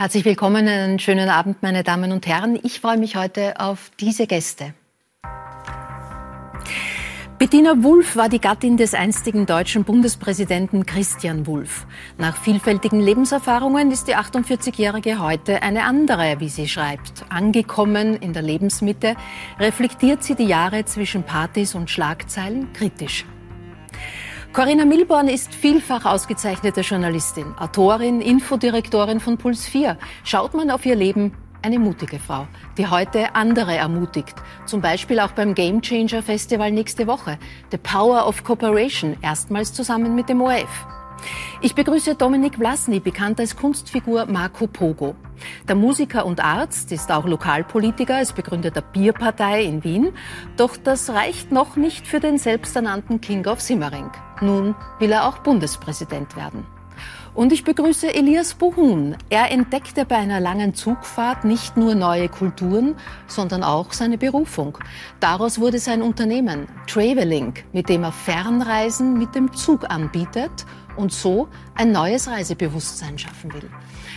Herzlich 0.00 0.24
willkommen, 0.24 0.66
einen 0.66 0.98
schönen 0.98 1.28
Abend, 1.28 1.62
meine 1.62 1.84
Damen 1.84 2.10
und 2.10 2.26
Herren. 2.26 2.58
Ich 2.62 2.80
freue 2.80 2.96
mich 2.96 3.16
heute 3.16 3.60
auf 3.60 3.90
diese 4.00 4.26
Gäste. 4.26 4.72
Bettina 7.38 7.82
Wulff 7.82 8.16
war 8.16 8.30
die 8.30 8.40
Gattin 8.40 8.78
des 8.78 8.94
einstigen 8.94 9.44
deutschen 9.44 9.84
Bundespräsidenten 9.84 10.86
Christian 10.86 11.46
Wulff. 11.46 11.86
Nach 12.16 12.34
vielfältigen 12.38 12.98
Lebenserfahrungen 12.98 13.90
ist 13.90 14.08
die 14.08 14.16
48-Jährige 14.16 15.18
heute 15.18 15.62
eine 15.62 15.82
andere, 15.82 16.36
wie 16.40 16.48
sie 16.48 16.66
schreibt. 16.66 17.26
Angekommen 17.28 18.16
in 18.16 18.32
der 18.32 18.40
Lebensmitte 18.40 19.16
reflektiert 19.58 20.24
sie 20.24 20.34
die 20.34 20.46
Jahre 20.46 20.86
zwischen 20.86 21.24
Partys 21.24 21.74
und 21.74 21.90
Schlagzeilen 21.90 22.72
kritisch. 22.72 23.26
Corinna 24.52 24.84
Milborn 24.84 25.28
ist 25.28 25.54
vielfach 25.54 26.04
ausgezeichnete 26.04 26.80
Journalistin, 26.80 27.54
Autorin, 27.56 28.20
Infodirektorin 28.20 29.20
von 29.20 29.38
Puls 29.38 29.64
4. 29.64 29.96
Schaut 30.24 30.54
man 30.54 30.72
auf 30.72 30.84
ihr 30.84 30.96
Leben, 30.96 31.32
eine 31.62 31.78
mutige 31.78 32.18
Frau, 32.18 32.48
die 32.76 32.88
heute 32.88 33.36
andere 33.36 33.76
ermutigt. 33.76 34.34
Zum 34.66 34.80
Beispiel 34.80 35.20
auch 35.20 35.30
beim 35.32 35.54
Game 35.54 35.82
Changer 35.82 36.20
Festival 36.20 36.72
nächste 36.72 37.06
Woche. 37.06 37.38
The 37.70 37.78
Power 37.78 38.26
of 38.26 38.42
Cooperation, 38.42 39.16
erstmals 39.22 39.72
zusammen 39.72 40.16
mit 40.16 40.28
dem 40.28 40.40
ORF. 40.40 40.99
Ich 41.60 41.74
begrüße 41.74 42.14
Dominik 42.14 42.56
Vlasny, 42.56 43.00
bekannt 43.00 43.38
als 43.38 43.54
Kunstfigur 43.56 44.26
Marco 44.26 44.66
Pogo. 44.66 45.14
Der 45.68 45.74
Musiker 45.74 46.24
und 46.24 46.42
Arzt 46.42 46.90
ist 46.92 47.12
auch 47.12 47.26
Lokalpolitiker, 47.26 48.20
ist 48.20 48.34
Begründer 48.34 48.70
der 48.70 48.80
Bierpartei 48.80 49.64
in 49.64 49.84
Wien. 49.84 50.12
Doch 50.56 50.76
das 50.76 51.10
reicht 51.10 51.52
noch 51.52 51.76
nicht 51.76 52.06
für 52.06 52.20
den 52.20 52.38
selbsternannten 52.38 53.20
King 53.20 53.46
of 53.46 53.60
Simmering. 53.60 54.10
Nun 54.40 54.74
will 54.98 55.12
er 55.12 55.28
auch 55.28 55.38
Bundespräsident 55.38 56.36
werden. 56.36 56.66
Und 57.32 57.52
ich 57.52 57.62
begrüße 57.62 58.12
Elias 58.12 58.54
Buhun. 58.54 59.16
Er 59.28 59.52
entdeckte 59.52 60.04
bei 60.04 60.16
einer 60.16 60.40
langen 60.40 60.74
Zugfahrt 60.74 61.44
nicht 61.44 61.76
nur 61.76 61.94
neue 61.94 62.28
Kulturen, 62.28 62.96
sondern 63.28 63.62
auch 63.62 63.92
seine 63.92 64.18
Berufung. 64.18 64.76
Daraus 65.20 65.60
wurde 65.60 65.78
sein 65.78 66.02
Unternehmen 66.02 66.66
Traveling, 66.88 67.54
mit 67.72 67.88
dem 67.88 68.02
er 68.02 68.12
Fernreisen 68.12 69.16
mit 69.16 69.34
dem 69.34 69.52
Zug 69.52 69.88
anbietet 69.88 70.66
und 71.00 71.12
so 71.12 71.48
ein 71.74 71.92
neues 71.92 72.28
Reisebewusstsein 72.28 73.18
schaffen 73.18 73.52
will. 73.52 73.70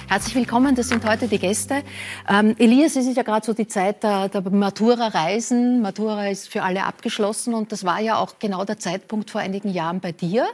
Herzlich 0.10 0.36
willkommen, 0.36 0.76
das 0.76 0.90
sind 0.90 1.06
heute 1.06 1.28
die 1.28 1.40
Gäste. 1.40 1.82
Ähm, 2.30 2.56
Elias, 2.60 2.98
es 2.98 3.08
ist 3.08 3.16
ja 3.16 3.24
gerade 3.24 3.46
so 3.46 3.54
die 3.54 3.68
Zeit 3.68 4.04
der, 4.04 4.28
der 4.28 4.42
Matura-Reisen. 4.42 5.82
Matura 5.82 6.28
ist 6.28 6.50
für 6.50 6.62
alle 6.62 6.84
abgeschlossen 6.84 7.54
und 7.54 7.72
das 7.72 7.86
war 7.86 8.02
ja 8.02 8.18
auch 8.18 8.38
genau 8.38 8.66
der 8.66 8.78
Zeitpunkt 8.78 9.32
vor 9.32 9.40
einigen 9.40 9.70
Jahren 9.70 10.02
bei 10.02 10.12
dir. 10.12 10.46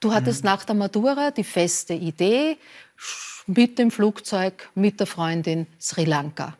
Du 0.00 0.12
hattest 0.12 0.42
mhm. 0.42 0.50
nach 0.50 0.64
der 0.64 0.74
Matura 0.74 1.30
die 1.30 1.44
feste 1.44 1.94
Idee, 1.94 2.58
mit 3.46 3.78
dem 3.78 3.90
Flugzeug, 3.90 4.68
mit 4.74 5.00
der 5.00 5.06
Freundin 5.06 5.66
Sri 5.80 6.04
Lanka. 6.04 6.54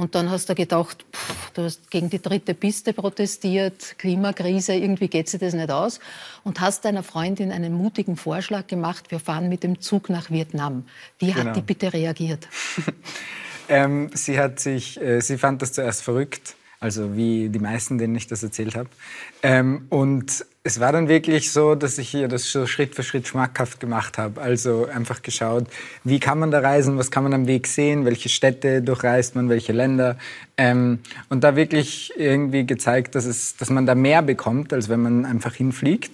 Und 0.00 0.14
dann 0.14 0.30
hast 0.30 0.48
du 0.48 0.54
gedacht, 0.54 1.04
pff, 1.12 1.50
du 1.50 1.64
hast 1.64 1.90
gegen 1.90 2.08
die 2.08 2.22
dritte 2.22 2.54
Piste 2.54 2.94
protestiert, 2.94 3.98
Klimakrise, 3.98 4.72
irgendwie 4.72 5.08
geht 5.08 5.28
sich 5.28 5.40
das 5.40 5.52
nicht 5.52 5.70
aus. 5.70 6.00
Und 6.42 6.58
hast 6.62 6.86
deiner 6.86 7.02
Freundin 7.02 7.52
einen 7.52 7.74
mutigen 7.74 8.16
Vorschlag 8.16 8.66
gemacht, 8.66 9.10
wir 9.10 9.20
fahren 9.20 9.50
mit 9.50 9.62
dem 9.62 9.78
Zug 9.82 10.08
nach 10.08 10.30
Vietnam. 10.30 10.86
Wie 11.18 11.32
genau. 11.32 11.50
hat 11.50 11.56
die 11.56 11.60
bitte 11.60 11.92
reagiert? 11.92 12.48
ähm, 13.68 14.10
sie, 14.14 14.38
hat 14.38 14.58
sich, 14.58 14.98
äh, 15.02 15.20
sie 15.20 15.36
fand 15.36 15.60
das 15.60 15.74
zuerst 15.74 16.00
verrückt, 16.00 16.54
also 16.80 17.14
wie 17.14 17.50
die 17.50 17.58
meisten, 17.58 17.98
denen 17.98 18.16
ich 18.16 18.26
das 18.26 18.42
erzählt 18.42 18.74
habe. 18.74 18.88
Ähm, 19.42 19.86
und 19.90 20.46
es 20.62 20.80
war 20.80 20.92
dann 20.92 21.08
wirklich 21.08 21.52
so, 21.52 21.74
dass 21.74 21.98
ich 21.98 22.08
hier 22.08 22.26
das 22.26 22.50
so 22.50 22.66
Schritt 22.66 22.94
für 22.94 23.02
Schritt 23.02 23.28
schmackhaft 23.28 23.80
gemacht 23.80 24.16
habe. 24.16 24.40
Also 24.40 24.86
einfach 24.86 25.20
geschaut, 25.20 25.66
wie 26.04 26.18
kann 26.20 26.38
man 26.38 26.50
da 26.50 26.60
reisen, 26.60 26.96
was 26.96 27.10
kann 27.10 27.22
man 27.22 27.34
am 27.34 27.46
Weg 27.46 27.66
sehen, 27.66 28.06
welche 28.06 28.30
Städte 28.30 28.80
durchreist 28.80 29.36
man, 29.36 29.50
welche 29.50 29.72
Länder. 29.72 30.16
Ähm, 30.56 31.00
und 31.28 31.44
da 31.44 31.54
wirklich 31.54 32.14
irgendwie 32.16 32.64
gezeigt, 32.64 33.14
dass, 33.14 33.26
es, 33.26 33.56
dass 33.56 33.68
man 33.68 33.84
da 33.84 33.94
mehr 33.94 34.22
bekommt, 34.22 34.72
als 34.72 34.88
wenn 34.88 35.00
man 35.02 35.26
einfach 35.26 35.54
hinfliegt. 35.54 36.10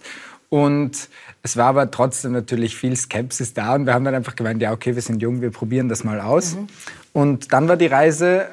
Und 0.49 1.09
es 1.43 1.57
war 1.57 1.67
aber 1.67 1.91
trotzdem 1.93 2.33
natürlich 2.33 2.77
viel 2.77 2.97
Skepsis 2.97 3.55
da 3.55 3.75
und 3.75 3.87
wir 3.87 3.95
haben 3.95 4.05
dann 4.05 4.15
einfach 4.15 4.35
gemeint, 4.35 4.61
ja 4.63 4.73
okay, 4.73 4.95
wir 4.95 5.03
sind 5.03 5.23
jung, 5.23 5.43
wir 5.43 5.51
probieren 5.51 5.89
das 5.89 6.03
mal 6.03 6.21
aus. 6.21 6.55
Mhm. 6.55 6.67
Und 7.13 7.53
dann 7.53 7.69
war 7.69 7.77
die 7.77 7.87
Reise 7.87 8.49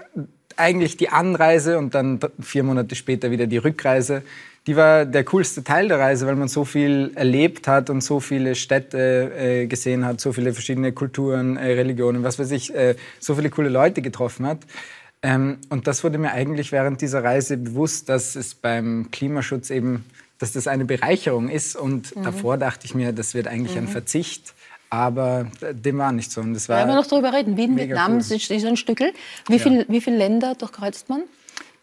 eigentlich 0.58 0.98
die 0.98 1.10
Anreise 1.10 1.78
und 1.78 1.96
dann 1.96 2.20
vier 2.40 2.64
Monate 2.64 2.96
später 2.96 3.32
wieder 3.32 3.48
die 3.48 3.58
Rückreise 3.58 4.24
die 4.68 4.76
war 4.78 5.06
der 5.06 5.24
coolste 5.26 5.64
Teil 5.64 5.90
der 5.90 6.00
Reise, 6.00 6.26
weil 6.26 6.36
man 6.36 6.48
so 6.48 6.64
viel 6.64 7.12
erlebt 7.16 7.68
hat 7.68 7.90
und 7.90 8.02
so 8.02 8.20
viele 8.20 8.56
Städte 8.56 9.32
äh, 9.38 9.68
gesehen 9.68 10.06
hat, 10.06 10.22
so 10.22 10.32
viele 10.32 10.54
verschiedene 10.54 10.94
Kulturen, 10.94 11.58
äh, 11.58 11.74
Religionen, 11.74 12.24
was 12.24 12.40
weiß 12.40 12.52
ich, 12.52 12.74
äh, 12.74 12.96
so 13.20 13.36
viele 13.36 13.50
coole 13.50 13.70
Leute 13.70 14.02
getroffen 14.02 14.46
hat. 14.46 14.60
Ähm, 15.22 15.58
und 15.70 15.88
das 15.88 16.04
wurde 16.04 16.18
mir 16.18 16.32
eigentlich 16.32 16.72
während 16.72 17.02
dieser 17.02 17.24
Reise 17.24 17.58
bewusst, 17.58 18.08
dass 18.08 18.36
es 18.36 18.56
beim 18.56 19.10
Klimaschutz 19.12 19.70
eben, 19.70 20.06
dass 20.40 20.54
das 20.54 20.68
eine 20.68 20.86
Bereicherung 20.86 21.50
ist. 21.50 21.76
Und 21.76 22.16
mhm. 22.16 22.24
davor 22.24 22.58
dachte 22.58 22.86
ich 22.86 22.96
mir, 22.96 23.12
das 23.12 23.34
wird 23.34 23.48
eigentlich 23.48 23.76
mhm. 23.76 23.84
ein 23.84 23.88
Verzicht. 23.90 24.54
Aber 24.94 25.48
dem 25.60 25.98
war 25.98 26.12
nicht 26.12 26.32
so. 26.32 26.40
Und 26.42 26.54
das 26.54 26.70
war 26.70 26.82
ja, 26.82 26.86
wir 26.86 26.94
noch 26.94 27.08
darüber 27.08 27.34
reden. 27.34 27.58
Wien, 27.58 27.76
Vietnam 27.76 28.12
cool. 28.12 28.18
ist 28.20 28.52
ein 28.52 28.78
Stückel. 28.78 29.12
Wie, 29.48 29.56
ja. 29.56 29.60
viel, 29.60 29.86
wie 29.90 30.00
viele 30.02 30.18
Länder 30.18 30.54
durchkreuzt 30.54 31.10
man? 31.10 31.24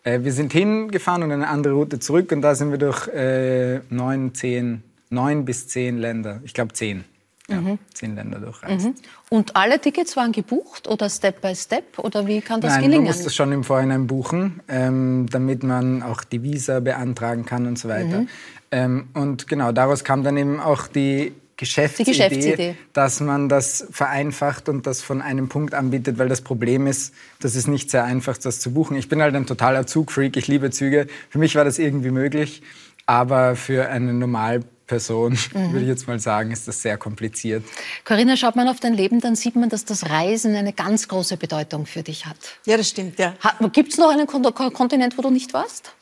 Äh, 0.05 0.21
wir 0.23 0.33
sind 0.33 0.53
hingefahren 0.53 1.25
und 1.25 1.33
eine 1.33 1.49
andere 1.49 1.73
Route 1.75 1.99
zurück 1.99 2.31
und 2.31 2.41
da 2.41 2.55
sind 2.55 2.71
wir 2.71 2.79
durch 2.79 3.09
äh, 3.09 3.81
neun, 3.91 4.33
zehn, 4.33 4.85
neun 5.09 5.45
bis 5.45 5.67
zehn 5.67 5.99
Länder, 5.99 6.41
ich 6.45 6.55
glaube 6.55 6.73
zehn. 6.73 7.05
Ja, 7.49 7.61
mhm. 7.61 7.81
zehn 7.93 8.15
Länder 8.15 8.39
durchreist. 8.39 8.87
Mhm. 8.87 8.95
Und 9.29 9.57
alle 9.57 9.81
Tickets 9.81 10.17
waren 10.17 10.31
gebucht 10.31 10.87
oder 10.87 11.11
Step 11.11 11.41
by 11.41 11.57
Step 11.57 11.99
oder 11.99 12.29
wie 12.29 12.41
kann 12.41 12.61
das 12.61 12.75
Nein, 12.75 12.83
gelingen? 12.83 13.07
man 13.07 13.13
muss 13.13 13.25
das 13.25 13.35
schon 13.35 13.51
im 13.51 13.65
Vorhinein 13.65 14.07
buchen, 14.07 14.61
ähm, 14.69 15.27
damit 15.29 15.65
man 15.65 16.05
auch 16.05 16.23
die 16.23 16.45
Visa 16.45 16.79
beantragen 16.79 17.45
kann 17.45 17.67
und 17.67 17.77
so 17.77 17.89
weiter. 17.89 18.21
Mhm. 18.21 18.29
Ähm, 18.71 19.09
und 19.15 19.49
genau 19.49 19.73
daraus 19.73 20.05
kam 20.05 20.23
dann 20.23 20.37
eben 20.37 20.61
auch 20.61 20.87
die 20.87 21.33
Geschäftsidee, 21.61 22.11
Geschäftsidee, 22.11 22.77
dass 22.95 23.21
man 23.21 23.51
das 23.51 23.87
vereinfacht 23.91 24.71
und 24.71 24.87
das 24.87 25.03
von 25.03 25.21
einem 25.21 25.51
Punkt 25.51 25.75
anbietet, 25.75 26.17
weil 26.17 26.31
das 26.31 26.41
Problem 26.41 26.87
ist, 26.87 27.13
das 27.39 27.55
ist 27.55 27.69
nicht 27.69 27.91
sehr 27.91 28.03
einfach, 28.03 28.39
das 28.39 28.61
zu 28.61 28.73
buchen. 28.73 28.97
Ich 28.97 29.11
bin 29.11 29.21
halt 29.21 29.35
ein 29.35 29.45
totaler 29.45 29.87
Zugfreak, 29.87 30.39
ich 30.39 30.49
liebe 30.49 30.71
Züge. 30.71 31.07
Für 31.29 31.39
mich 31.39 31.57
war 31.57 31.65
das 31.67 31.79
irgendwie 31.79 32.13
möglich, 32.13 32.63
aber 33.05 33.57
für 33.57 33.91
eine 33.91 34.15
Normalperson, 34.15 35.33
mhm. 35.53 35.73
würde 35.73 35.83
ich 35.83 35.89
jetzt 35.89 36.09
mal 36.09 36.19
sagen, 36.19 36.51
ist 36.51 36.67
das 36.67 36.81
sehr 36.81 36.97
kompliziert. 36.97 37.63
Corinna, 38.07 38.39
schaut 38.39 38.57
man 38.57 38.67
auf 38.67 38.81
dein 38.81 38.95
Leben, 38.95 39.21
dann 39.21 39.37
sieht 39.37 39.55
man, 39.55 39.69
dass 39.69 39.85
das 39.85 40.09
Reisen 40.09 40.55
eine 40.55 40.73
ganz 40.73 41.09
große 41.09 41.37
Bedeutung 41.37 41.85
für 41.85 42.03
dich 42.03 42.25
hat. 42.25 42.39
Ja, 42.65 42.79
das 42.79 42.89
stimmt, 42.89 43.19
ja. 43.19 43.35
Gibt 43.75 43.93
es 43.93 43.99
noch 43.99 44.09
einen 44.09 44.27
Kontinent, 44.27 45.19
wo 45.19 45.21
du 45.23 45.29
nicht 45.29 45.53
warst? 45.53 45.93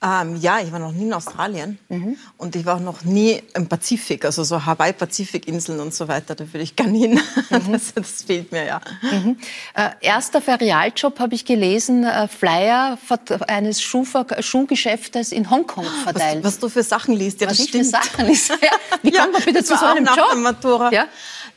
Ähm, 0.00 0.36
ja, 0.36 0.60
ich 0.60 0.70
war 0.70 0.78
noch 0.78 0.92
nie 0.92 1.06
in 1.06 1.12
Australien 1.12 1.76
mhm. 1.88 2.16
und 2.36 2.54
ich 2.54 2.64
war 2.64 2.76
auch 2.76 2.80
noch 2.80 3.02
nie 3.02 3.42
im 3.54 3.66
Pazifik, 3.66 4.24
also 4.24 4.44
so 4.44 4.64
Hawaii-Pazifikinseln 4.64 5.80
und 5.80 5.92
so 5.92 6.06
weiter. 6.06 6.36
Da 6.36 6.46
würde 6.46 6.62
ich 6.62 6.76
gerne 6.76 6.96
hin. 6.96 7.20
Mhm. 7.50 7.72
Das, 7.72 7.94
das, 7.94 8.22
fehlt 8.22 8.52
mir 8.52 8.66
ja. 8.66 8.80
Mhm. 9.00 9.38
Äh, 9.74 9.90
erster 10.00 10.42
Ferialjob 10.42 11.18
habe 11.18 11.34
ich 11.34 11.44
gelesen, 11.46 12.04
äh, 12.04 12.28
Flyer 12.28 12.98
eines 13.46 13.80
Schuhver 13.80 14.26
Schuhgeschäftes 14.40 15.32
in 15.32 15.50
Hongkong 15.50 15.86
verteilt. 16.04 16.44
Was, 16.44 16.54
was, 16.54 16.58
du 16.58 16.68
für 16.68 16.82
Sachen 16.82 17.14
liest, 17.16 17.40
ja, 17.40 17.48
was 17.48 17.56
das 17.56 17.68
stimmt. 17.68 17.86
für 17.86 17.90
Sachen 17.90 18.26
liest. 18.26 18.50
Ja. 18.62 18.70
Wie 19.02 19.12
ja, 19.14 19.22
kommt 19.22 19.32
man 19.34 19.42
bitte 19.42 19.64
zu 19.64 19.76
so 19.76 19.86
einem 19.86 20.04
Job? 20.04 20.36
Matura. 20.36 20.92
Ja? 20.92 21.06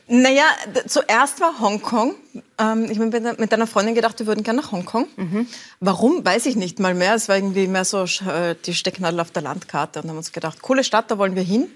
Naja, 0.08 0.44
zuerst 0.86 1.40
war 1.40 1.60
Hongkong. 1.60 2.14
Ähm, 2.58 2.90
ich 2.90 2.98
habe 2.98 3.34
mit 3.38 3.52
einer 3.52 3.66
Freundin 3.66 3.94
gedacht, 3.94 4.18
wir 4.18 4.26
würden 4.26 4.42
gerne 4.42 4.60
nach 4.60 4.72
Hongkong. 4.72 5.06
Mhm. 5.16 5.46
Warum, 5.80 6.24
weiß 6.24 6.46
ich 6.46 6.56
nicht 6.56 6.80
mal 6.80 6.94
mehr. 6.94 7.14
Es 7.14 7.28
war 7.28 7.36
irgendwie 7.36 7.66
mehr 7.66 7.84
so 7.84 8.04
äh, 8.04 8.56
die 8.66 8.74
Stecknadel 8.74 9.20
auf 9.20 9.30
der 9.30 9.42
Landkarte. 9.42 10.02
Und 10.02 10.08
haben 10.08 10.16
uns 10.16 10.32
gedacht, 10.32 10.60
coole 10.62 10.84
Stadt, 10.84 11.10
da 11.10 11.18
wollen 11.18 11.36
wir 11.36 11.42
hin. 11.42 11.70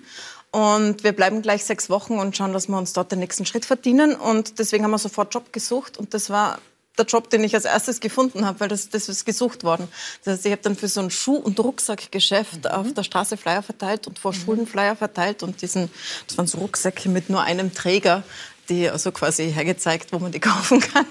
Und 0.50 1.05
wir 1.05 1.12
bleiben 1.12 1.43
gleich 1.43 1.64
sechs 1.64 1.90
Wochen 1.90 2.19
und 2.19 2.37
schauen, 2.37 2.52
dass 2.52 2.69
wir 2.69 2.78
uns 2.78 2.93
dort 2.93 3.12
den 3.12 3.19
nächsten 3.19 3.46
Schritt 3.46 3.64
verdienen. 3.64 4.14
Und 4.14 4.58
deswegen 4.58 4.84
haben 4.84 4.90
wir 4.90 4.99
sofort 4.99 5.32
Job 5.32 5.52
gesucht. 5.52 5.96
Und 5.99 6.14
das 6.14 6.31
war 6.31 6.58
der 6.98 7.06
Job, 7.06 7.31
den 7.31 7.44
ich 7.44 7.54
als 7.54 7.64
erstes 7.64 8.00
gefunden 8.00 8.46
habe, 8.46 8.60
weil 8.60 8.69
das, 8.69 8.88
das 8.88 9.08
ist 9.08 9.25
gesucht 9.25 9.64
worden. 9.64 9.88
Das 10.25 10.34
heißt, 10.34 10.46
ich 10.46 10.52
habe 10.52 10.62
dann 10.62 10.76
für 10.76 10.88
so 10.88 11.00
ein 11.00 11.10
Schuh- 11.10 11.37
und 11.37 11.58
Rucksackgeschäft 11.60 12.64
mhm. 12.64 12.70
auf 12.70 12.94
der 12.94 13.02
Straße 13.02 13.37
Flyer 13.37 13.62
verteilt 13.62 14.06
und 14.06 14.19
vor 14.19 14.32
mhm. 14.32 14.37
Schulen 14.37 14.66
Flyer 14.66 14.96
verteilt 14.96 15.43
und 15.43 15.62
diesen, 15.62 15.90
das 16.26 16.38
waren 16.38 16.46
so 16.46 16.58
Rucksäcke 16.58 17.08
mit 17.08 17.31
nur 17.31 17.43
einem 17.43 17.75
Träger, 17.75 18.22
die 18.68 18.88
also 18.88 19.12
quasi 19.12 19.52
hergezeigt, 19.52 20.12
wo 20.12 20.18
man 20.18 20.32
die 20.32 20.40
kaufen 20.40 20.80
kann. 20.80 21.06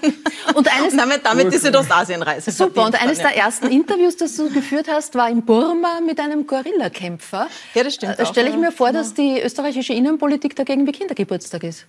Und, 0.54 0.68
eines 0.72 0.92
und 0.92 0.98
damit, 0.98 1.24
damit 1.24 1.52
die 1.52 1.58
Südostasienreise. 1.58 2.50
Super. 2.50 2.86
Und 2.86 3.00
eines 3.00 3.18
dann, 3.18 3.26
ja. 3.26 3.32
der 3.32 3.42
ersten 3.44 3.66
Interviews, 3.68 4.16
das 4.16 4.36
du 4.36 4.50
geführt 4.50 4.86
hast, 4.88 5.14
war 5.14 5.28
in 5.28 5.44
Burma 5.44 6.00
mit 6.04 6.20
einem 6.20 6.46
Gorillakämpfer. 6.46 7.48
Ja, 7.74 7.84
das 7.84 7.94
stimmt. 7.94 8.18
Äh, 8.18 8.26
Stelle 8.26 8.50
ich 8.50 8.56
mir 8.56 8.72
vor, 8.72 8.92
dass 8.92 9.14
die 9.14 9.40
österreichische 9.40 9.92
Innenpolitik 9.92 10.56
dagegen 10.56 10.86
wie 10.86 10.92
Kindergeburtstag 10.92 11.64
ist. 11.64 11.86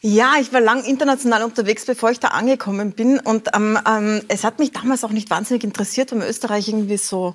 Ja, 0.00 0.34
ich 0.40 0.52
war 0.52 0.60
lang 0.60 0.84
international 0.84 1.42
unterwegs, 1.42 1.84
bevor 1.84 2.10
ich 2.10 2.20
da 2.20 2.28
angekommen 2.28 2.92
bin. 2.92 3.18
Und 3.18 3.48
ähm, 3.54 3.78
ähm, 3.88 4.22
es 4.28 4.44
hat 4.44 4.58
mich 4.58 4.72
damals 4.72 5.04
auch 5.04 5.10
nicht 5.10 5.30
wahnsinnig 5.30 5.64
interessiert, 5.64 6.12
weil 6.12 6.28
Österreich 6.28 6.68
irgendwie 6.68 6.96
so 6.96 7.34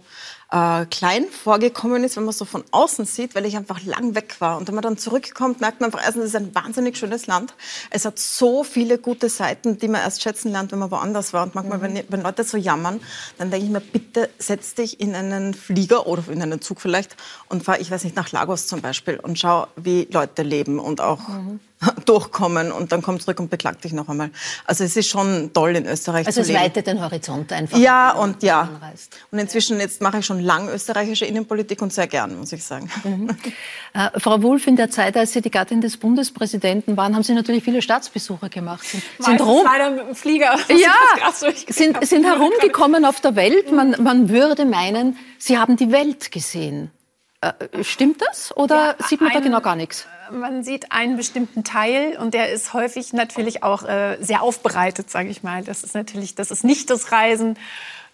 äh, 0.51 0.86
klein 0.88 1.25
vorgekommen 1.25 2.04
ist, 2.04 2.18
wenn 2.18 2.25
man 2.25 2.34
so 2.34 2.46
von 2.46 2.63
außen 2.72 3.06
sieht, 3.06 3.36
weil 3.36 3.46
ich 3.46 3.56
einfach 3.56 3.84
lang 3.84 4.16
weg 4.16 4.36
war. 4.40 4.57
Und 4.57 4.68
wenn 4.68 4.75
man 4.75 4.81
dann 4.81 4.98
zurückkommt, 4.98 5.62
merkt 5.62 5.80
man 5.80 5.90
einfach 5.90 6.04
erstens, 6.04 6.25
es 6.25 6.30
ist 6.30 6.36
ein 6.36 6.56
wahnsinnig 6.56 6.98
schönes 6.98 7.28
Land. 7.28 7.54
Es 7.92 8.06
hat 8.06 8.18
so 8.18 8.63
viele 8.63 8.98
gute 8.98 9.30
Seiten, 9.30 9.78
die 9.78 9.88
man 9.88 10.01
erst 10.01 10.22
schätzen 10.22 10.51
lernt, 10.51 10.72
wenn 10.72 10.80
man 10.80 10.92
woanders 10.92 11.34
war. 11.34 11.44
Und 11.44 11.56
manchmal, 11.56 11.78
mhm. 11.78 11.81
wenn, 11.84 12.04
wenn 12.10 12.22
Leute 12.22 12.44
so 12.44 12.57
jammern, 12.57 13.00
dann 13.38 13.51
denke 13.51 13.66
ich 13.66 13.72
mir, 13.72 13.81
bitte 13.81 14.30
setz 14.40 14.74
dich 14.74 15.00
in 15.00 15.13
einen 15.13 15.54
Flieger 15.54 16.07
oder 16.07 16.28
in 16.30 16.42
einen 16.42 16.62
Zug 16.62 16.81
vielleicht 16.81 17.16
und 17.48 17.63
fahr, 17.63 17.80
ich 17.80 17.92
weiß 17.92 18.04
nicht, 18.04 18.16
nach 18.16 18.31
Lagos 18.31 18.68
zum 18.68 18.81
Beispiel 18.81 19.19
und 19.19 19.38
schau, 19.38 19.68
wie 19.75 20.07
Leute 20.12 20.42
leben 20.42 20.80
und 20.80 21.01
auch 21.01 21.28
mhm. 21.28 21.60
durchkommen 22.05 22.71
und 22.71 22.91
dann 22.91 23.01
komm 23.01 23.19
zurück 23.19 23.39
und 23.39 23.49
beklag 23.49 23.81
dich 23.81 23.93
noch 23.93 24.09
einmal. 24.09 24.31
Also 24.65 24.83
es 24.83 24.97
ist 24.97 25.07
schon 25.07 25.51
toll 25.53 25.75
in 25.75 25.85
Österreich 25.85 26.27
also 26.27 26.41
zu 26.41 26.47
leben. 26.47 26.57
Also 26.57 26.67
es 26.67 26.75
weitet 26.75 26.87
den 26.87 27.01
Horizont 27.01 27.53
einfach. 27.53 27.77
Ja 27.77 28.11
und 28.11 28.43
ja. 28.43 28.61
Anreist. 28.61 29.17
Und 29.31 29.39
inzwischen 29.39 29.79
jetzt 29.79 30.01
mache 30.01 30.19
ich 30.19 30.25
schon 30.25 30.41
lang 30.41 30.67
österreichische 30.67 31.25
Innenpolitik 31.25 31.81
und 31.81 31.93
sehr 31.93 32.07
gern, 32.07 32.37
muss 32.37 32.51
ich 32.51 32.63
sagen. 32.63 32.89
Mhm. 33.03 33.29
Äh, 33.93 34.19
Frau 34.19 34.41
Wulff, 34.43 34.67
in 34.67 34.75
der 34.75 34.89
Zeit, 34.89 35.15
als 35.15 35.31
Sie 35.31 35.41
die 35.41 35.51
Gattin 35.51 35.79
des 35.79 35.97
Bundespräsidenten 35.97 36.97
waren, 36.97 37.15
haben 37.15 37.23
Sie 37.23 37.33
natürlich 37.33 37.63
viele 37.63 37.81
Staatsbesuche 37.81 38.49
gemacht. 38.49 38.83
Sind, 38.83 39.03
sind 39.17 39.41
rum 39.41 39.65
leider 39.65 39.89
mit 39.91 40.07
dem 40.07 40.15
Flieger. 40.15 40.57
Ja, 40.67 41.31
sind, 41.69 42.05
sind 42.05 42.25
herumgekommen 42.25 43.05
auf 43.05 43.21
der 43.21 43.35
Welt. 43.35 43.71
Man, 43.71 43.95
man 44.03 44.29
würde 44.29 44.65
meinen, 44.65 45.17
Sie 45.37 45.57
haben 45.57 45.77
die 45.77 45.91
Welt 45.91 46.31
gesehen. 46.31 46.91
Äh, 47.41 47.83
stimmt 47.83 48.21
das 48.21 48.55
oder 48.57 48.97
ja, 48.99 49.07
sieht 49.07 49.21
man 49.21 49.31
da 49.31 49.39
genau 49.39 49.61
gar 49.61 49.77
nichts? 49.77 50.05
Man 50.31 50.63
sieht 50.63 50.91
einen 50.91 51.17
bestimmten 51.17 51.63
Teil 51.63 52.17
und 52.17 52.33
der 52.33 52.51
ist 52.51 52.73
häufig 52.73 53.13
natürlich 53.13 53.63
auch 53.63 53.83
äh, 53.83 54.17
sehr 54.21 54.41
aufbereitet, 54.41 55.09
sage 55.09 55.29
ich 55.29 55.43
mal. 55.43 55.63
Das 55.63 55.83
ist 55.83 55.95
natürlich, 55.95 56.35
das 56.35 56.51
ist 56.51 56.63
nicht 56.63 56.89
das 56.89 57.11
Reisen, 57.11 57.57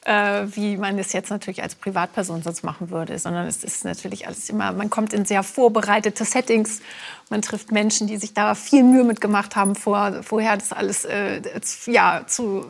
äh, 0.05 0.45
wie 0.55 0.77
man 0.77 0.97
es 0.99 1.13
jetzt 1.13 1.29
natürlich 1.29 1.63
als 1.63 1.75
Privatperson 1.75 2.43
sonst 2.43 2.63
machen 2.63 2.91
würde, 2.91 3.17
sondern 3.17 3.47
es 3.47 3.63
ist 3.63 3.83
natürlich 3.85 4.27
alles 4.27 4.49
immer, 4.49 4.71
man 4.71 4.89
kommt 4.89 5.13
in 5.13 5.25
sehr 5.25 5.43
vorbereitete 5.43 6.23
Settings, 6.25 6.81
man 7.29 7.41
trifft 7.41 7.71
Menschen, 7.71 8.07
die 8.07 8.17
sich 8.17 8.33
da 8.33 8.53
viel 8.53 8.83
Mühe 8.83 9.03
mitgemacht 9.03 9.55
haben, 9.55 9.75
vor, 9.75 10.21
vorher 10.21 10.57
das 10.57 10.71
alles 10.73 11.05
äh, 11.05 11.41
ja, 11.87 12.23
zu, 12.27 12.65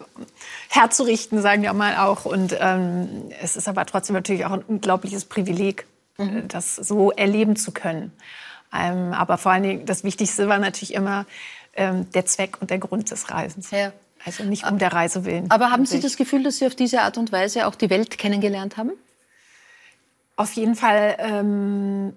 herzurichten, 0.69 1.41
sagen 1.41 1.61
wir 1.61 1.73
mal 1.73 1.97
auch. 1.97 2.23
Und 2.25 2.55
ähm, 2.59 3.29
es 3.41 3.57
ist 3.57 3.67
aber 3.67 3.85
trotzdem 3.85 4.15
natürlich 4.15 4.45
auch 4.45 4.53
ein 4.53 4.63
unglaubliches 4.63 5.25
Privileg, 5.25 5.85
mhm. 6.17 6.47
das 6.47 6.77
so 6.77 7.11
erleben 7.11 7.57
zu 7.57 7.71
können. 7.71 8.13
Ähm, 8.77 9.13
aber 9.13 9.37
vor 9.37 9.51
allen 9.51 9.63
Dingen 9.63 9.85
das 9.85 10.03
Wichtigste 10.03 10.47
war 10.47 10.59
natürlich 10.59 10.93
immer 10.93 11.25
ähm, 11.75 12.09
der 12.11 12.25
Zweck 12.25 12.57
und 12.61 12.69
der 12.69 12.79
Grund 12.79 13.11
des 13.11 13.29
Reisens. 13.29 13.71
Ja. 13.71 13.91
Also 14.25 14.43
nicht 14.43 14.67
um 14.67 14.79
der 14.79 14.91
Reise 14.91 15.23
willen. 15.25 15.51
Aber 15.51 15.69
haben 15.69 15.85
Sie 15.85 15.99
das 15.99 16.17
Gefühl, 16.17 16.41
dass 16.41 16.57
Sie 16.57 16.65
auf 16.65 16.75
diese 16.75 17.01
Art 17.01 17.17
und 17.17 17.31
Weise 17.31 17.67
auch 17.67 17.75
die 17.75 17.91
Welt 17.91 18.17
kennengelernt 18.17 18.75
haben? 18.75 18.91
Auf 20.35 20.53
jeden 20.53 20.75
Fall 20.75 21.15
ähm, 21.19 22.13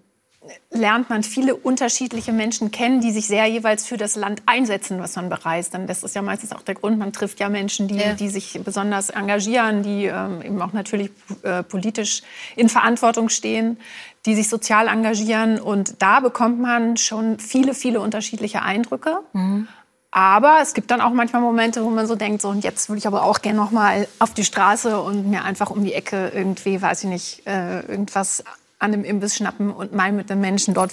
lernt 0.70 1.10
man 1.10 1.22
viele 1.22 1.54
unterschiedliche 1.54 2.32
Menschen 2.32 2.70
kennen, 2.70 3.00
die 3.00 3.10
sich 3.10 3.26
sehr 3.26 3.46
jeweils 3.46 3.86
für 3.86 3.96
das 3.96 4.16
Land 4.16 4.42
einsetzen, 4.46 5.00
was 5.00 5.16
man 5.16 5.28
bereist. 5.28 5.74
Und 5.74 5.86
das 5.86 6.02
ist 6.02 6.14
ja 6.14 6.22
meistens 6.22 6.52
auch 6.52 6.62
der 6.62 6.74
Grund. 6.74 6.98
Man 6.98 7.12
trifft 7.12 7.40
ja 7.40 7.48
Menschen, 7.48 7.88
die, 7.88 7.96
ja. 7.96 8.14
die 8.14 8.28
sich 8.28 8.58
besonders 8.64 9.10
engagieren, 9.10 9.82
die 9.82 10.06
ähm, 10.06 10.42
eben 10.42 10.62
auch 10.62 10.72
natürlich 10.72 11.10
äh, 11.42 11.62
politisch 11.62 12.22
in 12.56 12.68
Verantwortung 12.68 13.28
stehen, 13.28 13.78
die 14.28 14.34
sich 14.34 14.50
sozial 14.50 14.88
engagieren. 14.88 15.58
Und 15.58 16.02
da 16.02 16.20
bekommt 16.20 16.60
man 16.60 16.98
schon 16.98 17.38
viele, 17.38 17.72
viele 17.72 18.00
unterschiedliche 18.00 18.60
Eindrücke. 18.60 19.20
Mhm. 19.32 19.66
Aber 20.10 20.58
es 20.62 20.74
gibt 20.74 20.90
dann 20.90 21.00
auch 21.00 21.12
manchmal 21.12 21.40
Momente, 21.40 21.82
wo 21.82 21.90
man 21.90 22.06
so 22.06 22.14
denkt, 22.14 22.42
so 22.42 22.48
und 22.48 22.62
jetzt 22.62 22.88
würde 22.88 22.98
ich 22.98 23.06
aber 23.06 23.22
auch 23.22 23.40
gerne 23.40 23.58
noch 23.58 23.70
mal 23.70 24.06
auf 24.18 24.34
die 24.34 24.44
Straße 24.44 25.00
und 25.00 25.30
mir 25.30 25.44
einfach 25.44 25.70
um 25.70 25.82
die 25.82 25.94
Ecke 25.94 26.30
irgendwie, 26.34 26.80
weiß 26.80 27.04
ich 27.04 27.10
nicht, 27.10 27.46
äh, 27.46 27.80
irgendwas 27.80 28.44
an 28.78 28.92
einem 28.92 29.04
Imbiss 29.04 29.36
schnappen 29.36 29.70
und 29.70 29.94
mal 29.94 30.12
mit 30.12 30.30
den 30.30 30.40
Menschen 30.40 30.74
dort 30.74 30.92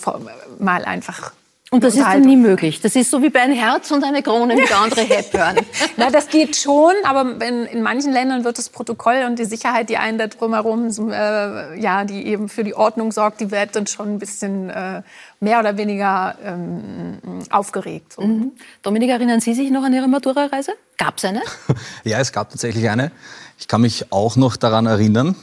mal 0.60 0.86
einfach 0.86 1.32
und 1.72 1.84
das 1.84 1.96
ist 1.96 2.04
dann 2.04 2.22
nie 2.22 2.38
möglich. 2.38 2.80
Das 2.80 2.96
ist 2.96 3.10
so 3.10 3.24
wie 3.24 3.30
bei 3.30 3.42
ein 3.42 3.52
Herz 3.52 3.90
und 3.90 4.04
eine 4.04 4.22
Krone 4.22 4.56
mit 4.56 4.72
andere 4.72 5.02
Hepburn. 5.02 5.58
Na, 5.98 6.12
das 6.12 6.28
geht 6.30 6.56
schon, 6.56 6.94
aber 7.04 7.44
in, 7.44 7.66
in, 7.66 7.82
manchen 7.82 8.14
Ländern 8.14 8.44
wird 8.44 8.60
das 8.60 8.70
Protokoll 8.70 9.24
und 9.28 9.40
die 9.40 9.46
Sicherheit, 9.46 9.90
die 9.90 9.98
einen 9.98 10.20
da 10.20 10.28
drumherum, 10.28 10.90
äh, 11.12 11.80
ja, 11.80 12.06
die 12.06 12.28
eben 12.28 12.50
für 12.50 12.64
die 12.64 12.76
Ordnung 12.76 13.12
sorgt, 13.12 13.42
die 13.42 13.50
wird 13.50 13.76
dann 13.76 13.88
schon 13.88 14.14
ein 14.14 14.20
bisschen 14.20 14.70
äh, 14.70 15.02
mehr 15.40 15.60
oder 15.60 15.76
weniger 15.76 16.36
ähm, 16.44 17.18
aufgeregt. 17.50 18.14
So. 18.14 18.22
Mhm. 18.22 18.52
Dominik, 18.84 19.10
erinnern 19.10 19.40
Sie 19.40 19.56
sich 19.56 19.72
noch 19.72 19.84
an 19.84 19.92
Ihre 19.92 20.08
Matura-Reise? 20.08 20.74
Gab 20.98 21.18
es 21.18 21.26
eine? 21.26 21.42
ja, 22.04 22.20
es 22.20 22.32
gab 22.32 22.52
tatsächlich 22.52 22.88
eine. 22.90 23.12
Ich 23.58 23.68
kann 23.68 23.82
mich 23.82 24.12
auch 24.12 24.36
noch 24.36 24.56
daran 24.56 24.86
erinnern. 24.86 25.36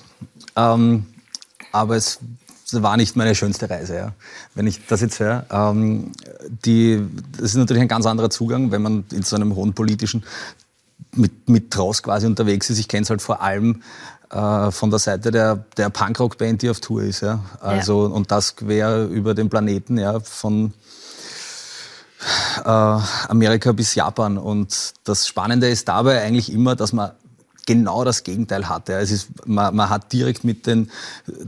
Ähm, 0.54 1.06
aber 1.72 1.96
es 1.96 2.20
war 2.80 2.96
nicht 2.96 3.16
meine 3.16 3.34
schönste 3.34 3.69
Reise, 3.69 3.96
ja. 3.96 4.12
wenn 4.54 4.66
ich 4.66 4.86
das 4.86 5.00
jetzt 5.00 5.20
höre. 5.20 5.44
Ähm, 5.50 6.12
die, 6.64 7.04
das 7.32 7.50
ist 7.50 7.56
natürlich 7.56 7.82
ein 7.82 7.88
ganz 7.88 8.06
anderer 8.06 8.30
Zugang, 8.30 8.70
wenn 8.70 8.82
man 8.82 9.04
in 9.12 9.22
so 9.22 9.36
einem 9.36 9.54
hohen 9.54 9.74
politischen 9.74 10.24
mit, 11.14 11.48
mit 11.48 11.70
Traus 11.70 12.02
quasi 12.02 12.26
unterwegs 12.26 12.70
ist. 12.70 12.78
Ich 12.78 12.88
kenne 12.88 13.02
es 13.02 13.10
halt 13.10 13.20
vor 13.20 13.42
allem 13.42 13.82
äh, 14.30 14.70
von 14.70 14.90
der 14.90 14.98
Seite 14.98 15.30
der, 15.30 15.64
der 15.76 15.90
Punkrock-Band, 15.90 16.62
die 16.62 16.70
auf 16.70 16.80
Tour 16.80 17.02
ist. 17.02 17.20
Ja. 17.20 17.40
Also, 17.60 18.08
ja. 18.08 18.14
Und 18.14 18.30
das 18.30 18.56
quer 18.56 19.06
über 19.06 19.34
den 19.34 19.50
Planeten, 19.50 19.98
ja, 19.98 20.20
von 20.20 20.72
äh, 22.64 22.68
Amerika 22.68 23.72
bis 23.72 23.94
Japan. 23.94 24.38
Und 24.38 24.94
das 25.04 25.26
Spannende 25.26 25.68
ist 25.68 25.88
dabei 25.88 26.22
eigentlich 26.22 26.52
immer, 26.52 26.76
dass 26.76 26.92
man 26.92 27.10
genau 27.67 28.05
das 28.05 28.25
Gegenteil 28.25 28.69
hatte. 28.69 28.94
Es 28.94 29.11
ist, 29.11 29.47
man, 29.47 29.75
man, 29.75 29.88
hat 29.88 30.12
direkt 30.12 30.44
mit 30.44 30.67
den 30.67 30.91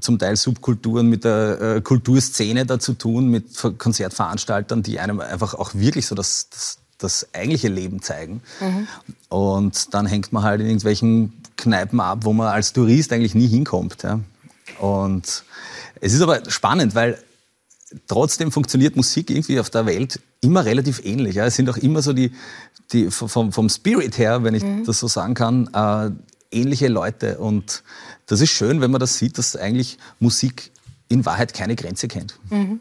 zum 0.00 0.18
Teil 0.18 0.36
Subkulturen, 0.36 1.08
mit 1.08 1.24
der 1.24 1.60
äh, 1.60 1.80
Kulturszene 1.80 2.66
da 2.66 2.78
zu 2.78 2.94
tun, 2.94 3.28
mit 3.28 3.46
Konzertveranstaltern, 3.78 4.82
die 4.82 5.00
einem 5.00 5.20
einfach 5.20 5.54
auch 5.54 5.74
wirklich 5.74 6.06
so 6.06 6.14
das, 6.14 6.48
das, 6.50 6.78
das 6.98 7.28
eigentliche 7.32 7.68
Leben 7.68 8.02
zeigen. 8.02 8.42
Mhm. 8.60 8.88
Und 9.28 9.94
dann 9.94 10.06
hängt 10.06 10.32
man 10.32 10.42
halt 10.42 10.60
in 10.60 10.66
irgendwelchen 10.66 11.32
Kneipen 11.56 12.00
ab, 12.00 12.20
wo 12.22 12.32
man 12.32 12.48
als 12.48 12.72
Tourist 12.72 13.12
eigentlich 13.12 13.34
nie 13.34 13.48
hinkommt. 13.48 14.02
Ja. 14.02 14.20
Und 14.78 15.44
es 16.00 16.12
ist 16.12 16.20
aber 16.22 16.48
spannend, 16.50 16.94
weil 16.94 17.18
trotzdem 18.06 18.52
funktioniert 18.52 18.96
Musik 18.96 19.30
irgendwie 19.30 19.60
auf 19.60 19.70
der 19.70 19.86
Welt 19.86 20.20
immer 20.40 20.64
relativ 20.64 21.04
ähnlich. 21.04 21.36
Ja. 21.36 21.46
Es 21.46 21.56
sind 21.56 21.68
auch 21.68 21.76
immer 21.76 22.02
so 22.02 22.12
die, 22.12 22.32
die 22.92 23.10
vom, 23.10 23.52
vom 23.52 23.68
Spirit 23.68 24.18
her, 24.18 24.44
wenn 24.44 24.54
ich 24.54 24.62
mhm. 24.62 24.84
das 24.84 25.00
so 25.00 25.08
sagen 25.08 25.34
kann, 25.34 25.68
äh, 25.72 26.10
ähnliche 26.50 26.88
Leute. 26.88 27.38
Und 27.38 27.82
das 28.26 28.40
ist 28.40 28.50
schön, 28.50 28.80
wenn 28.80 28.90
man 28.90 29.00
das 29.00 29.18
sieht, 29.18 29.38
dass 29.38 29.56
eigentlich 29.56 29.98
Musik 30.20 30.70
in 31.14 31.24
Wahrheit 31.24 31.54
keine 31.54 31.76
Grenze 31.76 32.08
kennt. 32.08 32.34
Mhm. 32.50 32.80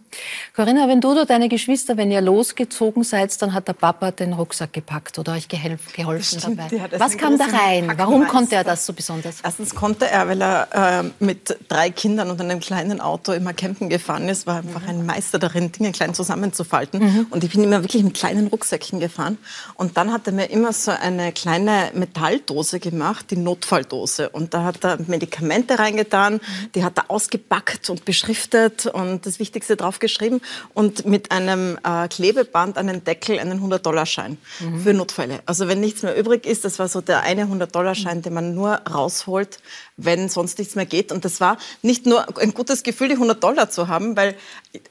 Corinna, 0.56 0.88
wenn 0.88 1.02
du 1.02 1.12
oder 1.12 1.26
deine 1.26 1.50
Geschwister, 1.50 1.98
wenn 1.98 2.10
ihr 2.12 2.20
losgezogen 2.20 3.04
seid, 3.04 3.40
dann 3.42 3.54
hat 3.54 3.68
der 3.68 3.74
Papa 3.74 4.10
den 4.10 4.34
Rucksack 4.34 4.74
gepackt 4.74 5.20
oder 5.20 5.34
euch 5.34 5.48
geholfen 5.48 6.40
Stimmt, 6.40 6.60
dabei. 6.60 7.00
Was 7.00 7.18
kam 7.18 7.38
da 7.38 7.46
rein? 7.46 7.92
Warum 7.96 8.28
konnte 8.28 8.56
er 8.56 8.64
das 8.64 8.86
so 8.88 8.94
besonders? 8.94 9.42
Erstens 9.44 9.76
konnte 9.76 10.10
er, 10.10 10.28
weil 10.28 10.42
er 10.42 10.68
äh, 11.02 11.04
mit 11.24 11.58
drei 11.70 11.92
Kindern 11.92 12.32
und 12.32 12.42
einem 12.42 12.60
kleinen 12.60 13.00
Auto 13.00 13.34
immer 13.34 13.54
campen 13.54 13.88
gefahren 13.90 14.28
ist, 14.28 14.48
war 14.48 14.58
einfach 14.58 14.82
mhm. 14.82 14.90
ein 14.90 15.06
Meister 15.06 15.38
darin, 15.38 15.72
Dinge 15.72 15.92
klein 15.92 16.16
zusammenzufalten. 16.16 17.00
Mhm. 17.00 17.28
Und 17.30 17.44
ich 17.44 17.52
bin 17.52 17.64
immer 17.64 17.84
wirklich 17.84 18.04
mit 18.04 18.16
kleinen 18.16 18.48
Rucksäckchen 18.48 19.00
gefahren. 19.00 19.38
Und 19.76 19.96
dann 19.98 20.12
hat 20.12 20.26
er 20.26 20.34
mir 20.34 20.50
immer 20.50 20.74
so 20.74 20.90
eine 20.90 21.32
kleine 21.34 21.92
Metalldose 21.94 22.80
gemacht, 22.80 23.30
die 23.30 23.38
Notfalldose. 23.38 24.30
Und 24.30 24.56
da 24.56 24.64
hat 24.64 24.84
er 24.84 24.98
Medikamente 25.06 25.78
reingetan, 25.78 26.42
die 26.74 26.84
hat 26.84 26.98
er 26.98 27.12
ausgepackt 27.12 27.92
und 27.92 28.06
beschriftet 28.24 28.86
und 28.86 29.26
das 29.26 29.40
Wichtigste 29.40 29.76
draufgeschrieben 29.76 30.42
und 30.74 31.06
mit 31.06 31.32
einem 31.32 31.78
äh, 31.84 32.08
Klebeband 32.08 32.78
einen 32.78 33.04
Deckel, 33.04 33.40
einen 33.40 33.62
100-Dollar-Schein 33.62 34.38
mhm. 34.60 34.82
für 34.82 34.94
Notfälle. 34.94 35.42
Also 35.46 35.68
wenn 35.68 35.80
nichts 35.80 36.04
mehr 36.04 36.18
übrig 36.18 36.46
ist, 36.46 36.64
das 36.64 36.80
war 36.80 36.88
so 36.88 37.02
der 37.02 37.22
eine 37.22 37.46
100-Dollar-Schein, 37.46 38.22
den 38.22 38.34
man 38.34 38.56
nur 38.56 38.76
rausholt, 38.90 39.60
wenn 39.98 40.30
sonst 40.30 40.58
nichts 40.58 40.76
mehr 40.76 40.86
geht. 40.86 41.12
Und 41.12 41.26
das 41.26 41.42
war 41.42 41.58
nicht 41.82 42.06
nur 42.06 42.38
ein 42.40 42.54
gutes 42.54 42.84
Gefühl, 42.84 43.10
die 43.10 43.16
100 43.16 43.44
Dollar 43.44 43.70
zu 43.70 43.88
haben, 43.88 44.16
weil 44.16 44.36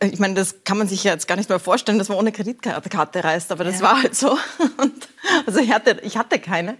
ich 0.00 0.18
meine, 0.18 0.34
das 0.34 0.56
kann 0.64 0.78
man 0.78 0.86
sich 0.86 1.04
ja 1.04 1.12
jetzt 1.12 1.26
gar 1.26 1.36
nicht 1.36 1.48
mehr 1.48 1.58
vorstellen, 1.58 1.98
dass 1.98 2.08
man 2.08 2.18
ohne 2.18 2.32
Kreditkarte 2.32 3.24
reist, 3.24 3.50
aber 3.50 3.64
das 3.64 3.80
ja. 3.80 3.82
war 3.82 4.02
halt 4.02 4.14
so. 4.14 4.30
Und 4.76 5.08
also 5.46 5.58
ich 5.60 5.72
hatte, 5.72 5.98
ich 6.02 6.16
hatte 6.18 6.38
keine, 6.38 6.76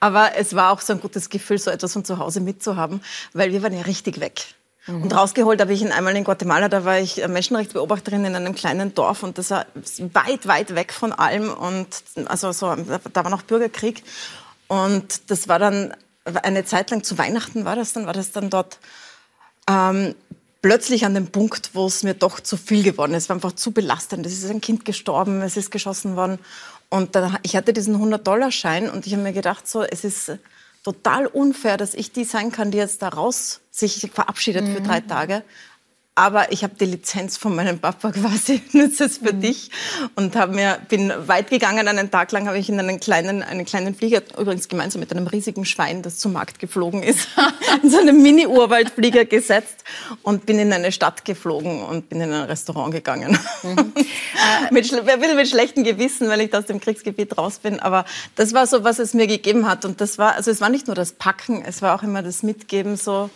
aber 0.00 0.36
es 0.36 0.54
war 0.54 0.72
auch 0.72 0.80
so 0.80 0.92
ein 0.92 1.00
gutes 1.00 1.30
Gefühl, 1.30 1.58
so 1.58 1.70
etwas 1.70 1.92
von 1.92 2.04
zu 2.04 2.18
Hause 2.18 2.40
mitzuhaben, 2.40 3.02
weil 3.32 3.52
wir 3.52 3.62
waren 3.62 3.74
ja 3.74 3.82
richtig 3.82 4.20
weg. 4.20 4.54
Mhm. 4.86 5.02
Und 5.02 5.14
rausgeholt 5.14 5.60
habe 5.60 5.72
ich 5.72 5.82
ihn 5.82 5.92
einmal 5.92 6.16
in 6.16 6.24
Guatemala, 6.24 6.68
da 6.68 6.84
war 6.84 6.98
ich 6.98 7.26
Menschenrechtsbeobachterin 7.26 8.24
in 8.24 8.34
einem 8.34 8.54
kleinen 8.54 8.94
Dorf 8.94 9.22
und 9.22 9.38
das 9.38 9.50
war 9.50 9.66
weit, 10.12 10.46
weit 10.46 10.74
weg 10.74 10.92
von 10.92 11.12
allem 11.12 11.52
und 11.52 11.86
also 12.26 12.52
so, 12.52 12.74
da 12.74 13.24
war 13.24 13.30
noch 13.30 13.42
Bürgerkrieg 13.42 14.02
und 14.68 15.30
das 15.30 15.48
war 15.48 15.58
dann 15.58 15.94
eine 16.24 16.64
Zeit 16.64 16.90
lang 16.90 17.02
zu 17.02 17.18
Weihnachten 17.18 17.64
war 17.64 17.76
das 17.76 17.92
dann, 17.92 18.06
war 18.06 18.12
das 18.12 18.32
dann 18.32 18.50
dort 18.50 18.78
ähm, 19.68 20.14
plötzlich 20.62 21.04
an 21.04 21.14
dem 21.14 21.28
Punkt, 21.28 21.70
wo 21.74 21.86
es 21.86 22.02
mir 22.02 22.14
doch 22.14 22.40
zu 22.40 22.56
viel 22.56 22.82
geworden 22.82 23.14
ist. 23.14 23.24
Es 23.24 23.28
war 23.28 23.36
einfach 23.36 23.52
zu 23.52 23.72
belastend. 23.72 24.24
Es 24.26 24.32
ist 24.32 24.48
ein 24.48 24.60
Kind 24.60 24.84
gestorben, 24.84 25.42
es 25.42 25.56
ist 25.56 25.70
geschossen 25.70 26.16
worden 26.16 26.38
und 26.88 27.14
dann, 27.14 27.38
ich 27.42 27.56
hatte 27.56 27.72
diesen 27.72 27.96
100-Dollar-Schein 27.96 28.90
und 28.90 29.06
ich 29.06 29.14
habe 29.14 29.22
mir 29.22 29.32
gedacht, 29.32 29.66
so, 29.68 29.82
es 29.82 30.04
ist 30.04 30.32
total 30.82 31.26
unfair, 31.26 31.76
dass 31.76 31.94
ich 31.94 32.12
die 32.12 32.24
sein 32.24 32.50
kann, 32.50 32.70
die 32.70 32.78
jetzt 32.78 33.02
da 33.02 33.08
raus 33.08 33.60
sich 33.70 34.10
verabschiedet 34.12 34.64
mhm. 34.64 34.74
für 34.74 34.80
drei 34.80 35.00
Tage 35.00 35.42
aber 36.14 36.52
ich 36.52 36.62
habe 36.62 36.74
die 36.78 36.84
Lizenz 36.84 37.38
von 37.38 37.54
meinem 37.56 37.78
Papa 37.78 38.12
quasi, 38.12 38.60
nütze 38.72 39.04
es 39.04 39.18
für 39.18 39.32
mhm. 39.32 39.40
dich 39.40 39.70
und 40.14 40.36
habe 40.36 40.54
mir 40.54 40.78
bin 40.88 41.10
weit 41.26 41.48
gegangen. 41.48 41.88
Einen 41.88 42.10
Tag 42.10 42.32
lang 42.32 42.46
habe 42.46 42.58
ich 42.58 42.68
in 42.68 42.78
einen 42.78 43.00
kleinen 43.00 43.42
einen 43.42 43.64
kleinen 43.64 43.94
Flieger 43.94 44.20
übrigens 44.38 44.68
gemeinsam 44.68 45.00
mit 45.00 45.10
einem 45.10 45.26
riesigen 45.26 45.64
Schwein, 45.64 46.02
das 46.02 46.18
zum 46.18 46.34
Markt 46.34 46.58
geflogen 46.58 47.02
ist, 47.02 47.28
in 47.82 47.90
so 47.90 47.98
einen 47.98 48.22
Mini 48.22 48.46
Urwaldflieger 48.46 49.24
gesetzt 49.24 49.84
und 50.22 50.44
bin 50.44 50.58
in 50.58 50.72
eine 50.72 50.92
Stadt 50.92 51.24
geflogen 51.24 51.82
und 51.82 52.10
bin 52.10 52.20
in 52.20 52.32
ein 52.32 52.44
Restaurant 52.44 52.92
gegangen. 52.92 53.38
Mhm. 53.62 53.92
mit, 54.70 54.92
wer 54.92 55.20
will 55.20 55.34
mit 55.34 55.48
schlechtem 55.48 55.82
Gewissen, 55.82 56.28
weil 56.28 56.42
ich 56.42 56.50
da 56.50 56.58
aus 56.58 56.66
dem 56.66 56.80
Kriegsgebiet 56.80 57.38
raus 57.38 57.58
bin, 57.58 57.80
aber 57.80 58.04
das 58.36 58.52
war 58.52 58.66
so, 58.66 58.84
was 58.84 58.98
es 58.98 59.14
mir 59.14 59.26
gegeben 59.26 59.66
hat 59.66 59.86
und 59.86 60.00
das 60.02 60.18
war 60.18 60.34
also 60.34 60.50
es 60.50 60.60
war 60.60 60.68
nicht 60.68 60.88
nur 60.88 60.96
das 60.96 61.12
Packen, 61.12 61.64
es 61.64 61.80
war 61.80 61.94
auch 61.94 62.02
immer 62.02 62.22
das 62.22 62.42
Mitgeben 62.42 62.96
so 62.96 63.30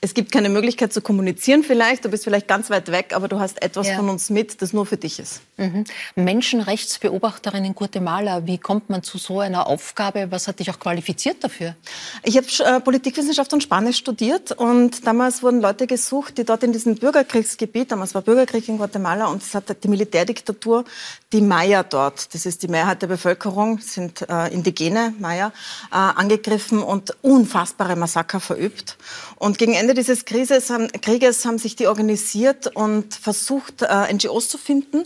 es 0.00 0.14
gibt 0.14 0.30
keine 0.30 0.48
Möglichkeit 0.48 0.92
zu 0.92 1.00
kommunizieren 1.00 1.64
vielleicht, 1.64 2.04
du 2.04 2.08
bist 2.08 2.24
vielleicht 2.24 2.46
ganz 2.46 2.70
weit 2.70 2.90
weg, 2.92 3.12
aber 3.14 3.26
du 3.26 3.40
hast 3.40 3.60
etwas 3.62 3.88
ja. 3.88 3.96
von 3.96 4.08
uns 4.08 4.30
mit, 4.30 4.62
das 4.62 4.72
nur 4.72 4.86
für 4.86 4.96
dich 4.96 5.18
ist. 5.18 5.40
Mhm. 5.56 5.84
Menschenrechtsbeobachterin 6.14 7.64
in 7.64 7.74
Guatemala, 7.74 8.46
wie 8.46 8.58
kommt 8.58 8.90
man 8.90 9.02
zu 9.02 9.18
so 9.18 9.40
einer 9.40 9.66
Aufgabe? 9.66 10.30
Was 10.30 10.46
hat 10.46 10.60
dich 10.60 10.70
auch 10.70 10.78
qualifiziert 10.78 11.42
dafür? 11.42 11.74
Ich 12.22 12.36
habe 12.36 12.46
äh, 12.64 12.80
Politikwissenschaft 12.80 13.52
und 13.52 13.62
Spanisch 13.62 13.96
studiert 13.96 14.52
und 14.52 15.06
damals 15.06 15.42
wurden 15.42 15.60
Leute 15.60 15.86
gesucht, 15.86 16.38
die 16.38 16.44
dort 16.44 16.62
in 16.62 16.72
diesem 16.72 16.94
Bürgerkriegsgebiet, 16.94 17.90
damals 17.90 18.14
war 18.14 18.22
Bürgerkrieg 18.22 18.68
in 18.68 18.78
Guatemala 18.78 19.26
und 19.26 19.42
es 19.42 19.54
hat 19.54 19.82
die 19.82 19.88
Militärdiktatur, 19.88 20.84
die 21.32 21.40
Maya 21.40 21.82
dort, 21.82 22.32
das 22.34 22.46
ist 22.46 22.62
die 22.62 22.68
Mehrheit 22.68 23.02
der 23.02 23.08
Bevölkerung, 23.08 23.80
sind 23.80 24.28
äh, 24.28 24.48
indigene 24.48 25.12
Maya, 25.18 25.52
äh, 25.90 25.96
angegriffen 25.96 26.82
und 26.82 27.16
unfassbare 27.22 27.96
Massaker 27.96 28.40
verübt. 28.40 28.96
Und 29.36 29.58
gegen 29.58 29.74
Ende 29.74 29.87
Ende 29.88 30.02
dieses 30.02 30.26
Krieges 30.26 30.68
haben, 30.68 30.88
Krieges 31.00 31.46
haben 31.46 31.56
sich 31.56 31.74
die 31.74 31.86
organisiert 31.86 32.76
und 32.76 33.14
versucht, 33.14 33.80
äh, 33.80 34.12
NGOs 34.12 34.50
zu 34.50 34.58
finden, 34.58 35.04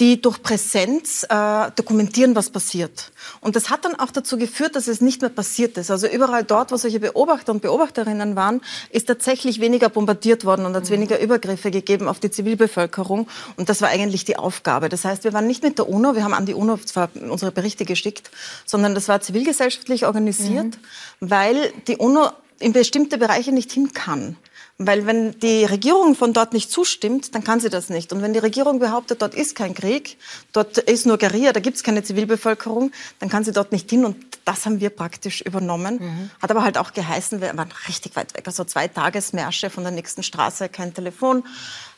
die 0.00 0.20
durch 0.20 0.42
Präsenz 0.42 1.24
äh, 1.30 1.70
dokumentieren, 1.76 2.34
was 2.34 2.50
passiert. 2.50 3.12
Und 3.40 3.54
das 3.54 3.70
hat 3.70 3.84
dann 3.84 3.94
auch 3.94 4.10
dazu 4.10 4.36
geführt, 4.36 4.74
dass 4.74 4.88
es 4.88 5.00
nicht 5.00 5.20
mehr 5.20 5.30
passiert 5.30 5.78
ist. 5.78 5.92
Also 5.92 6.08
überall 6.08 6.42
dort, 6.42 6.72
wo 6.72 6.76
solche 6.76 6.98
Beobachter 6.98 7.52
und 7.52 7.62
Beobachterinnen 7.62 8.34
waren, 8.34 8.62
ist 8.90 9.06
tatsächlich 9.06 9.60
weniger 9.60 9.90
bombardiert 9.90 10.44
worden 10.44 10.66
und 10.66 10.74
hat 10.74 10.82
es 10.82 10.90
mhm. 10.90 10.94
weniger 10.94 11.20
Übergriffe 11.20 11.70
gegeben 11.70 12.08
auf 12.08 12.18
die 12.18 12.32
Zivilbevölkerung. 12.32 13.28
Und 13.56 13.68
das 13.68 13.80
war 13.80 13.90
eigentlich 13.90 14.24
die 14.24 14.36
Aufgabe. 14.36 14.88
Das 14.88 15.04
heißt, 15.04 15.22
wir 15.22 15.34
waren 15.34 15.46
nicht 15.46 15.62
mit 15.62 15.78
der 15.78 15.88
UNO, 15.88 16.16
wir 16.16 16.24
haben 16.24 16.34
an 16.34 16.46
die 16.46 16.54
UNO 16.54 16.78
zwar 16.78 17.10
unsere 17.14 17.52
Berichte 17.52 17.84
geschickt, 17.84 18.32
sondern 18.64 18.96
das 18.96 19.06
war 19.06 19.20
zivilgesellschaftlich 19.20 20.04
organisiert, 20.04 20.78
mhm. 21.20 21.30
weil 21.30 21.72
die 21.86 21.98
UNO 21.98 22.32
in 22.58 22.72
bestimmte 22.72 23.18
Bereiche 23.18 23.52
nicht 23.52 23.72
hin 23.72 23.92
kann. 23.92 24.36
Weil 24.78 25.06
wenn 25.06 25.38
die 25.40 25.64
Regierung 25.64 26.14
von 26.14 26.34
dort 26.34 26.52
nicht 26.52 26.70
zustimmt, 26.70 27.34
dann 27.34 27.42
kann 27.42 27.60
sie 27.60 27.70
das 27.70 27.88
nicht. 27.88 28.12
Und 28.12 28.20
wenn 28.20 28.34
die 28.34 28.38
Regierung 28.38 28.78
behauptet, 28.78 29.22
dort 29.22 29.34
ist 29.34 29.54
kein 29.54 29.72
Krieg, 29.72 30.18
dort 30.52 30.76
ist 30.76 31.06
nur 31.06 31.16
Guerilla, 31.16 31.52
da 31.52 31.60
gibt 31.60 31.78
es 31.78 31.82
keine 31.82 32.02
Zivilbevölkerung, 32.02 32.92
dann 33.18 33.30
kann 33.30 33.42
sie 33.42 33.52
dort 33.52 33.72
nicht 33.72 33.88
hin. 33.88 34.04
Und 34.04 34.16
das 34.44 34.66
haben 34.66 34.80
wir 34.80 34.90
praktisch 34.90 35.40
übernommen. 35.40 35.98
Mhm. 35.98 36.30
Hat 36.42 36.50
aber 36.50 36.62
halt 36.62 36.76
auch 36.76 36.92
geheißen, 36.92 37.40
wir 37.40 37.56
waren 37.56 37.72
richtig 37.88 38.16
weit 38.16 38.34
weg. 38.34 38.46
Also 38.46 38.64
zwei 38.64 38.86
Tagesmärsche 38.86 39.70
von 39.70 39.82
der 39.82 39.92
nächsten 39.92 40.22
Straße, 40.22 40.68
kein 40.68 40.92
Telefon, 40.92 41.44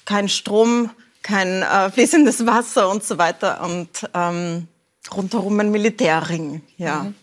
kein 0.04 0.28
Strom, 0.28 0.90
kein 1.22 1.62
äh, 1.62 1.90
fließendes 1.90 2.46
Wasser 2.46 2.90
und 2.90 3.02
so 3.02 3.18
weiter. 3.18 3.60
Und 3.64 4.08
ähm, 4.14 4.68
rundherum 5.12 5.58
ein 5.58 5.72
Militärring. 5.72 6.62
Ja. 6.76 7.02
Mhm. 7.02 7.14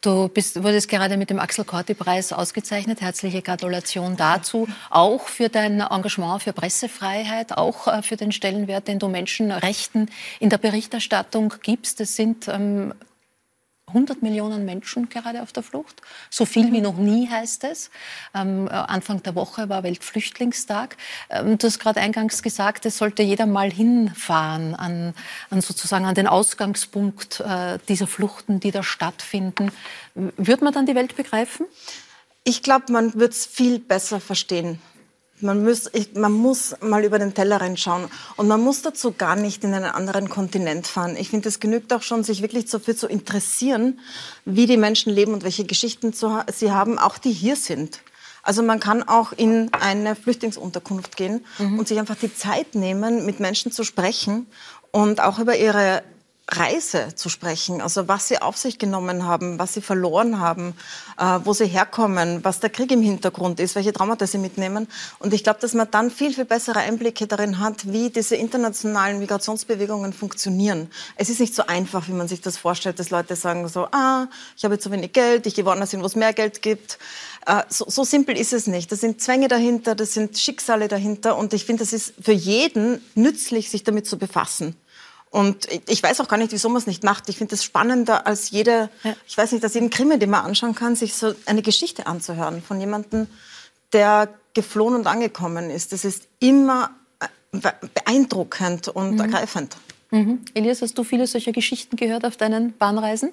Du 0.00 0.28
bist, 0.28 0.62
wurdest 0.62 0.88
gerade 0.88 1.16
mit 1.16 1.28
dem 1.28 1.40
Axel 1.40 1.64
Corti-Preis 1.64 2.32
ausgezeichnet. 2.32 3.00
Herzliche 3.00 3.42
Gratulation 3.42 4.16
dazu. 4.16 4.68
Auch 4.90 5.26
für 5.26 5.48
dein 5.48 5.80
Engagement 5.80 6.40
für 6.40 6.52
Pressefreiheit, 6.52 7.58
auch 7.58 7.88
äh, 7.88 8.02
für 8.02 8.16
den 8.16 8.30
Stellenwert, 8.30 8.86
den 8.86 9.00
du 9.00 9.08
Menschenrechten 9.08 10.08
in 10.38 10.50
der 10.50 10.58
Berichterstattung 10.58 11.52
gibst. 11.62 12.00
Es 12.00 12.14
sind 12.14 12.46
ähm, 12.46 12.94
100 13.88 14.22
Millionen 14.22 14.64
Menschen 14.64 15.08
gerade 15.08 15.42
auf 15.42 15.52
der 15.52 15.62
Flucht. 15.62 16.02
So 16.30 16.44
viel 16.44 16.72
wie 16.72 16.80
noch 16.80 16.96
nie 16.96 17.28
heißt 17.28 17.64
es. 17.64 17.90
Ähm, 18.34 18.68
Anfang 18.68 19.22
der 19.22 19.34
Woche 19.34 19.68
war 19.68 19.82
Weltflüchtlingstag. 19.82 20.96
Ähm, 21.30 21.58
du 21.58 21.66
hast 21.66 21.78
gerade 21.78 22.00
eingangs 22.00 22.42
gesagt, 22.42 22.86
es 22.86 22.98
sollte 22.98 23.22
jeder 23.22 23.46
mal 23.46 23.70
hinfahren 23.70 24.74
an, 24.74 25.14
an 25.50 25.60
sozusagen 25.60 26.04
an 26.04 26.14
den 26.14 26.26
Ausgangspunkt 26.26 27.40
äh, 27.40 27.78
dieser 27.88 28.06
Fluchten, 28.06 28.60
die 28.60 28.70
da 28.70 28.82
stattfinden. 28.82 29.72
Wird 30.14 30.62
man 30.62 30.72
dann 30.72 30.86
die 30.86 30.94
Welt 30.94 31.16
begreifen? 31.16 31.66
Ich 32.44 32.62
glaube, 32.62 32.92
man 32.92 33.14
wird 33.14 33.32
es 33.32 33.46
viel 33.46 33.78
besser 33.78 34.20
verstehen. 34.20 34.80
Man 35.40 35.64
muss, 35.64 35.90
man 36.14 36.32
muss 36.32 36.74
mal 36.80 37.04
über 37.04 37.18
den 37.18 37.34
Tellerrand 37.34 37.78
schauen. 37.78 38.08
Und 38.36 38.48
man 38.48 38.60
muss 38.60 38.82
dazu 38.82 39.12
gar 39.12 39.36
nicht 39.36 39.64
in 39.64 39.74
einen 39.74 39.84
anderen 39.86 40.28
Kontinent 40.28 40.86
fahren. 40.86 41.16
Ich 41.16 41.30
finde, 41.30 41.48
es 41.48 41.60
genügt 41.60 41.92
auch 41.92 42.02
schon, 42.02 42.24
sich 42.24 42.42
wirklich 42.42 42.66
dafür 42.66 42.96
zu 42.96 43.06
interessieren, 43.06 44.00
wie 44.44 44.66
die 44.66 44.76
Menschen 44.76 45.12
leben 45.12 45.32
und 45.32 45.44
welche 45.44 45.64
Geschichten 45.64 46.12
sie 46.12 46.72
haben, 46.72 46.98
auch 46.98 47.18
die 47.18 47.32
hier 47.32 47.56
sind. 47.56 48.00
Also 48.42 48.62
man 48.62 48.80
kann 48.80 49.02
auch 49.02 49.32
in 49.32 49.70
eine 49.74 50.16
Flüchtlingsunterkunft 50.16 51.16
gehen 51.16 51.44
mhm. 51.58 51.78
und 51.78 51.88
sich 51.88 51.98
einfach 51.98 52.16
die 52.16 52.34
Zeit 52.34 52.74
nehmen, 52.74 53.26
mit 53.26 53.40
Menschen 53.40 53.72
zu 53.72 53.84
sprechen 53.84 54.46
und 54.90 55.20
auch 55.20 55.38
über 55.38 55.56
ihre 55.56 56.02
Reise 56.50 57.14
zu 57.14 57.28
sprechen, 57.28 57.82
also 57.82 58.08
was 58.08 58.28
sie 58.28 58.40
auf 58.40 58.56
sich 58.56 58.78
genommen 58.78 59.24
haben, 59.24 59.58
was 59.58 59.74
sie 59.74 59.82
verloren 59.82 60.40
haben, 60.40 60.74
äh, 61.18 61.40
wo 61.44 61.52
sie 61.52 61.66
herkommen, 61.66 62.42
was 62.42 62.60
der 62.60 62.70
Krieg 62.70 62.90
im 62.90 63.02
Hintergrund 63.02 63.60
ist, 63.60 63.74
welche 63.74 63.92
Traumata 63.92 64.26
sie 64.26 64.38
mitnehmen. 64.38 64.88
Und 65.18 65.34
ich 65.34 65.44
glaube, 65.44 65.60
dass 65.60 65.74
man 65.74 65.90
dann 65.90 66.10
viel, 66.10 66.32
viel 66.32 66.46
bessere 66.46 66.78
Einblicke 66.78 67.26
darin 67.26 67.58
hat, 67.58 67.92
wie 67.92 68.08
diese 68.08 68.36
internationalen 68.36 69.18
Migrationsbewegungen 69.18 70.14
funktionieren. 70.14 70.90
Es 71.16 71.28
ist 71.28 71.40
nicht 71.40 71.54
so 71.54 71.66
einfach, 71.66 72.08
wie 72.08 72.12
man 72.12 72.28
sich 72.28 72.40
das 72.40 72.56
vorstellt, 72.56 72.98
dass 72.98 73.10
Leute 73.10 73.36
sagen 73.36 73.68
so, 73.68 73.86
ah, 73.92 74.26
ich 74.56 74.64
habe 74.64 74.78
zu 74.78 74.90
wenig 74.90 75.12
Geld, 75.12 75.46
ich 75.46 75.54
gehe 75.54 75.66
woanders 75.66 75.90
hin, 75.90 76.00
wo 76.00 76.06
es 76.06 76.16
mehr 76.16 76.32
Geld 76.32 76.62
gibt. 76.62 76.98
Äh, 77.44 77.62
so, 77.68 77.84
so 77.88 78.04
simpel 78.04 78.38
ist 78.38 78.54
es 78.54 78.66
nicht. 78.66 78.90
Da 78.90 78.96
sind 78.96 79.20
Zwänge 79.20 79.48
dahinter, 79.48 79.94
das 79.94 80.14
sind 80.14 80.38
Schicksale 80.38 80.88
dahinter. 80.88 81.36
Und 81.36 81.52
ich 81.52 81.66
finde, 81.66 81.82
das 81.82 81.92
ist 81.92 82.14
für 82.20 82.32
jeden 82.32 83.02
nützlich, 83.14 83.68
sich 83.68 83.84
damit 83.84 84.06
zu 84.06 84.16
befassen. 84.16 84.74
Und 85.30 85.68
ich 85.86 86.02
weiß 86.02 86.20
auch 86.20 86.28
gar 86.28 86.38
nicht, 86.38 86.52
wieso 86.52 86.68
man 86.68 86.78
es 86.78 86.86
nicht 86.86 87.04
macht. 87.04 87.28
Ich 87.28 87.36
finde 87.36 87.54
es 87.54 87.62
spannender 87.62 88.26
als 88.26 88.50
jede, 88.50 88.88
ja. 89.02 89.14
ich 89.26 89.36
weiß 89.36 89.52
nicht, 89.52 89.62
als 89.62 89.74
jeden 89.74 89.90
Krimi, 89.90 90.18
den 90.18 90.30
man 90.30 90.44
anschauen 90.44 90.74
kann, 90.74 90.96
sich 90.96 91.14
so 91.14 91.34
eine 91.46 91.62
Geschichte 91.62 92.06
anzuhören 92.06 92.62
von 92.62 92.80
jemandem, 92.80 93.26
der 93.92 94.28
geflohen 94.54 94.94
und 94.94 95.06
angekommen 95.06 95.70
ist. 95.70 95.92
Das 95.92 96.04
ist 96.04 96.28
immer 96.40 96.90
äh, 97.20 97.70
beeindruckend 97.94 98.88
und 98.88 99.14
mhm. 99.14 99.20
ergreifend. 99.20 99.76
Mhm. 100.10 100.40
Elias, 100.54 100.80
hast 100.80 100.96
du 100.96 101.04
viele 101.04 101.26
solcher 101.26 101.52
Geschichten 101.52 101.96
gehört 101.96 102.24
auf 102.24 102.36
deinen 102.36 102.72
Bahnreisen? 102.76 103.30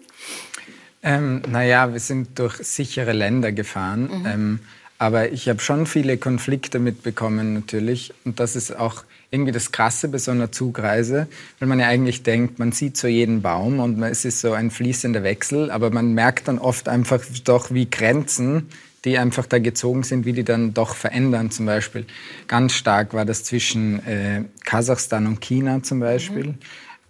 Ähm, 1.02 1.44
naja, 1.48 1.94
wir 1.94 2.00
sind 2.00 2.38
durch 2.40 2.56
sichere 2.58 3.14
Länder 3.14 3.52
gefahren. 3.52 4.10
Mhm. 4.12 4.26
Ähm, 4.26 4.60
aber 4.98 5.32
ich 5.32 5.50
habe 5.50 5.60
schon 5.60 5.86
viele 5.86 6.18
Konflikte 6.18 6.80
mitbekommen 6.80 7.54
natürlich. 7.54 8.14
Und 8.24 8.40
das 8.40 8.56
ist 8.56 8.76
auch 8.76 9.04
irgendwie 9.36 9.52
das 9.52 9.72
Krasse 9.72 10.08
bei 10.08 10.18
so 10.18 10.32
einer 10.32 10.52
Zugreise, 10.52 11.28
weil 11.60 11.68
man 11.68 11.80
ja 11.80 11.88
eigentlich 11.88 12.24
denkt, 12.24 12.58
man 12.58 12.72
sieht 12.72 12.98
so 12.98 13.08
jeden 13.08 13.42
Baum 13.42 13.80
und 13.80 14.02
es 14.02 14.26
ist 14.26 14.42
so 14.42 14.54
ein 14.54 14.72
fließender 14.72 15.24
Wechsel, 15.24 15.70
aber 15.70 15.92
man 15.92 16.14
merkt 16.14 16.48
dann 16.48 16.58
oft 16.58 16.88
einfach 16.88 17.22
doch, 17.44 17.72
wie 17.72 17.90
Grenzen, 17.90 18.70
die 19.04 19.18
einfach 19.20 19.46
da 19.46 19.60
gezogen 19.60 20.04
sind, 20.04 20.26
wie 20.26 20.34
die 20.34 20.44
dann 20.44 20.74
doch 20.74 20.96
verändern. 20.96 21.52
Zum 21.52 21.68
Beispiel 21.68 22.06
ganz 22.48 22.74
stark 22.74 23.14
war 23.14 23.26
das 23.26 23.44
zwischen 23.44 24.06
äh, 24.06 24.44
Kasachstan 24.64 25.28
und 25.28 25.42
China 25.42 25.84
zum 25.84 26.00
Beispiel. 26.00 26.48
Mhm. 26.48 26.56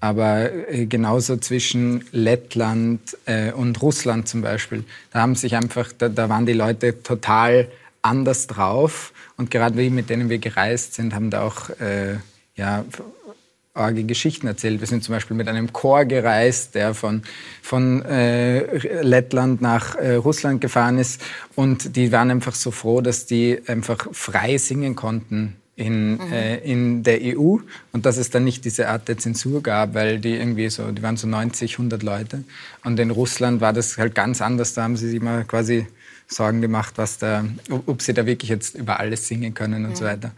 Aber 0.01 0.51
äh, 0.51 0.86
genauso 0.88 1.38
zwischen 1.38 2.03
Lettland 2.12 3.00
äh, 3.25 3.51
und 3.51 3.82
Russland 3.82 4.27
zum 4.27 4.41
Beispiel. 4.41 4.84
Da 5.12 5.22
haben 5.22 5.36
sich 5.36 5.55
einfach, 5.55 5.91
da, 5.98 6.10
da 6.10 6.27
waren 6.27 6.46
die 6.46 6.53
Leute 6.53 7.01
total 7.01 7.70
anders 8.01 8.48
drauf. 8.48 9.13
Und 9.38 9.51
gerade 9.51 9.75
die, 9.75 9.89
mit 9.89 10.10
denen 10.10 10.30
wir 10.30 10.39
gereist 10.39 10.94
sind, 10.94 11.13
haben 11.13 11.30
da 11.30 11.44
auch 11.44 11.70
äh, 11.80 12.18
ja, 12.56 12.86
arge 13.74 14.04
Geschichten 14.06 14.48
erzählt. 14.48 14.80
Wir 14.80 14.88
sind 14.88 15.04
zum 15.04 15.13
Beispiel 15.13 15.36
mit 15.36 15.48
einem 15.48 15.74
Chor 15.74 16.06
gereist, 16.06 16.75
der 16.75 16.94
von, 16.94 17.24
von 17.62 18.04
äh, 18.06 19.01
Lettland 19.01 19.62
nach 19.62 19.96
äh, 19.96 20.15
Russland 20.15 20.62
gefahren 20.62 20.98
ist. 20.98 21.22
Und 21.56 21.96
die 21.96 22.12
waren 22.12 22.32
einfach 22.32 22.56
so 22.56 22.72
froh, 22.72 23.01
dass 23.01 23.25
die 23.25 23.62
einfach 23.68 24.08
frei 24.13 24.58
singen 24.58 24.96
konnten 24.96 25.58
in, 25.75 26.13
mhm. 26.13 26.32
äh, 26.32 26.58
in 26.60 27.04
der 27.04 27.20
EU 27.22 27.58
und 27.92 28.06
dass 28.06 28.18
es 28.18 28.30
dann 28.30 28.46
nicht 28.46 28.63
diese 28.63 28.88
Art 28.88 29.08
der 29.08 29.18
Zensur 29.18 29.62
gab, 29.62 29.94
weil 29.94 30.20
die 30.20 30.36
irgendwie 30.36 30.70
so, 30.70 30.92
die 30.92 31.04
waren 31.04 31.18
so 31.18 31.27
90, 31.27 31.74
100 31.74 32.01
Leute 32.01 32.44
und 32.84 33.00
in 33.00 33.12
Russland 33.12 33.60
war 33.60 33.74
das 33.74 33.98
halt 33.98 34.15
ganz 34.15 34.42
anders, 34.42 34.74
da 34.74 34.84
haben 34.84 34.96
sie 34.96 35.10
sich 35.10 35.20
immer 35.20 35.44
quasi 35.44 35.86
Sorgen 36.27 36.62
gemacht, 36.62 36.94
was 36.98 37.17
da, 37.17 37.46
ob 37.70 38.01
sie 38.01 38.13
da 38.13 38.25
wirklich 38.25 38.50
jetzt 38.50 38.75
über 38.75 39.00
alles 39.00 39.27
singen 39.27 39.53
können 39.53 39.86
und 39.86 39.91
ja. 39.91 39.96
so 39.96 40.05
weiter. 40.05 40.32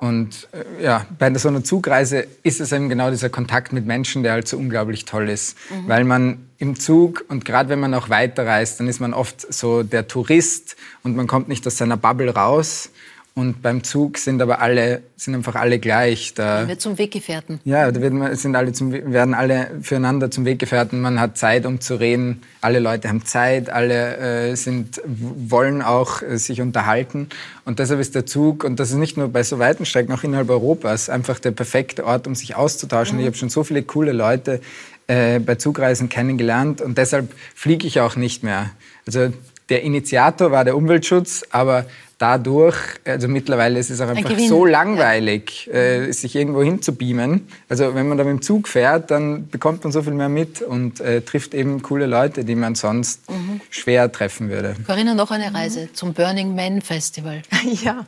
Und 0.00 0.48
äh, 0.52 0.84
ja, 0.84 1.06
bei 1.18 1.32
so 1.34 1.48
einer 1.48 1.64
Zugreise 1.64 2.26
ist 2.42 2.60
es 2.60 2.70
eben 2.72 2.88
genau 2.88 3.10
dieser 3.10 3.30
Kontakt 3.30 3.72
mit 3.72 3.84
Menschen, 3.84 4.22
der 4.22 4.32
halt 4.32 4.46
so 4.46 4.56
unglaublich 4.56 5.04
toll 5.04 5.28
ist. 5.28 5.56
Mhm. 5.70 5.88
Weil 5.88 6.04
man 6.04 6.38
im 6.58 6.78
Zug 6.78 7.24
und 7.28 7.44
gerade 7.44 7.68
wenn 7.68 7.80
man 7.80 7.94
auch 7.94 8.08
weiterreist, 8.08 8.78
dann 8.80 8.88
ist 8.88 9.00
man 9.00 9.12
oft 9.12 9.52
so 9.52 9.82
der 9.82 10.06
Tourist 10.06 10.76
und 11.02 11.16
man 11.16 11.26
kommt 11.26 11.48
nicht 11.48 11.66
aus 11.66 11.78
seiner 11.78 11.96
Bubble 11.96 12.32
raus. 12.32 12.90
Und 13.34 13.62
beim 13.62 13.84
Zug 13.84 14.18
sind 14.18 14.42
aber 14.42 14.60
alle, 14.60 15.02
sind 15.16 15.36
einfach 15.36 15.54
alle 15.54 15.78
gleich. 15.78 16.34
Da 16.34 16.66
wird 16.66 16.80
zum 16.80 16.98
Weggefährten. 16.98 17.60
Ja, 17.64 17.88
da 17.92 18.00
wird 18.00 18.36
sind 18.36 18.56
alle 18.56 18.72
zum, 18.72 18.90
werden 18.90 19.32
alle 19.32 19.70
füreinander 19.80 20.28
zum 20.30 20.44
Weggefährten. 20.44 21.00
Man 21.00 21.20
hat 21.20 21.38
Zeit, 21.38 21.64
um 21.64 21.80
zu 21.80 22.00
reden. 22.00 22.42
Alle 22.60 22.80
Leute 22.80 23.08
haben 23.08 23.24
Zeit. 23.24 23.70
Alle 23.70 24.16
äh, 24.50 24.54
sind, 24.56 25.00
wollen 25.06 25.82
auch 25.82 26.20
äh, 26.20 26.36
sich 26.36 26.60
unterhalten. 26.60 27.28
Und 27.64 27.78
deshalb 27.78 28.00
ist 28.00 28.16
der 28.16 28.26
Zug, 28.26 28.64
und 28.64 28.80
das 28.80 28.90
ist 28.90 28.96
nicht 28.96 29.16
nur 29.16 29.28
bei 29.28 29.44
so 29.44 29.60
weiten 29.60 29.86
Strecken, 29.86 30.12
auch 30.12 30.24
innerhalb 30.24 30.50
Europas, 30.50 31.08
einfach 31.08 31.38
der 31.38 31.52
perfekte 31.52 32.04
Ort, 32.06 32.26
um 32.26 32.34
sich 32.34 32.56
auszutauschen. 32.56 33.16
Mhm. 33.16 33.20
Ich 33.20 33.26
habe 33.26 33.36
schon 33.36 33.50
so 33.50 33.62
viele 33.62 33.84
coole 33.84 34.10
Leute 34.10 34.60
äh, 35.06 35.38
bei 35.38 35.54
Zugreisen 35.54 36.08
kennengelernt 36.08 36.80
und 36.80 36.98
deshalb 36.98 37.32
fliege 37.54 37.86
ich 37.86 38.00
auch 38.00 38.16
nicht 38.16 38.42
mehr. 38.42 38.70
Also 39.06 39.32
der 39.68 39.82
Initiator 39.82 40.50
war 40.50 40.64
der 40.64 40.76
Umweltschutz, 40.76 41.44
aber 41.50 41.86
dadurch, 42.18 42.76
also 43.04 43.28
mittlerweile 43.28 43.78
ist 43.78 43.90
es 43.90 44.00
auch 44.00 44.08
einfach 44.08 44.36
so 44.38 44.66
langweilig, 44.66 45.66
ja. 45.66 45.74
äh, 45.74 46.12
sich 46.12 46.34
irgendwo 46.34 46.62
hinzubeamen. 46.62 47.46
Also 47.68 47.94
wenn 47.94 48.08
man 48.08 48.18
da 48.18 48.24
mit 48.24 48.32
dem 48.32 48.42
Zug 48.42 48.68
fährt, 48.68 49.10
dann 49.10 49.48
bekommt 49.48 49.84
man 49.84 49.92
so 49.92 50.02
viel 50.02 50.12
mehr 50.12 50.28
mit 50.28 50.60
und 50.60 51.00
äh, 51.00 51.22
trifft 51.22 51.54
eben 51.54 51.80
coole 51.82 52.06
Leute, 52.06 52.44
die 52.44 52.56
man 52.56 52.74
sonst 52.74 53.30
mhm. 53.30 53.60
schwer 53.70 54.10
treffen 54.10 54.50
würde. 54.50 54.74
Corinna, 54.86 55.14
noch 55.14 55.30
eine 55.30 55.54
Reise 55.54 55.82
mhm. 55.82 55.94
zum 55.94 56.12
Burning 56.12 56.54
Man 56.54 56.82
Festival. 56.82 57.42
Ja. 57.82 58.06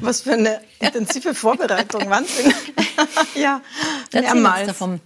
Was 0.00 0.22
für 0.22 0.34
eine 0.34 0.60
intensive 0.78 1.34
Vorbereitung, 1.34 2.08
Wahnsinn. 2.08 2.52
ja, 3.34 3.60
mehrmals. 4.12 4.68
Davon. 4.68 5.00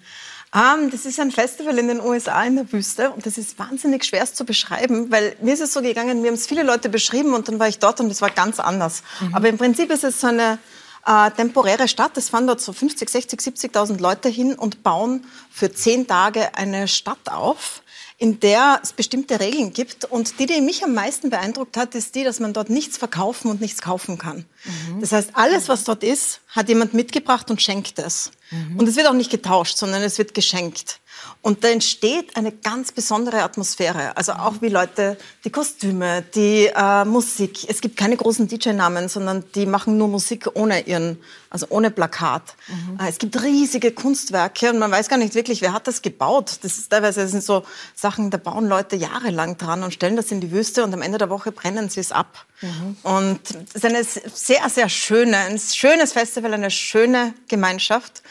Um, 0.55 0.91
das 0.91 1.07
ist 1.07 1.19
ein 1.19 1.31
Festival 1.31 1.79
in 1.79 1.89
den 1.89 2.01
USA 2.01 2.45
in 2.45 2.57
der 2.57 2.71
Wüste 2.71 3.11
und 3.11 3.25
das 3.25 3.39
ist 3.39 3.59
wahnsinnig 3.59 4.05
schwer 4.05 4.27
zu 4.27 4.45
beschreiben, 4.45 5.11
weil 5.11 5.35
mir 5.41 5.55
ist 5.55 5.61
es 5.61 5.73
so 5.73 5.81
gegangen, 5.81 6.21
mir 6.21 6.29
haben 6.29 6.35
es 6.35 6.47
viele 6.47 6.63
Leute 6.63 6.91
beschrieben 6.91 7.33
und 7.33 7.49
dann 7.49 7.59
war 7.59 7.69
ich 7.69 7.79
dort 7.79 8.01
und 8.01 8.11
es 8.11 8.21
war 8.21 8.29
ganz 8.29 8.61
anders. 8.61 9.03
Mhm. 9.21 9.35
Aber 9.35 9.49
im 9.49 9.57
Prinzip 9.57 9.91
ist 9.91 10.05
es 10.05 10.21
so 10.21 10.27
eine 10.27 10.59
äh, 11.07 11.31
temporäre 11.31 11.89
Stadt. 11.89 12.19
Es 12.19 12.29
fahren 12.29 12.47
dort 12.47 12.61
so 12.61 12.75
50, 12.75 13.09
60, 13.09 13.41
70.000 13.41 13.99
Leute 13.99 14.29
hin 14.29 14.55
und 14.55 14.83
bauen 14.83 15.27
für 15.51 15.73
zehn 15.73 16.07
Tage 16.07 16.55
eine 16.55 16.87
Stadt 16.87 17.31
auf 17.31 17.82
in 18.19 18.41
der 18.41 18.81
es 18.83 18.93
bestimmte 18.93 19.41
Regeln 19.41 19.73
gibt. 19.73 20.05
Und 20.05 20.39
die, 20.39 20.47
die 20.47 20.61
mich 20.61 20.85
am 20.85 20.95
meisten 20.95 21.31
beeindruckt 21.31 21.77
hat, 21.77 21.95
ist 21.95 22.15
die, 22.15 22.25
dass 22.25 22.41
man 22.41 22.53
dort 22.53 22.71
nichts 22.71 22.99
verkaufen 22.99 23.51
und 23.51 23.61
nichts 23.61 23.83
kaufen 23.83 24.19
kann. 24.19 24.47
Mhm. 24.65 25.01
Das 25.01 25.13
heißt, 25.13 25.31
alles, 25.35 25.69
was 25.69 25.85
dort 25.85 26.03
ist, 26.03 26.41
hat 26.49 26.69
jemand 26.69 26.95
mitgebracht 26.95 27.51
und 27.51 27.61
schenkt 27.61 27.99
es. 27.99 28.31
Mhm. 28.51 28.79
Und 28.79 28.89
es 28.89 28.97
wird 28.97 29.09
auch 29.09 29.15
nicht 29.15 29.31
getauscht, 29.31 29.77
sondern 29.77 30.03
es 30.03 30.19
wird 30.19 30.35
geschenkt. 30.35 31.01
Und 31.43 31.65
da 31.65 31.69
entsteht 31.69 32.37
eine 32.37 32.53
ganz 32.53 32.93
besondere 32.93 33.43
Atmosphäre. 33.43 34.17
Also 34.17 34.31
auch 34.33 34.55
wie 34.61 34.69
Leute, 34.69 35.19
die 35.45 35.51
Kostüme, 35.51 36.23
die 36.37 36.71
äh, 36.73 37.05
Musik. 37.05 37.69
Es 37.69 37.81
gibt 37.81 37.97
keine 37.97 38.17
großen 38.17 38.47
DJ-Namen, 38.47 39.09
sondern 39.09 39.43
die 39.57 39.67
machen 39.67 39.99
nur 39.99 40.07
Musik 40.07 40.49
ohne 40.55 40.87
ihren, 40.87 41.19
also 41.51 41.67
ohne 41.69 41.91
Plakat. 41.91 42.55
Mhm. 42.69 43.01
Äh, 43.01 43.09
es 43.09 43.19
gibt 43.19 43.43
riesige 43.43 43.91
Kunstwerke 43.91 44.71
und 44.71 44.79
man 44.79 44.93
weiß 44.93 45.09
gar 45.09 45.17
nicht 45.17 45.35
wirklich, 45.35 45.63
wer 45.63 45.73
hat 45.73 45.89
das 45.89 46.01
gebaut. 46.01 46.61
Das 46.63 46.79
ist 46.79 46.91
teilweise 46.91 47.23
das 47.23 47.33
sind 47.33 47.43
so 47.43 47.65
Sachen, 47.97 48.31
da 48.31 48.39
bauen 48.39 48.69
Leute 48.69 48.95
jahrelang 48.95 49.59
dran 49.59 49.83
und 49.83 49.93
stellen 49.93 50.15
das 50.15 50.31
in 50.31 50.41
die 50.41 50.53
Wüste 50.53 50.85
und 50.85 50.95
am 50.95 51.03
Ende 51.03 51.19
der 51.19 51.29
Woche 51.29 51.51
brennen 51.51 51.89
sie 51.89 51.99
es 51.99 52.13
ab. 52.13 52.47
Mhm. 52.61 52.97
Und 53.03 53.41
es 53.71 53.75
ist 53.75 53.85
eine 53.85 54.05
sehr, 54.05 54.69
sehr 54.69 54.89
schöne, 54.89 55.39
ein 55.39 55.59
schönes 55.59 56.13
Festival, 56.13 56.55
eine 56.55 56.71
schöne 56.71 57.35
Gemeinschaft. 57.49 58.23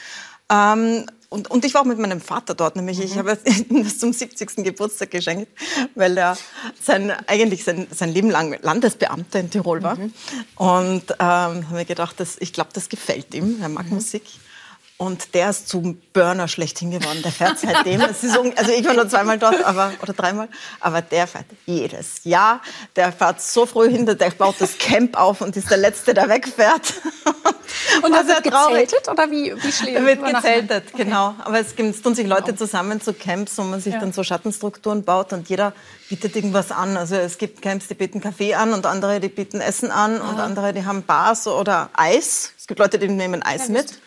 Ähm, 0.49 1.07
und, 1.31 1.49
und 1.49 1.63
ich 1.63 1.73
war 1.73 1.81
auch 1.81 1.85
mit 1.85 1.97
meinem 1.97 2.19
Vater 2.19 2.55
dort, 2.55 2.75
nämlich 2.75 2.97
mhm. 2.97 3.05
ich 3.05 3.17
habe 3.17 3.37
ihm 3.69 3.85
das 3.85 3.99
zum 3.99 4.11
70. 4.11 4.65
Geburtstag 4.65 5.11
geschenkt, 5.11 5.47
weil 5.95 6.17
er 6.17 6.37
sein, 6.81 7.09
eigentlich 7.25 7.63
sein, 7.63 7.87
sein 7.89 8.09
Leben 8.09 8.29
lang 8.29 8.57
Landesbeamter 8.61 9.39
in 9.39 9.49
Tirol 9.49 9.81
war. 9.81 9.95
Mhm. 9.95 10.13
Und 10.57 11.03
ähm, 11.11 11.17
habe 11.19 11.65
mir 11.71 11.85
gedacht, 11.85 12.19
dass, 12.19 12.35
ich 12.37 12.51
glaube, 12.51 12.71
das 12.73 12.89
gefällt 12.89 13.33
ihm, 13.33 13.61
er 13.61 13.69
mag 13.69 13.85
mhm. 13.85 13.95
Musik. 13.95 14.23
Und 15.01 15.33
der 15.33 15.49
ist 15.49 15.67
zum 15.67 15.99
Burner 16.13 16.47
schlechthin 16.47 16.91
geworden. 16.91 17.23
Der 17.23 17.31
fährt 17.31 17.57
seitdem. 17.57 18.01
Ist 18.01 18.23
also 18.23 18.71
ich 18.71 18.85
war 18.85 18.93
nur 18.93 19.09
zweimal 19.09 19.39
dort, 19.39 19.63
aber, 19.63 19.93
oder 19.99 20.13
dreimal. 20.13 20.47
Aber 20.79 21.01
der 21.01 21.25
fährt 21.25 21.47
jedes 21.65 22.23
Jahr. 22.23 22.61
Der 22.95 23.11
fährt 23.11 23.41
so 23.41 23.65
früh 23.65 23.89
hinter, 23.89 24.13
der 24.13 24.29
baut 24.29 24.57
das 24.59 24.77
Camp 24.77 25.19
auf 25.19 25.41
und 25.41 25.57
ist 25.57 25.71
der 25.71 25.79
Letzte, 25.79 26.13
der 26.13 26.29
wegfährt. 26.29 26.93
Und 28.03 28.11
da 28.11 28.27
wird 28.27 28.43
gezeltet 28.43 29.09
oder 29.09 29.31
wie, 29.31 29.55
wie 29.55 29.71
schläft 29.71 29.95
Er 29.95 30.05
wird 30.05 30.23
gezeltet, 30.23 30.83
okay. 30.93 31.03
genau. 31.03 31.33
Aber 31.39 31.59
es, 31.59 31.73
es 31.75 32.01
tun 32.03 32.13
sich 32.13 32.27
Leute 32.27 32.55
zusammen 32.55 33.01
zu 33.01 33.13
Camps, 33.13 33.57
wo 33.57 33.63
man 33.63 33.81
sich 33.81 33.95
ja. 33.95 33.99
dann 33.99 34.13
so 34.13 34.23
Schattenstrukturen 34.23 35.03
baut 35.03 35.33
und 35.33 35.49
jeder 35.49 35.73
bietet 36.09 36.35
irgendwas 36.35 36.71
an. 36.71 36.95
Also 36.95 37.15
es 37.15 37.39
gibt 37.39 37.63
Camps, 37.63 37.87
die 37.87 37.95
bieten 37.95 38.21
Kaffee 38.21 38.53
an 38.53 38.71
und 38.71 38.85
andere, 38.85 39.19
die 39.19 39.29
bieten 39.29 39.61
Essen 39.61 39.89
an 39.89 40.21
und 40.21 40.39
andere, 40.39 40.73
die 40.73 40.85
haben 40.85 41.01
Bars 41.01 41.47
oder 41.47 41.89
Eis. 41.93 42.51
Es 42.59 42.67
gibt 42.67 42.79
Leute, 42.79 42.99
die 42.99 43.07
nehmen 43.07 43.41
Eis 43.41 43.67
ja, 43.67 43.73
mit. 43.73 43.99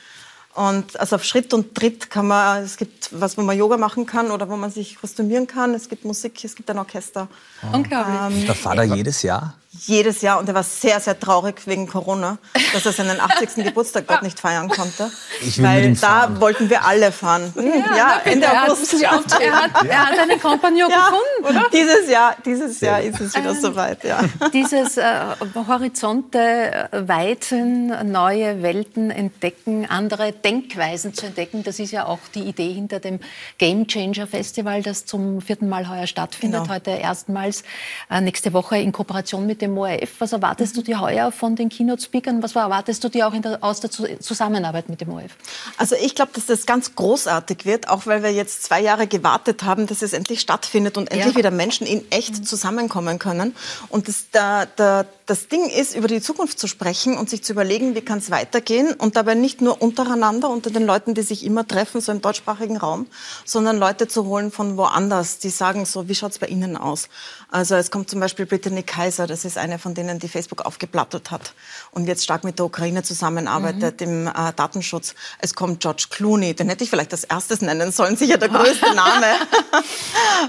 Und 0.54 0.98
also 1.00 1.16
auf 1.16 1.24
Schritt 1.24 1.52
und 1.52 1.74
Tritt 1.74 2.10
kann 2.10 2.28
man, 2.28 2.62
es 2.62 2.76
gibt 2.76 3.10
was, 3.10 3.36
wo 3.36 3.42
man 3.42 3.58
Yoga 3.58 3.76
machen 3.76 4.06
kann 4.06 4.30
oder 4.30 4.48
wo 4.48 4.56
man 4.56 4.70
sich 4.70 4.96
kostümieren 5.00 5.48
kann. 5.48 5.74
Es 5.74 5.88
gibt 5.88 6.04
Musik, 6.04 6.44
es 6.44 6.54
gibt 6.54 6.70
ein 6.70 6.78
Orchester. 6.78 7.26
Unglaublich. 7.72 8.40
Ähm, 8.40 8.46
da 8.46 8.54
fahrt 8.54 8.78
er 8.78 8.84
jedes 8.84 9.22
Jahr? 9.22 9.54
Jedes 9.80 10.22
Jahr 10.22 10.38
und 10.38 10.48
er 10.48 10.54
war 10.54 10.62
sehr, 10.62 11.00
sehr 11.00 11.18
traurig 11.18 11.66
wegen 11.66 11.86
Corona, 11.86 12.38
dass 12.72 12.86
er 12.86 12.92
seinen 12.92 13.20
80. 13.20 13.54
Geburtstag 13.64 14.06
dort 14.06 14.22
nicht 14.22 14.38
feiern 14.38 14.68
konnte. 14.68 15.10
Ich 15.40 15.58
will 15.58 15.64
weil 15.64 15.94
da 15.96 16.40
wollten 16.40 16.70
wir 16.70 16.84
alle 16.84 17.10
fahren. 17.10 17.52
Ja, 17.56 17.96
ja 17.96 18.20
Ende 18.24 18.48
August. 18.48 19.02
Er 19.02 19.10
hat, 19.10 19.40
er, 19.40 19.52
hat, 19.52 19.86
er 19.88 20.06
hat 20.06 20.18
einen 20.18 20.40
Kompagnon 20.40 20.90
ja, 20.90 21.08
gefunden, 21.08 21.58
oder? 21.58 21.66
Dieses 21.72 22.08
Jahr, 22.08 22.36
dieses 22.44 22.80
Jahr 22.80 23.00
ist 23.00 23.20
es 23.20 23.34
wieder 23.34 23.50
ähm, 23.50 23.60
soweit, 23.60 24.04
ja. 24.04 24.20
Dieses 24.52 24.96
äh, 24.96 25.20
Horizonte 25.66 26.38
äh, 26.38 27.08
weiten, 27.08 28.10
neue 28.10 28.62
Welten 28.62 29.10
entdecken, 29.10 29.86
andere 29.88 30.32
Denkweisen 30.32 31.14
zu 31.14 31.26
entdecken, 31.26 31.62
das 31.64 31.78
ist 31.78 31.90
ja 31.90 32.06
auch 32.06 32.20
die 32.34 32.42
Idee 32.42 32.72
hinter 32.72 33.00
dem 33.00 33.20
Game 33.58 33.86
Changer 33.86 34.26
Festival, 34.26 34.82
das 34.82 35.04
zum 35.04 35.40
vierten 35.40 35.68
Mal 35.68 35.88
heuer 35.88 36.06
stattfindet, 36.06 36.62
genau. 36.62 36.74
heute 36.74 36.90
erstmals 36.90 37.64
äh, 38.10 38.20
nächste 38.20 38.52
Woche 38.52 38.78
in 38.78 38.92
Kooperation 38.92 39.46
mit 39.46 39.63
dem 39.64 39.78
ORF. 39.78 40.10
Was 40.18 40.32
erwartest 40.32 40.76
du 40.76 40.82
dir 40.82 41.00
heuer 41.00 41.32
von 41.32 41.56
den 41.56 41.68
Keynote-Speakern? 41.68 42.42
Was 42.42 42.54
erwartest 42.54 43.02
du 43.04 43.08
dir 43.08 43.26
auch 43.26 43.34
der, 43.34 43.58
aus 43.62 43.80
der 43.80 43.90
Zusammenarbeit 43.90 44.88
mit 44.88 45.00
dem 45.00 45.10
ORF? 45.10 45.36
Also 45.76 45.96
ich 45.96 46.14
glaube, 46.14 46.32
dass 46.34 46.46
das 46.46 46.66
ganz 46.66 46.94
großartig 46.94 47.64
wird, 47.64 47.88
auch 47.88 48.06
weil 48.06 48.22
wir 48.22 48.32
jetzt 48.32 48.62
zwei 48.64 48.80
Jahre 48.80 49.06
gewartet 49.06 49.64
haben, 49.64 49.86
dass 49.86 50.02
es 50.02 50.12
endlich 50.12 50.40
stattfindet 50.40 50.96
und 50.96 51.10
endlich 51.10 51.34
ja. 51.34 51.38
wieder 51.38 51.50
Menschen 51.50 51.86
in 51.86 52.10
echt 52.10 52.38
mhm. 52.38 52.44
zusammenkommen 52.44 53.18
können. 53.18 53.54
Und 53.88 54.08
das, 54.08 54.30
der, 54.30 54.66
der, 54.66 55.06
das 55.26 55.48
Ding 55.48 55.70
ist, 55.70 55.96
über 55.96 56.06
die 56.06 56.20
Zukunft 56.20 56.58
zu 56.58 56.66
sprechen 56.66 57.16
und 57.16 57.30
sich 57.30 57.42
zu 57.42 57.54
überlegen, 57.54 57.94
wie 57.94 58.02
kann 58.02 58.18
es 58.18 58.30
weitergehen 58.30 58.92
und 58.92 59.16
dabei 59.16 59.34
nicht 59.34 59.62
nur 59.62 59.80
untereinander, 59.80 60.50
unter 60.50 60.70
den 60.70 60.84
Leuten, 60.84 61.14
die 61.14 61.22
sich 61.22 61.46
immer 61.46 61.66
treffen, 61.66 62.02
so 62.02 62.12
im 62.12 62.20
deutschsprachigen 62.20 62.76
Raum, 62.76 63.06
sondern 63.46 63.78
Leute 63.78 64.06
zu 64.06 64.26
holen 64.26 64.50
von 64.50 64.76
woanders, 64.76 65.38
die 65.38 65.48
sagen 65.48 65.86
so, 65.86 66.08
wie 66.08 66.14
schaut 66.14 66.32
es 66.32 66.38
bei 66.38 66.48
Ihnen 66.48 66.76
aus? 66.76 67.08
Also 67.50 67.74
es 67.74 67.90
kommt 67.90 68.10
zum 68.10 68.20
Beispiel 68.20 68.44
Brittany 68.44 68.82
Kaiser, 68.82 69.26
das 69.26 69.46
ist 69.46 69.56
eine 69.56 69.78
von 69.78 69.94
denen, 69.94 70.18
die 70.18 70.28
Facebook 70.28 70.60
aufgeplattelt 70.66 71.30
hat 71.30 71.54
und 71.90 72.06
jetzt 72.06 72.24
stark 72.24 72.44
mit 72.44 72.58
der 72.58 72.66
Ukraine 72.66 73.02
zusammenarbeitet 73.02 74.02
mhm. 74.02 74.06
im 74.06 74.26
äh, 74.26 74.52
Datenschutz. 74.54 75.14
Es 75.38 75.54
kommt 75.54 75.80
George 75.80 76.06
Clooney, 76.10 76.52
den 76.52 76.68
hätte 76.68 76.84
ich 76.84 76.90
vielleicht 76.90 77.12
als 77.12 77.24
erstes 77.24 77.62
nennen 77.62 77.92
sollen, 77.92 78.16
sicher 78.16 78.36
der 78.36 78.50
größte 78.50 78.86
Name 78.94 79.26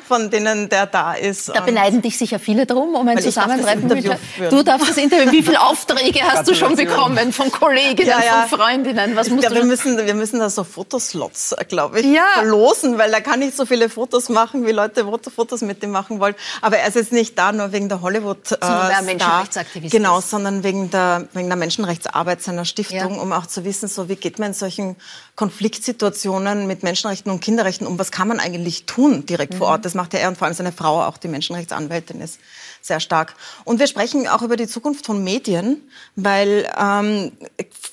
von 0.06 0.30
denen, 0.30 0.68
der 0.68 0.86
da 0.86 1.14
ist. 1.14 1.48
Da 1.48 1.62
beneiden 1.62 2.02
dich 2.02 2.18
sicher 2.18 2.40
viele 2.40 2.66
drum, 2.66 2.96
um 2.96 3.08
ein 3.08 3.22
Zusammentreffen 3.22 3.88
mit 3.88 4.06
Du 4.50 4.65
darfst 4.66 4.90
das 4.90 4.98
Interview. 4.98 5.32
Wie 5.32 5.44
viele 5.44 5.62
Aufträge 5.62 6.22
hast 6.24 6.48
du 6.50 6.56
schon 6.56 6.76
bekommen 6.76 7.32
von 7.32 7.52
Kolleginnen, 7.52 8.10
ja, 8.10 8.24
ja. 8.24 8.48
von 8.48 8.60
Freundinnen? 8.60 9.16
Was 9.16 9.30
musst 9.30 9.42
glaub, 9.42 9.54
du 9.54 9.60
wir 9.60 9.66
müssen, 9.66 9.98
wir 9.98 10.14
müssen 10.14 10.40
da 10.40 10.50
so 10.50 10.64
Fotoslots, 10.64 11.56
glaube 11.70 12.02
ich, 12.02 12.06
ja. 12.06 12.26
verlosen, 12.34 12.98
weil 12.98 13.14
er 13.14 13.22
kann 13.22 13.40
nicht 13.40 13.56
so 13.56 13.66
viele 13.66 13.90
Fotos 13.90 14.30
machen, 14.30 14.66
wie 14.66 14.72
Leute 14.72 15.06
Fotos 15.34 15.62
mit 15.62 15.84
ihm 15.84 15.92
machen 15.92 16.20
wollen. 16.20 16.36
Aber 16.62 16.78
er 16.78 16.88
ist 16.88 16.96
jetzt 16.96 17.14
nicht 17.14 17.38
da 17.38 17.52
nur 17.52 17.72
wegen 17.72 17.90
der 17.90 18.02
Hollywood. 18.02 18.52
Äh, 18.52 19.02
Menschenrechtsaktivist 19.04 19.92
Genau, 19.92 20.22
sondern 20.22 20.64
wegen 20.64 20.90
der, 20.90 21.28
wegen 21.34 21.48
der 21.48 21.58
Menschenrechtsarbeit 21.58 22.42
seiner 22.42 22.66
Stiftung, 22.66 23.16
ja. 23.16 23.22
um 23.22 23.32
auch 23.32 23.46
zu 23.46 23.64
wissen, 23.64 23.88
so 23.88 24.10
wie 24.10 24.16
geht 24.16 24.40
man 24.40 24.50
in 24.50 24.54
solchen 24.54 24.96
Konfliktsituationen 25.36 26.68
mit 26.68 26.84
Menschenrechten 26.84 27.32
und 27.32 27.42
Kinderrechten 27.42 27.88
um, 27.88 28.00
was 28.00 28.12
kann 28.12 28.28
man 28.28 28.40
eigentlich 28.40 28.86
tun 28.86 29.26
direkt 29.26 29.54
mhm. 29.54 29.58
vor 29.58 29.68
Ort. 29.68 29.86
Das 29.86 29.94
macht 29.94 30.14
ja 30.14 30.20
er 30.20 30.30
und 30.30 30.38
vor 30.38 30.48
allem 30.48 30.56
seine 30.56 30.72
Frau, 30.72 31.04
auch 31.04 31.18
die 31.18 31.28
Menschenrechtsanwältin 31.28 32.22
ist 32.22 32.40
sehr 32.86 33.00
stark. 33.00 33.36
Und 33.64 33.80
wir 33.80 33.88
sprechen 33.88 34.28
auch 34.28 34.42
über 34.42 34.58
die 34.58 34.68
Zukunft 34.68 35.06
von 35.06 35.24
Medien, 35.24 35.82
weil 36.16 36.72
ähm, 36.80 37.32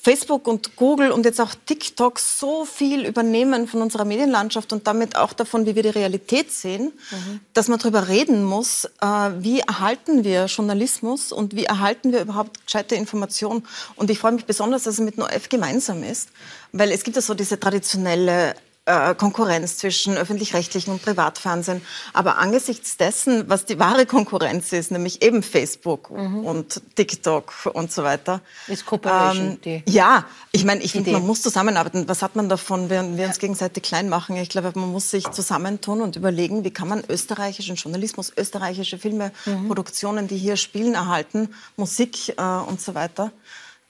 Facebook 0.03 0.47
und 0.49 0.77
Google 0.77 1.13
und 1.13 1.25
jetzt 1.25 1.41
auch 1.41 1.55
TikTok 1.67 2.19
so 2.19 2.65
viel 2.65 3.07
übernehmen 3.07 3.69
von 3.69 3.83
unserer 3.83 4.05
Medienlandschaft 4.05 4.73
und 4.73 4.87
damit 4.87 5.17
auch 5.17 5.33
davon, 5.33 5.65
wie 5.67 5.75
wir 5.75 5.83
die 5.83 5.91
Realität 5.91 6.53
sehen, 6.53 6.93
mhm. 7.11 7.41
dass 7.55 7.69
man 7.69 7.79
darüber 7.79 8.09
reden 8.09 8.45
muss, 8.45 8.85
äh, 9.01 9.07
wie 9.39 9.61
erhalten 9.61 10.25
wir 10.25 10.47
Journalismus 10.47 11.33
und 11.33 11.55
wie 11.55 11.65
erhalten 11.65 12.13
wir 12.13 12.21
überhaupt 12.21 12.67
gescheite 12.67 12.95
Informationen. 12.95 13.67
Und 13.97 14.11
ich 14.11 14.19
freue 14.19 14.33
mich 14.33 14.45
besonders, 14.45 14.83
dass 14.85 14.95
es 14.95 15.01
mit 15.01 15.19
NoF 15.19 15.49
gemeinsam 15.49 16.03
ist, 16.03 16.31
weil 16.73 16.91
es 16.91 17.05
gibt 17.05 17.17
ja 17.17 17.23
so 17.23 17.35
diese 17.35 17.59
traditionelle 17.59 18.55
äh, 18.85 19.15
Konkurrenz 19.15 19.79
zwischen 19.79 20.17
öffentlich-rechtlichen 20.17 20.93
und 20.93 21.03
Privatfernsehen. 21.03 21.83
Aber 22.13 22.39
angesichts 22.39 22.97
dessen, 22.97 23.49
was 23.49 23.65
die 23.65 23.79
wahre 23.79 24.07
Konkurrenz 24.07 24.73
ist, 24.73 24.91
nämlich 24.91 25.23
eben 25.23 25.45
Facebook 25.45 26.11
mhm. 26.11 26.45
und 26.45 26.83
TikTok 26.97 27.53
und 27.73 27.93
so 27.93 28.03
weiter. 28.03 28.41
Ist 28.67 28.85
Cooperation 28.87 29.59
ähm, 29.65 29.83
Ja, 29.87 30.25
ich 30.51 30.65
meine, 30.65 30.83
ich 30.83 30.93
finde, 30.93 31.13
man 31.13 31.25
muss 31.25 31.43
zusammenarbeiten. 31.43 32.09
Was 32.09 32.23
hat 32.23 32.35
man 32.35 32.49
davon, 32.49 32.91
wenn 32.91 33.17
wir 33.17 33.27
uns 33.27 33.39
gegenseitig 33.39 33.85
klein 33.85 34.09
machen? 34.09 34.37
Ich 34.37 34.49
glaube, 34.49 34.73
man 34.75 34.91
muss 34.91 35.11
sich 35.11 35.31
zusammentun 35.31 36.01
und 36.01 36.17
überlegen, 36.17 36.65
wie 36.65 36.73
kann 36.73 36.89
man 36.89 37.05
österreichischen 37.09 37.77
Journalismus, 37.77 38.33
österreichische 38.37 38.99
Filme, 38.99 39.31
mhm. 39.47 39.69
Produktionen, 39.69 40.27
die 40.27 40.39
hier 40.39 40.57
spielen, 40.57 40.95
erhalten, 40.95 41.55
Musik 41.77 42.31
äh, 42.37 42.43
und 42.43 42.81
so 42.81 42.95
weiter. 42.97 43.31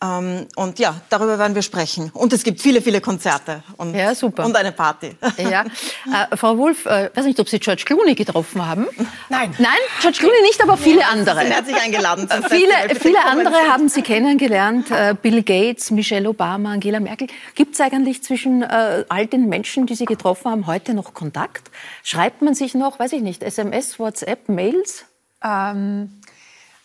Ähm, 0.02 0.48
und 0.56 0.78
ja, 0.78 1.00
darüber 1.10 1.38
werden 1.38 1.54
wir 1.54 1.62
sprechen. 1.62 2.10
Und 2.12 2.32
es 2.32 2.42
gibt 2.42 2.60
viele, 2.60 2.82
viele 2.82 3.00
Konzerte 3.00 3.62
und, 3.76 3.94
ja, 3.94 4.14
super. 4.14 4.44
und 4.44 4.56
eine 4.56 4.72
Party. 4.72 5.16
Ja. 5.38 5.64
Äh, 5.64 6.36
Frau 6.36 6.56
Wolf, 6.56 6.86
äh, 6.86 7.10
weiß 7.14 7.24
nicht, 7.24 7.38
ob 7.40 7.48
Sie 7.48 7.58
George 7.58 7.82
Clooney 7.84 8.14
getroffen 8.14 8.64
haben. 8.64 8.86
Nein. 9.28 9.54
Nein, 9.58 9.78
George 10.00 10.18
Clooney 10.18 10.40
nicht, 10.42 10.62
aber 10.62 10.76
viele 10.76 11.00
ja, 11.00 11.08
andere. 11.12 11.44
Sie 11.44 11.54
hat 11.54 11.66
sich 11.66 11.76
eingeladen. 11.76 12.30
Äh, 12.30 12.48
viele, 12.48 13.00
viele 13.00 13.24
andere 13.24 13.54
haben 13.68 13.88
Sie 13.88 14.02
kennengelernt. 14.02 14.90
Äh, 14.90 15.14
Bill 15.20 15.42
Gates, 15.42 15.90
Michelle 15.90 16.28
Obama, 16.28 16.72
Angela 16.72 17.00
Merkel. 17.00 17.28
Gibt 17.54 17.74
es 17.74 17.80
eigentlich 17.80 18.22
zwischen 18.22 18.62
äh, 18.62 19.04
all 19.08 19.26
den 19.26 19.48
Menschen, 19.48 19.86
die 19.86 19.94
Sie 19.94 20.04
getroffen 20.04 20.50
haben, 20.50 20.66
heute 20.66 20.94
noch 20.94 21.12
Kontakt? 21.12 21.70
Schreibt 22.02 22.42
man 22.42 22.54
sich 22.54 22.74
noch, 22.74 22.98
weiß 22.98 23.12
ich 23.12 23.22
nicht, 23.22 23.42
SMS, 23.42 23.98
WhatsApp, 23.98 24.48
Mails? 24.48 25.04
Ähm 25.42 26.21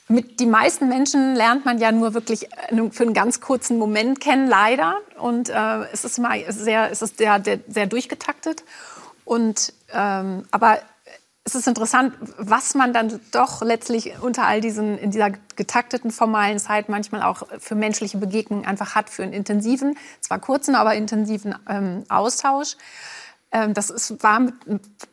mit 0.09 0.39
die 0.39 0.45
meisten 0.45 0.87
Menschen 0.87 1.35
lernt 1.35 1.65
man 1.65 1.79
ja 1.79 1.91
nur 1.91 2.13
wirklich 2.13 2.51
äh, 2.51 2.89
für 2.91 3.03
einen 3.03 3.13
ganz 3.13 3.41
kurzen 3.41 3.77
Moment 3.77 4.19
kennen, 4.19 4.47
leider. 4.47 4.97
Und 5.19 5.49
äh, 5.49 5.83
es 5.91 6.05
ist 6.05 6.17
immer 6.17 6.35
sehr, 6.49 6.91
es 6.91 7.01
ist 7.01 7.17
sehr, 7.17 7.41
sehr 7.67 7.87
durchgetaktet. 7.87 8.63
Und, 9.25 9.73
ähm, 9.93 10.45
aber 10.51 10.79
es 11.43 11.55
ist 11.55 11.67
interessant, 11.67 12.13
was 12.37 12.75
man 12.75 12.93
dann 12.93 13.19
doch 13.31 13.61
letztlich 13.61 14.19
unter 14.21 14.45
all 14.45 14.59
diesen, 14.61 14.97
in 14.97 15.11
dieser 15.11 15.31
getakteten 15.55 16.11
formalen 16.11 16.59
Zeit 16.59 16.89
manchmal 16.89 17.23
auch 17.23 17.43
für 17.59 17.75
menschliche 17.75 18.17
Begegnungen 18.17 18.65
einfach 18.65 18.95
hat, 18.95 19.09
für 19.09 19.23
einen 19.23 19.33
intensiven, 19.33 19.97
zwar 20.19 20.39
kurzen, 20.39 20.75
aber 20.75 20.95
intensiven 20.95 21.55
ähm, 21.69 22.03
Austausch. 22.09 22.75
Ähm, 23.51 23.73
das 23.73 23.89
ist, 23.89 24.21
war 24.23 24.39
mit, 24.39 24.55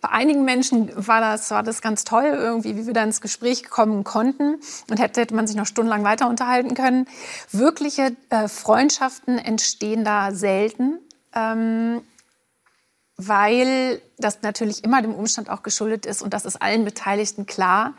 bei 0.00 0.08
einigen 0.10 0.44
Menschen 0.44 0.90
war 0.94 1.20
das, 1.20 1.50
war 1.50 1.62
das 1.62 1.82
ganz 1.82 2.04
toll, 2.04 2.24
irgendwie, 2.24 2.76
wie 2.76 2.86
wir 2.86 2.94
da 2.94 3.04
ins 3.04 3.20
Gespräch 3.20 3.68
kommen 3.68 4.04
konnten. 4.04 4.60
Und 4.90 4.98
hätte, 5.00 5.20
hätte 5.20 5.34
man 5.34 5.46
sich 5.46 5.56
noch 5.56 5.66
stundenlang 5.66 6.04
weiter 6.04 6.28
unterhalten 6.28 6.74
können. 6.74 7.06
Wirkliche 7.52 8.16
äh, 8.30 8.48
Freundschaften 8.48 9.38
entstehen 9.38 10.04
da 10.04 10.32
selten. 10.32 10.98
Ähm, 11.34 12.02
weil 13.16 14.02
das 14.18 14.42
natürlich 14.42 14.82
immer 14.82 15.00
dem 15.00 15.14
Umstand 15.14 15.48
auch 15.48 15.62
geschuldet 15.62 16.04
ist 16.04 16.22
und 16.22 16.34
das 16.34 16.44
ist 16.44 16.60
allen 16.60 16.84
Beteiligten 16.84 17.46
klar, 17.46 17.94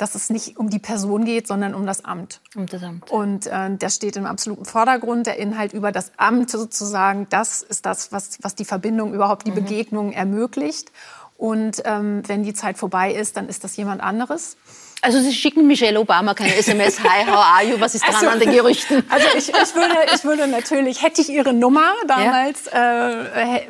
dass 0.00 0.14
es 0.14 0.30
nicht 0.30 0.56
um 0.56 0.70
die 0.70 0.78
Person 0.78 1.24
geht, 1.26 1.46
sondern 1.46 1.74
um 1.74 1.84
das 1.84 2.04
Amt. 2.04 2.40
Um 2.56 2.64
das 2.66 2.82
Amt. 2.82 3.10
Und 3.10 3.46
äh, 3.46 3.76
das 3.76 3.96
steht 3.96 4.16
im 4.16 4.24
absoluten 4.24 4.64
Vordergrund. 4.64 5.26
Der 5.26 5.36
Inhalt 5.36 5.74
über 5.74 5.92
das 5.92 6.12
Amt 6.16 6.50
sozusagen, 6.50 7.26
das 7.28 7.60
ist 7.62 7.84
das, 7.84 8.10
was, 8.10 8.38
was 8.42 8.54
die 8.54 8.64
Verbindung, 8.64 9.12
überhaupt 9.12 9.46
die 9.46 9.50
mhm. 9.50 9.56
Begegnung 9.56 10.12
ermöglicht. 10.12 10.90
Und 11.36 11.82
ähm, 11.84 12.22
wenn 12.26 12.42
die 12.42 12.54
Zeit 12.54 12.78
vorbei 12.78 13.12
ist, 13.12 13.36
dann 13.36 13.48
ist 13.48 13.62
das 13.62 13.76
jemand 13.76 14.02
anderes. 14.02 14.56
Also 15.02 15.20
Sie 15.20 15.32
schicken 15.32 15.66
Michelle 15.66 15.98
Obama 15.98 16.34
keine 16.34 16.54
SMS, 16.56 17.00
hi, 17.04 17.24
how 17.26 17.38
are 17.38 17.64
you, 17.64 17.80
was 17.80 17.94
ist 17.94 18.04
dran 18.04 18.14
also, 18.16 18.28
an 18.28 18.40
den 18.40 18.50
Gerüchten? 18.50 19.02
Also 19.08 19.26
ich, 19.36 19.48
ich, 19.48 19.74
würde, 19.74 19.94
ich 20.14 20.24
würde 20.24 20.46
natürlich, 20.46 21.02
hätte 21.02 21.22
ich 21.22 21.30
Ihre 21.30 21.54
Nummer 21.54 21.92
damals, 22.06 22.66
ja. 22.72 23.22
äh, 23.22 23.60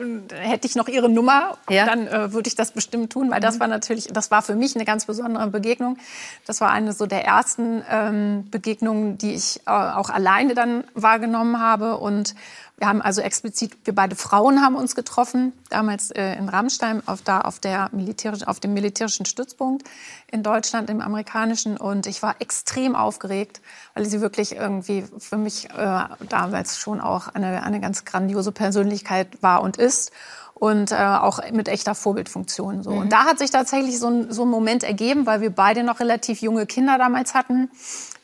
hätte 0.41 0.67
ich 0.67 0.75
noch 0.75 0.89
Ihre 0.89 1.09
Nummer, 1.09 1.57
ja. 1.69 1.87
dann 1.87 2.09
äh, 2.09 2.33
würde 2.33 2.49
ich 2.49 2.57
das 2.57 2.73
bestimmt 2.73 3.13
tun, 3.13 3.31
weil 3.31 3.39
mhm. 3.39 3.43
das 3.43 3.61
war 3.61 3.69
natürlich, 3.69 4.09
das 4.09 4.31
war 4.31 4.43
für 4.43 4.55
mich 4.55 4.75
eine 4.75 4.85
ganz 4.85 5.07
besondere 5.07 5.47
Begegnung. 5.49 5.99
Das 6.47 6.61
war 6.61 6.71
eine 6.71 6.93
so 6.93 7.07
der 7.07 7.25
ersten 7.25 7.85
ähm, 7.89 8.51
Begegnungen, 8.51 9.19
die 9.19 9.35
ich 9.35 9.61
äh, 9.67 9.71
auch 9.71 10.11
alleine 10.11 10.55
dann 10.55 10.85
wahrgenommen 10.95 11.61
habe 11.61 11.99
und 11.99 12.35
wir 12.81 12.89
haben 12.89 13.03
also 13.03 13.21
explizit, 13.21 13.77
wir 13.85 13.95
beide 13.95 14.17
Frauen 14.17 14.63
haben 14.63 14.75
uns 14.75 14.95
getroffen, 14.95 15.53
damals 15.69 16.11
äh, 16.11 16.35
in 16.37 16.49
Rammstein 16.49 17.07
auf, 17.07 17.21
da, 17.21 17.43
auf, 17.43 17.59
der 17.59 17.91
militärischen, 17.93 18.49
auf 18.49 18.59
dem 18.59 18.73
militärischen 18.73 19.27
Stützpunkt 19.27 19.87
in 20.33 20.43
Deutschland, 20.43 20.89
im 20.89 21.03
amerikanischen. 21.03 21.77
Und 21.77 22.07
ich 22.07 22.23
war 22.23 22.37
extrem 22.39 22.97
aufgeregt, 22.97 23.61
weil 23.93 24.07
sie 24.07 24.23
wirklich 24.23 24.57
irgendwie 24.57 25.05
für 25.19 25.37
mich 25.37 25.69
äh, 25.69 26.05
damals 26.31 26.79
schon 26.79 27.03
auch 27.03 27.29
eine, 27.29 27.63
eine 27.65 27.81
ganz 27.81 28.07
grandiose 28.07 28.51
Persönlichkeit 28.51 29.43
war 29.43 29.61
und 29.61 29.77
ist 29.77 30.11
und 30.55 30.91
äh, 30.91 30.97
auch 30.97 31.41
mit 31.53 31.69
echter 31.69 31.95
Vorbildfunktion. 31.95 32.83
So. 32.83 32.93
Mhm. 32.93 32.99
Und 32.99 33.13
da 33.13 33.25
hat 33.25 33.39
sich 33.39 33.51
tatsächlich 33.51 33.99
so 33.99 34.09
ein, 34.09 34.33
so 34.33 34.47
ein 34.47 34.49
Moment 34.49 34.85
ergeben, 34.85 35.27
weil 35.27 35.43
wir 35.43 35.51
beide 35.51 35.83
noch 35.83 36.01
relativ 36.01 36.41
junge 36.41 36.65
Kinder 36.65 36.97
damals 36.97 37.35
hatten 37.35 37.71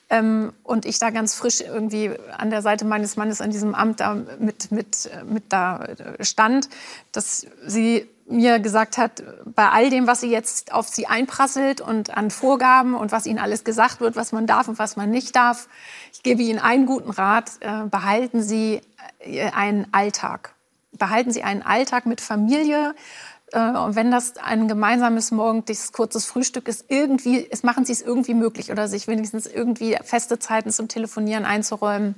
ähm, 0.09 0.53
und 0.63 0.85
ich 0.87 0.99
da 0.99 1.11
ganz 1.11 1.35
frisch 1.35 1.61
irgendwie 1.61 2.11
an 2.37 2.51
der 2.51 2.63
Seite 2.63 2.85
meines 2.85 3.17
Mannes 3.17 3.41
an 3.41 3.51
diesem 3.51 3.75
Amt 3.75 4.01
da 4.01 4.15
mit, 4.39 4.71
mit, 4.71 5.11
mit 5.29 5.45
da 5.49 5.87
stand, 6.21 6.69
dass 7.13 7.47
sie 7.67 8.09
mir 8.29 8.59
gesagt 8.59 8.99
hat, 8.99 9.23
bei 9.45 9.69
all 9.69 9.91
dem, 9.91 10.07
was 10.07 10.21
sie 10.21 10.31
jetzt 10.31 10.73
auf 10.73 10.89
sie 10.89 11.07
einprasselt 11.07 11.81
und 11.81 12.17
an 12.17 12.31
Vorgaben 12.31 12.95
und 12.95 13.13
was 13.13 13.27
ihnen 13.27 13.39
alles 13.39 13.65
gesagt 13.65 14.01
wird, 14.01 14.17
was 14.17 14.33
man 14.33 14.47
darf 14.47 14.69
und 14.69 14.79
was 14.79 14.97
man 14.97 15.11
nicht 15.11 15.37
darf, 15.37 15.69
ich 16.13 16.23
gebe 16.23 16.43
Ihnen 16.43 16.59
einen 16.59 16.87
guten 16.87 17.11
Rat, 17.11 17.53
äh, 17.61 17.85
behalten 17.89 18.43
Sie 18.43 18.81
äh, 19.21 19.51
einen 19.51 19.87
Alltag. 19.93 20.55
Behalten 20.93 21.31
Sie 21.31 21.43
einen 21.43 21.63
Alltag 21.63 22.07
mit 22.07 22.21
Familie, 22.21 22.91
äh, 22.91 23.36
wenn 23.61 24.11
das 24.11 24.37
ein 24.37 24.69
gemeinsames 24.69 25.31
morgendliches 25.31 25.93
kurzes 25.93 26.27
Frühstück 26.27 26.69
ist, 26.69 26.87
irgendwie, 26.89 27.47
es 27.51 27.63
machen 27.63 27.85
Sie 27.85 27.93
es 27.93 28.03
irgendwie 28.03 28.35
möglich 28.35 28.71
oder 28.71 28.89
sich 28.89 29.09
wenigstens 29.09 29.47
irgendwie 29.47 29.97
feste 30.03 30.39
Zeiten 30.39 30.71
zum 30.71 30.89
Telefonieren 30.89 31.45
einzuräumen. 31.45 32.17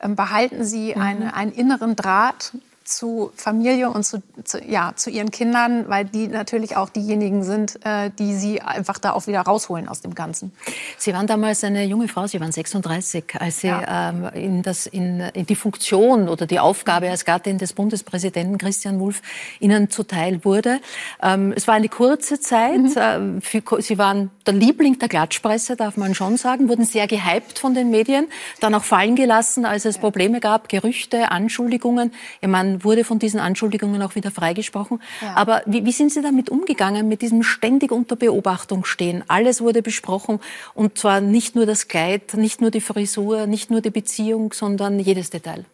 Ähm, 0.00 0.14
behalten 0.14 0.64
Sie 0.64 0.94
mhm. 0.94 1.00
eine, 1.00 1.34
einen 1.34 1.52
inneren 1.52 1.96
Draht 1.96 2.52
zu 2.86 3.32
Familie 3.34 3.90
und 3.90 4.04
zu, 4.04 4.22
zu, 4.44 4.62
ja, 4.62 4.92
zu 4.94 5.10
ihren 5.10 5.30
Kindern, 5.30 5.88
weil 5.88 6.04
die 6.04 6.28
natürlich 6.28 6.76
auch 6.76 6.88
diejenigen 6.88 7.42
sind, 7.42 7.84
äh, 7.84 8.10
die 8.18 8.34
sie 8.34 8.62
einfach 8.62 8.98
da 8.98 9.12
auch 9.12 9.26
wieder 9.26 9.40
rausholen 9.40 9.88
aus 9.88 10.00
dem 10.00 10.14
Ganzen. 10.14 10.52
Sie 10.96 11.12
waren 11.12 11.26
damals 11.26 11.64
eine 11.64 11.84
junge 11.84 12.08
Frau, 12.08 12.26
Sie 12.26 12.40
waren 12.40 12.52
36, 12.52 13.24
als 13.40 13.60
Sie 13.60 13.66
ja. 13.66 14.10
ähm, 14.10 14.28
in, 14.34 14.62
das, 14.62 14.86
in, 14.86 15.20
in, 15.20 15.46
die 15.46 15.56
Funktion 15.56 16.28
oder 16.28 16.46
die 16.46 16.60
Aufgabe 16.60 17.10
als 17.10 17.24
Gattin 17.24 17.58
des 17.58 17.72
Bundespräsidenten 17.72 18.58
Christian 18.58 19.00
Wulff 19.00 19.20
Ihnen 19.58 19.90
zuteil 19.90 20.44
wurde. 20.44 20.80
Ähm, 21.22 21.52
es 21.56 21.66
war 21.66 21.74
eine 21.74 21.88
kurze 21.88 22.38
Zeit. 22.40 22.78
Mhm. 22.78 22.94
Ähm, 22.96 23.42
für, 23.42 23.62
Sie 23.80 23.98
waren 23.98 24.30
der 24.46 24.54
Liebling 24.54 24.98
der 24.98 25.08
Klatschpresse, 25.08 25.76
darf 25.76 25.96
man 25.96 26.14
schon 26.14 26.36
sagen, 26.36 26.68
wurden 26.68 26.84
sehr 26.84 27.06
gehypt 27.06 27.58
von 27.58 27.74
den 27.74 27.90
Medien, 27.90 28.28
dann 28.60 28.74
auch 28.74 28.84
fallen 28.84 29.16
gelassen, 29.16 29.64
als 29.64 29.84
es 29.84 29.98
Probleme 29.98 30.40
gab, 30.40 30.68
Gerüchte, 30.68 31.30
Anschuldigungen. 31.30 32.12
Ich 32.40 32.48
meine, 32.48 32.75
wurde 32.84 33.04
von 33.04 33.18
diesen 33.18 33.40
Anschuldigungen 33.40 34.02
auch 34.02 34.14
wieder 34.14 34.30
freigesprochen. 34.30 35.00
Ja. 35.20 35.34
Aber 35.34 35.62
wie, 35.66 35.84
wie 35.84 35.92
sind 35.92 36.12
Sie 36.12 36.22
damit 36.22 36.50
umgegangen, 36.50 37.08
mit 37.08 37.22
diesem 37.22 37.42
ständig 37.42 37.92
unter 37.92 38.16
Beobachtung 38.16 38.84
stehen? 38.84 39.24
Alles 39.28 39.60
wurde 39.60 39.82
besprochen 39.82 40.40
und 40.74 40.98
zwar 40.98 41.20
nicht 41.20 41.54
nur 41.54 41.66
das 41.66 41.88
Kleid, 41.88 42.34
nicht 42.34 42.60
nur 42.60 42.70
die 42.70 42.80
Frisur, 42.80 43.46
nicht 43.46 43.70
nur 43.70 43.80
die 43.80 43.90
Beziehung, 43.90 44.52
sondern 44.52 44.98
jedes 44.98 45.30
Detail. 45.30 45.64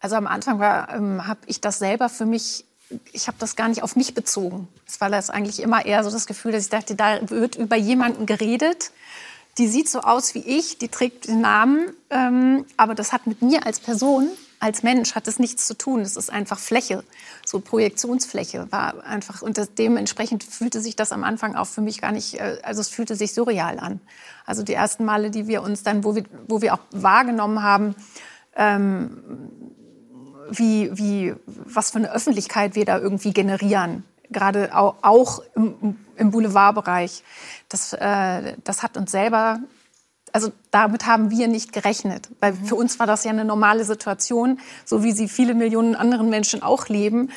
Also 0.00 0.16
am 0.16 0.26
Anfang 0.26 0.60
ähm, 0.94 1.26
habe 1.26 1.40
ich 1.46 1.60
das 1.60 1.78
selber 1.78 2.08
für 2.08 2.26
mich 2.26 2.64
ich 3.12 3.28
habe 3.28 3.36
das 3.38 3.56
gar 3.56 3.68
nicht 3.68 3.82
auf 3.82 3.96
mich 3.96 4.14
bezogen. 4.14 4.68
Es 4.86 5.00
war 5.00 5.10
das 5.10 5.30
eigentlich 5.30 5.62
immer 5.62 5.86
eher 5.86 6.02
so 6.02 6.10
das 6.10 6.26
Gefühl, 6.26 6.52
dass 6.52 6.64
ich 6.64 6.70
dachte, 6.70 6.94
da 6.94 7.20
wird 7.30 7.56
über 7.56 7.76
jemanden 7.76 8.26
geredet, 8.26 8.90
die 9.58 9.68
sieht 9.68 9.88
so 9.88 10.00
aus 10.00 10.34
wie 10.34 10.40
ich, 10.40 10.78
die 10.78 10.88
trägt 10.88 11.28
den 11.28 11.40
Namen, 11.40 11.92
ähm, 12.10 12.64
aber 12.76 12.94
das 12.94 13.12
hat 13.12 13.26
mit 13.26 13.42
mir 13.42 13.66
als 13.66 13.80
Person 13.80 14.28
als 14.60 14.82
Mensch 14.82 15.14
hat 15.14 15.26
es 15.26 15.38
nichts 15.38 15.66
zu 15.66 15.76
tun. 15.76 16.00
Es 16.02 16.16
ist 16.16 16.30
einfach 16.30 16.58
Fläche, 16.58 17.02
so 17.46 17.60
Projektionsfläche 17.60 18.70
war 18.70 19.02
einfach 19.04 19.42
und 19.42 19.58
dementsprechend 19.78 20.44
fühlte 20.44 20.80
sich 20.82 20.94
das 20.96 21.12
am 21.12 21.24
Anfang 21.24 21.56
auch 21.56 21.66
für 21.66 21.80
mich 21.80 22.00
gar 22.00 22.12
nicht, 22.12 22.38
äh, 22.38 22.58
also 22.62 22.82
es 22.82 22.88
fühlte 22.88 23.16
sich 23.16 23.32
surreal 23.32 23.80
an. 23.80 24.00
Also 24.44 24.62
die 24.62 24.74
ersten 24.74 25.04
Male, 25.04 25.30
die 25.30 25.48
wir 25.48 25.62
uns 25.62 25.82
dann, 25.82 26.04
wo 26.04 26.14
wir, 26.14 26.24
wo 26.46 26.60
wir 26.60 26.74
auch 26.74 26.80
wahrgenommen 26.92 27.62
haben, 27.62 27.94
ähm, 28.54 29.22
wie, 30.50 30.90
wie, 30.96 31.34
was 31.46 31.90
für 31.90 31.98
eine 31.98 32.12
Öffentlichkeit 32.12 32.74
wir 32.74 32.84
da 32.84 32.98
irgendwie 32.98 33.32
generieren, 33.32 34.04
gerade 34.30 34.76
auch, 34.76 34.96
auch 35.02 35.42
im, 35.54 35.96
im 36.16 36.30
Boulevardbereich. 36.30 37.22
Das, 37.68 37.94
äh, 37.94 38.56
das 38.64 38.82
hat 38.82 38.96
uns 38.96 39.10
selber 39.10 39.60
also 40.32 40.52
damit 40.70 41.06
haben 41.06 41.30
wir 41.30 41.48
nicht 41.48 41.72
gerechnet, 41.72 42.28
weil 42.40 42.54
für 42.54 42.74
uns 42.74 42.98
war 42.98 43.06
das 43.06 43.24
ja 43.24 43.30
eine 43.30 43.44
normale 43.44 43.84
Situation, 43.84 44.58
so 44.84 45.02
wie 45.02 45.12
sie 45.12 45.28
viele 45.28 45.54
Millionen 45.54 45.94
anderen 45.94 46.30
Menschen 46.30 46.62
auch 46.62 46.88
leben, 46.88 47.30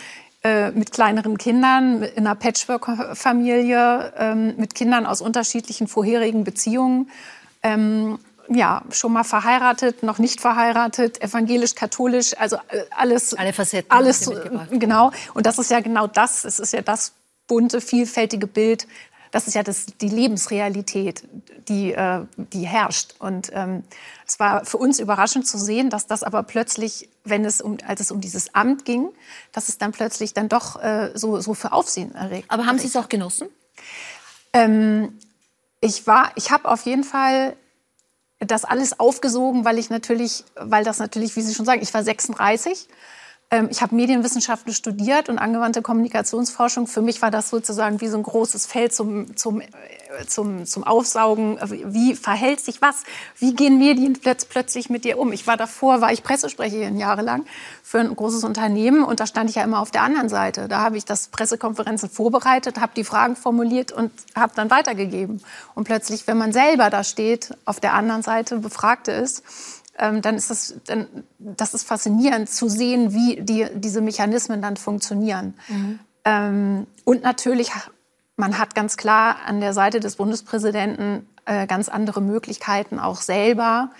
äh, 0.44 0.72
mit 0.72 0.92
kleineren 0.92 1.38
Kindern, 1.38 2.04
in 2.04 2.28
einer 2.28 2.36
Patchwork-Familie, 2.36 4.14
ähm, 4.18 4.56
mit 4.58 4.76
Kindern 4.76 5.06
aus 5.06 5.22
unterschiedlichen 5.22 5.88
vorherigen 5.88 6.44
Beziehungen. 6.44 7.10
Ähm, 7.62 8.20
ja, 8.50 8.82
schon 8.92 9.14
mal 9.14 9.24
verheiratet, 9.24 10.04
noch 10.04 10.20
nicht 10.20 10.42
verheiratet, 10.42 11.22
evangelisch, 11.22 11.76
katholisch, 11.76 12.38
also 12.38 12.58
äh, 12.68 12.84
alles. 12.92 13.34
Alle 13.34 13.54
Facetten. 13.54 13.90
Alles, 13.90 14.30
genau. 14.72 15.12
Und 15.34 15.46
das 15.46 15.60
ist 15.60 15.72
ja 15.72 15.80
genau 15.80 16.08
das. 16.08 16.44
Es 16.44 16.60
ist 16.60 16.74
ja 16.74 16.82
das 16.82 17.14
bunte, 17.48 17.80
vielfältige 17.82 18.48
Bild. 18.48 18.88
Das 19.34 19.48
ist 19.48 19.56
ja 19.56 19.64
das, 19.64 19.88
die 20.00 20.10
Lebensrealität, 20.10 21.24
die, 21.68 21.92
äh, 21.92 22.24
die 22.38 22.68
herrscht. 22.68 23.16
Und 23.18 23.50
ähm, 23.52 23.84
es 24.28 24.40
war 24.40 24.64
für 24.64 24.78
uns 24.78 25.00
überraschend 25.00 25.48
zu 25.48 25.58
sehen, 25.58 25.90
dass 25.90 26.06
das 26.06 26.22
aber 26.22 26.44
plötzlich, 26.44 27.10
wenn 27.24 27.44
es 27.44 27.60
um, 27.60 27.80
als 27.88 28.00
es 28.00 28.12
um 28.12 28.22
dieses 28.22 28.54
Amt 28.54 28.86
ging, 28.86 29.10
dass 29.52 29.70
es 29.70 29.80
dann 29.80 29.92
plötzlich 29.92 30.36
dann 30.36 30.50
doch 30.50 30.80
äh, 30.84 31.10
so, 31.16 31.42
so 31.42 31.56
für 31.56 31.72
Aufsehen 31.72 32.14
erregt. 32.14 32.52
Aber 32.52 32.68
haben 32.68 32.78
Sie 32.78 32.86
es 32.86 32.96
auch 32.96 33.10
genossen? 33.10 33.48
Ähm, 34.54 35.18
ich 35.82 36.06
war, 36.06 36.32
ich 36.36 36.52
habe 36.52 36.70
auf 36.70 36.86
jeden 36.86 37.04
Fall 37.04 37.56
das 38.38 38.66
alles 38.66 39.00
aufgesogen, 39.00 39.66
weil 39.66 39.80
ich 39.80 39.90
natürlich, 39.90 40.44
weil 40.54 40.84
das 40.84 41.00
natürlich, 41.00 41.36
wie 41.36 41.42
Sie 41.42 41.56
schon 41.56 41.66
sagen, 41.66 41.82
ich 41.82 41.92
war 41.92 42.04
36 42.04 42.88
ähm, 42.88 42.88
ich 43.70 43.82
habe 43.82 43.96
Medienwissenschaften 43.96 44.74
studiert 44.74 45.30
und 45.30 45.38
angewandte 45.38 45.82
Kommunikationsforschung. 45.82 46.88
Für 46.88 47.02
mich 47.02 47.22
war 47.22 47.30
das 47.30 47.50
sozusagen 47.50 48.02
wie 48.02 48.08
so 48.08 48.18
ein 48.18 48.24
großes 48.24 48.66
Feld 48.66 48.94
zum, 48.94 49.36
zum, 49.36 49.62
äh, 49.62 49.68
zum, 50.28 50.66
zum 50.66 50.84
Aufsaugen. 50.84 51.60
Wie 51.86 52.16
verhält 52.16 52.62
sich 52.62 52.82
was? 52.82 53.04
Wie 53.38 53.54
gehen 53.54 53.78
Medien 53.78 54.18
plötzlich 54.20 54.90
mit 54.90 55.06
dir 55.06 55.20
um? 55.20 55.32
Ich 55.32 55.46
war 55.46 55.58
davor, 55.58 56.02
war 56.02 56.12
ich 56.12 56.24
Pressesprecherin 56.24 56.98
jahrelang 56.98 57.46
für 57.84 58.00
ein 58.00 58.16
großes 58.16 58.44
Unternehmen 58.44 59.04
und 59.04 59.20
da 59.20 59.28
stand 59.28 59.50
ich 59.50 59.58
ja 59.58 59.64
immer 59.64 59.80
auf 59.80 59.92
der 59.92 60.02
anderen 60.02 60.30
Seite. 60.30 60.68
Da 60.68 60.80
habe 60.80 60.98
ich 60.98 61.06
das 61.06 61.28
Pressekonferenzen 61.28 62.10
vorbereitet, 62.10 62.80
habe 62.80 62.94
die 62.96 63.04
Fragen 63.04 63.36
formuliert 63.36 63.92
und 63.92 64.12
habe 64.36 64.54
dann 64.56 64.72
weitergegeben. 64.72 65.44
Und 65.76 65.84
plötzlich, 65.84 66.26
wenn 66.26 66.38
man 66.38 66.54
selber 66.54 66.90
da 66.90 67.04
steht, 67.04 67.56
auf 67.66 67.80
der 67.80 67.94
anderen 67.94 68.24
Seite 68.24 68.58
Befragte 68.58 69.12
ist, 69.12 69.44
ähm, 69.44 69.83
dann 69.98 70.36
ist 70.36 70.50
das, 70.50 70.76
dann, 70.86 71.08
das 71.40 71.74
ist 71.74 71.88
faszinierend 71.88 72.50
zu 72.50 72.68
sehen, 72.68 73.14
wie 73.14 73.42
die, 73.42 73.68
diese 73.76 74.02
Mechanismen 74.02 74.62
dann 74.62 74.78
funktionieren. 74.78 75.54
Mhm. 75.68 76.00
Ähm, 76.26 76.88
und 77.06 77.24
natürlich, 77.24 77.72
man 78.36 78.58
hat 78.58 78.76
ganz 78.76 78.98
klar 78.98 79.38
an 79.46 79.60
der 79.62 79.74
Seite 79.74 80.00
des 80.00 80.16
Bundespräsidenten 80.16 81.28
äh, 81.46 81.68
ganz 81.68 81.90
andere 81.90 82.22
Möglichkeiten, 82.22 83.00
auch 83.00 83.22
selber 83.22 83.92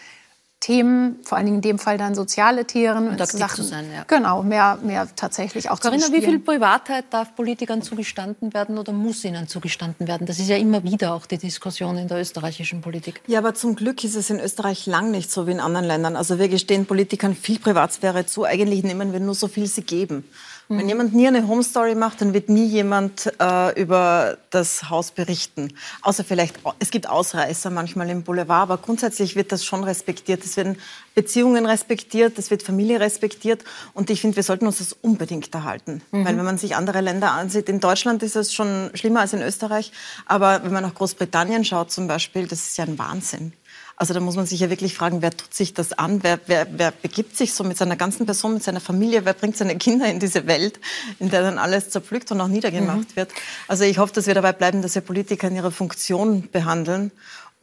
Themen, 0.64 1.20
vor 1.24 1.38
allen 1.38 1.46
Dingen 1.46 1.58
in 1.58 1.62
dem 1.62 1.78
Fall 1.78 1.98
dann 1.98 2.16
soziale 2.16 2.64
Themen. 2.64 3.10
Und 3.10 3.20
aktiv 3.20 3.38
Sachen, 3.38 3.56
zu 3.58 3.64
sein, 3.64 3.86
ja. 3.94 4.06
Genau, 4.08 4.44
mehr, 4.44 4.80
mehr 4.82 5.10
tatsächlich 5.14 5.70
auch 5.70 5.82
Corinna, 5.82 6.06
zu 6.06 6.14
wie 6.14 6.22
viel 6.22 6.40
Privatheit 6.40 7.04
darf 7.10 7.36
Politikern 7.36 7.82
zugestanden 7.82 8.54
werden 8.54 8.78
oder 8.78 8.94
muss 8.94 9.26
ihnen 9.26 9.50
zugestanden 9.50 10.08
werden? 10.08 10.26
Das 10.26 10.40
ist 10.40 10.48
ja 10.48 10.56
immer 10.56 10.82
wieder 10.86 11.16
auch 11.16 11.26
die 11.26 11.38
Diskussion 11.38 11.98
in 11.98 12.08
der 12.08 12.22
österreichischen 12.22 12.80
Politik. 12.80 13.20
Ja, 13.28 13.40
aber 13.40 13.54
zum 13.56 13.76
Glück 13.76 14.06
ist 14.06 14.16
es 14.16 14.30
in 14.30 14.40
Österreich 14.40 14.86
lang 14.86 15.12
nicht 15.12 15.30
so 15.30 15.48
wie 15.48 15.52
in 15.52 15.60
anderen 15.60 15.86
Ländern. 15.86 16.16
Also 16.16 16.40
wir 16.40 16.48
gestehen 16.48 16.86
Politikern 16.86 17.36
viel 17.36 17.60
Privatsphäre 17.60 18.26
zu. 18.26 18.46
Eigentlich 18.46 18.84
nehmen 18.84 19.12
wir 19.12 19.20
nur 19.20 19.36
so 19.36 19.50
viel 19.50 19.68
sie 19.68 19.84
geben. 19.84 20.24
Mhm. 20.74 20.80
Wenn 20.80 20.88
jemand 20.90 21.14
nie 21.14 21.28
eine 21.28 21.48
Home 21.48 21.64
Story 21.64 21.96
macht, 21.96 22.22
dann 22.22 22.34
wird 22.34 22.50
nie 22.50 22.66
jemand 22.66 23.32
äh, 23.40 23.80
über 23.80 24.38
das 24.50 24.90
Haus 24.90 25.12
berichten. 25.12 25.74
Außer 26.02 26.24
vielleicht, 26.24 26.60
es 26.80 26.92
gibt 26.92 27.08
Ausreißer 27.08 27.70
manchmal 27.70 28.10
im 28.10 28.24
Boulevard, 28.24 28.64
aber 28.64 28.78
grundsätzlich 28.78 29.36
wird 29.36 29.52
das 29.52 29.64
schon 29.64 29.84
respektiert. 29.84 30.44
Es 30.44 30.58
werden 30.58 30.78
Beziehungen 31.16 31.66
respektiert, 31.66 32.38
es 32.40 32.50
wird 32.50 32.64
Familie 32.64 33.00
respektiert. 33.00 33.64
Und 33.94 34.10
ich 34.10 34.22
finde, 34.22 34.36
wir 34.36 34.44
sollten 34.44 34.66
uns 34.66 34.80
das 34.80 34.94
unbedingt 34.94 35.54
erhalten. 35.54 36.02
Mhm. 36.12 36.26
Weil 36.26 36.38
wenn 36.38 36.46
man 36.46 36.58
sich 36.58 36.76
andere 36.76 37.02
Länder 37.02 37.32
ansieht, 37.32 37.70
in 37.70 37.80
Deutschland 37.80 38.24
ist 38.24 38.36
es 38.36 38.54
schon 38.54 38.92
schlimmer 38.94 39.22
als 39.22 39.34
in 39.34 39.42
Österreich. 39.42 39.92
Aber 40.26 40.64
wenn 40.64 40.74
man 40.74 40.84
nach 40.84 40.96
Großbritannien 40.96 41.66
schaut 41.66 41.92
zum 41.92 42.08
Beispiel, 42.08 42.48
das 42.48 42.68
ist 42.68 42.78
ja 42.78 42.86
ein 42.86 42.98
Wahnsinn. 42.98 43.54
Also 44.04 44.14
da 44.14 44.20
muss 44.20 44.36
man 44.36 44.46
sich 44.46 44.60
ja 44.60 44.70
wirklich 44.70 44.96
fragen, 44.96 45.22
wer 45.22 45.32
tut 45.32 45.54
sich 45.54 45.74
das 45.74 45.94
an? 45.94 46.24
Wer, 46.24 46.38
wer, 46.48 46.68
wer 46.76 46.92
begibt 46.92 47.38
sich 47.38 47.54
so 47.54 47.64
mit 47.64 47.78
seiner 47.78 47.96
ganzen 47.96 48.26
Person, 48.26 48.56
mit 48.56 48.62
seiner 48.62 48.82
Familie? 48.82 49.24
Wer 49.24 49.32
bringt 49.32 49.56
seine 49.56 49.78
Kinder 49.78 50.08
in 50.08 50.20
diese 50.20 50.46
Welt, 50.46 50.82
in 51.20 51.30
der 51.30 51.42
dann 51.42 51.58
alles 51.58 51.90
zerpflückt 51.90 52.30
und 52.34 52.42
auch 52.42 52.50
niedergemacht 52.50 53.12
mhm. 53.12 53.16
wird? 53.16 53.32
Also 53.70 53.86
ich 53.86 54.00
hoffe, 54.00 54.12
dass 54.14 54.28
wir 54.28 54.34
dabei 54.34 54.52
bleiben, 54.52 54.82
dass 54.82 54.96
wir 54.96 55.02
Politiker 55.02 55.48
in 55.48 55.56
ihrer 55.56 55.72
Funktion 55.72 56.50
behandeln 56.52 57.14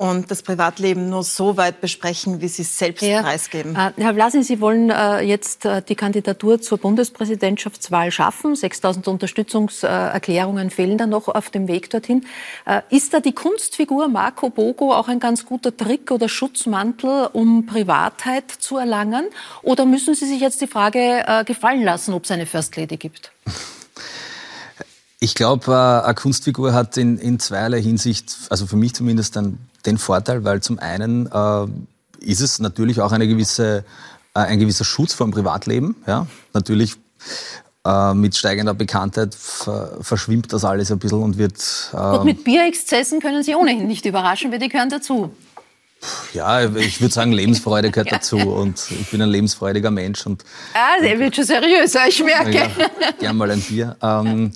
und 0.01 0.31
das 0.31 0.43
Privatleben 0.43 1.11
nur 1.11 1.23
so 1.23 1.59
weit 1.59 1.83
besprechen, 1.83 2.41
wie 2.41 2.49
sie 2.49 2.63
es 2.63 2.79
selbst 2.79 3.03
ja. 3.03 3.21
preisgeben. 3.21 3.77
Äh, 3.77 3.93
Herr 3.99 4.15
Blasin, 4.15 4.43
Sie 4.43 4.59
wollen 4.59 4.89
äh, 4.89 5.21
jetzt 5.21 5.67
äh, 5.67 5.83
die 5.83 5.95
Kandidatur 5.95 6.59
zur 6.59 6.79
Bundespräsidentschaftswahl 6.79 8.11
schaffen. 8.11 8.57
6000 8.57 9.09
Unterstützungserklärungen 9.09 10.71
fehlen 10.71 10.97
dann 10.97 11.11
noch 11.11 11.29
auf 11.29 11.51
dem 11.51 11.69
Weg 11.69 11.91
dorthin. 11.91 12.25
Äh, 12.65 12.81
ist 12.89 13.13
da 13.13 13.21
die 13.21 13.35
Kunstfigur 13.35 14.09
Marco 14.09 14.49
Bogo 14.49 14.95
auch 14.95 15.09
ein 15.09 15.21
ganz 15.21 15.45
guter 15.45 15.77
Trick 15.77 16.11
oder 16.11 16.31
Schutzmantel, 16.31 17.29
um 17.35 17.67
Privatheit 17.67 18.51
zu 18.51 18.79
erlangen? 18.79 19.27
Oder 19.61 19.85
müssen 19.85 20.15
Sie 20.15 20.25
sich 20.25 20.41
jetzt 20.41 20.63
die 20.63 20.67
Frage 20.67 21.25
äh, 21.27 21.45
gefallen 21.45 21.85
lassen, 21.85 22.15
ob 22.15 22.25
es 22.25 22.31
eine 22.31 22.47
First 22.47 22.75
Lady 22.77 22.97
gibt? 22.97 23.33
Ich 25.19 25.35
glaube, 25.35 25.73
äh, 25.73 26.07
eine 26.07 26.15
Kunstfigur 26.15 26.73
hat 26.73 26.97
in, 26.97 27.19
in 27.19 27.39
zweierlei 27.39 27.83
Hinsicht, 27.83 28.35
also 28.49 28.67
für 28.67 28.77
mich 28.77 28.95
zumindest, 28.95 29.37
dann 29.37 29.59
den 29.87 29.99
Vorteil, 29.99 30.45
weil 30.45 30.61
zum 30.61 30.79
einen 30.79 31.27
äh, 31.27 31.67
ist 32.21 32.41
es 32.41 32.59
natürlich 32.59 33.01
auch 33.01 33.13
eine 33.13 33.27
gewisse, 33.27 33.85
äh, 34.35 34.41
ein 34.41 34.59
gewisser 34.59 34.85
Schutz 34.85 35.15
vom 35.15 35.31
Privatleben. 35.31 35.97
Ja? 36.07 36.27
Natürlich 36.53 36.97
äh, 37.85 38.15
mit 38.15 38.37
steigender 38.37 38.75
Bekanntheit 38.75 39.35
ver 39.35 39.99
verschwimmt 40.01 40.53
das 40.53 40.65
alles 40.65 40.91
ein 40.93 40.99
bisschen 40.99 41.23
und 41.23 41.39
wird. 41.39 41.91
Gut, 41.93 42.25
mit 42.25 42.45
Bierexzessen 42.45 43.21
können 43.21 43.43
Sie 43.43 43.55
ohnehin 43.55 43.87
nicht 43.87 44.05
überraschen, 44.05 44.53
weil 44.53 44.59
die 44.59 44.69
gehören 44.69 44.91
dazu. 44.91 45.33
Ja, 46.33 46.65
ich 46.77 47.01
würde 47.01 47.13
sagen, 47.13 47.33
Lebensfreude 47.33 47.91
gehört 47.91 48.13
dazu 48.13 48.37
und 48.37 48.81
ich 48.91 49.11
bin 49.11 49.21
ein 49.21 49.29
lebensfreudiger 49.29 49.91
Mensch. 49.91 50.27
Und, 50.27 50.45
ah, 50.75 51.01
der 51.03 51.19
wird 51.19 51.37
schon 51.37 51.45
seriöser, 51.45 52.09
ich 52.09 52.23
merke. 52.25 52.53
Ja, 52.53 52.69
gern 53.19 53.37
mal 53.37 53.51
ein 53.51 53.61
Bier. 53.61 53.97
Ähm, 54.03 54.53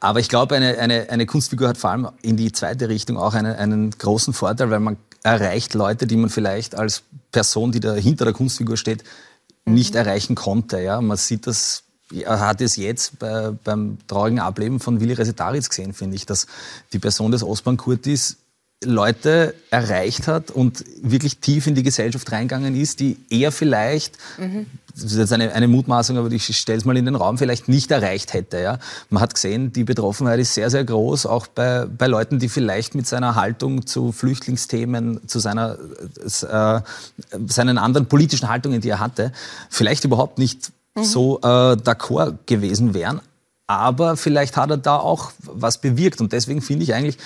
aber 0.00 0.20
ich 0.20 0.28
glaube, 0.28 0.56
eine, 0.56 0.78
eine, 0.78 1.10
eine 1.10 1.26
Kunstfigur 1.26 1.68
hat 1.68 1.76
vor 1.76 1.90
allem 1.90 2.08
in 2.22 2.36
die 2.36 2.52
zweite 2.52 2.88
Richtung 2.88 3.18
auch 3.18 3.34
einen, 3.34 3.54
einen 3.54 3.90
großen 3.90 4.32
Vorteil, 4.32 4.70
weil 4.70 4.80
man 4.80 4.96
erreicht 5.22 5.74
Leute, 5.74 6.06
die 6.06 6.16
man 6.16 6.30
vielleicht 6.30 6.74
als 6.74 7.02
Person, 7.32 7.72
die 7.72 7.80
da 7.80 7.94
hinter 7.94 8.24
der 8.24 8.34
Kunstfigur 8.34 8.76
steht, 8.76 9.04
nicht 9.64 9.94
mhm. 9.94 10.00
erreichen 10.00 10.34
konnte. 10.34 10.80
Ja? 10.80 11.00
Man 11.00 11.16
sieht 11.16 11.46
das 11.46 11.82
er 12.12 12.38
hat 12.38 12.60
es 12.60 12.76
jetzt 12.76 13.18
bei, 13.18 13.50
beim 13.64 13.98
traurigen 14.06 14.38
Ableben 14.38 14.78
von 14.78 15.00
Willi 15.00 15.14
Resetaritz 15.14 15.68
gesehen, 15.68 15.92
finde 15.92 16.14
ich, 16.14 16.24
dass 16.24 16.46
die 16.92 17.00
Person 17.00 17.32
des 17.32 17.42
Osman 17.42 17.76
Kurtis 17.76 18.36
Leute 18.84 19.54
erreicht 19.70 20.28
hat 20.28 20.50
und 20.50 20.84
wirklich 21.00 21.38
tief 21.38 21.66
in 21.66 21.74
die 21.74 21.82
Gesellschaft 21.82 22.30
reingegangen 22.30 22.76
ist, 22.76 23.00
die 23.00 23.16
eher 23.30 23.50
vielleicht, 23.50 24.18
mhm. 24.36 24.66
das 24.94 25.04
ist 25.04 25.16
jetzt 25.16 25.32
eine, 25.32 25.52
eine 25.52 25.66
Mutmaßung, 25.66 26.18
aber 26.18 26.30
ich 26.30 26.54
stelle 26.56 26.76
es 26.76 26.84
mal 26.84 26.96
in 26.96 27.06
den 27.06 27.14
Raum, 27.14 27.38
vielleicht 27.38 27.68
nicht 27.68 27.90
erreicht 27.90 28.34
hätte. 28.34 28.60
Ja? 28.60 28.78
Man 29.08 29.22
hat 29.22 29.32
gesehen, 29.32 29.72
die 29.72 29.84
Betroffenheit 29.84 30.40
ist 30.40 30.52
sehr, 30.52 30.68
sehr 30.68 30.84
groß, 30.84 31.24
auch 31.24 31.46
bei, 31.46 31.86
bei 31.86 32.06
Leuten, 32.06 32.38
die 32.38 32.50
vielleicht 32.50 32.94
mit 32.94 33.06
seiner 33.06 33.34
Haltung 33.34 33.86
zu 33.86 34.12
Flüchtlingsthemen, 34.12 35.26
zu 35.26 35.38
seiner, 35.38 35.78
äh, 36.24 36.80
seinen 37.46 37.78
anderen 37.78 38.06
politischen 38.06 38.50
Haltungen, 38.50 38.82
die 38.82 38.90
er 38.90 39.00
hatte, 39.00 39.32
vielleicht 39.70 40.04
überhaupt 40.04 40.38
nicht 40.38 40.70
mhm. 40.94 41.04
so 41.04 41.38
äh, 41.38 41.76
d'accord 41.76 42.34
gewesen 42.44 42.92
wären. 42.92 43.22
Aber 43.68 44.16
vielleicht 44.16 44.56
hat 44.58 44.70
er 44.70 44.76
da 44.76 44.96
auch 44.96 45.32
was 45.40 45.80
bewirkt. 45.80 46.20
Und 46.20 46.32
deswegen 46.32 46.62
finde 46.62 46.84
ich 46.84 46.94
eigentlich, 46.94 47.18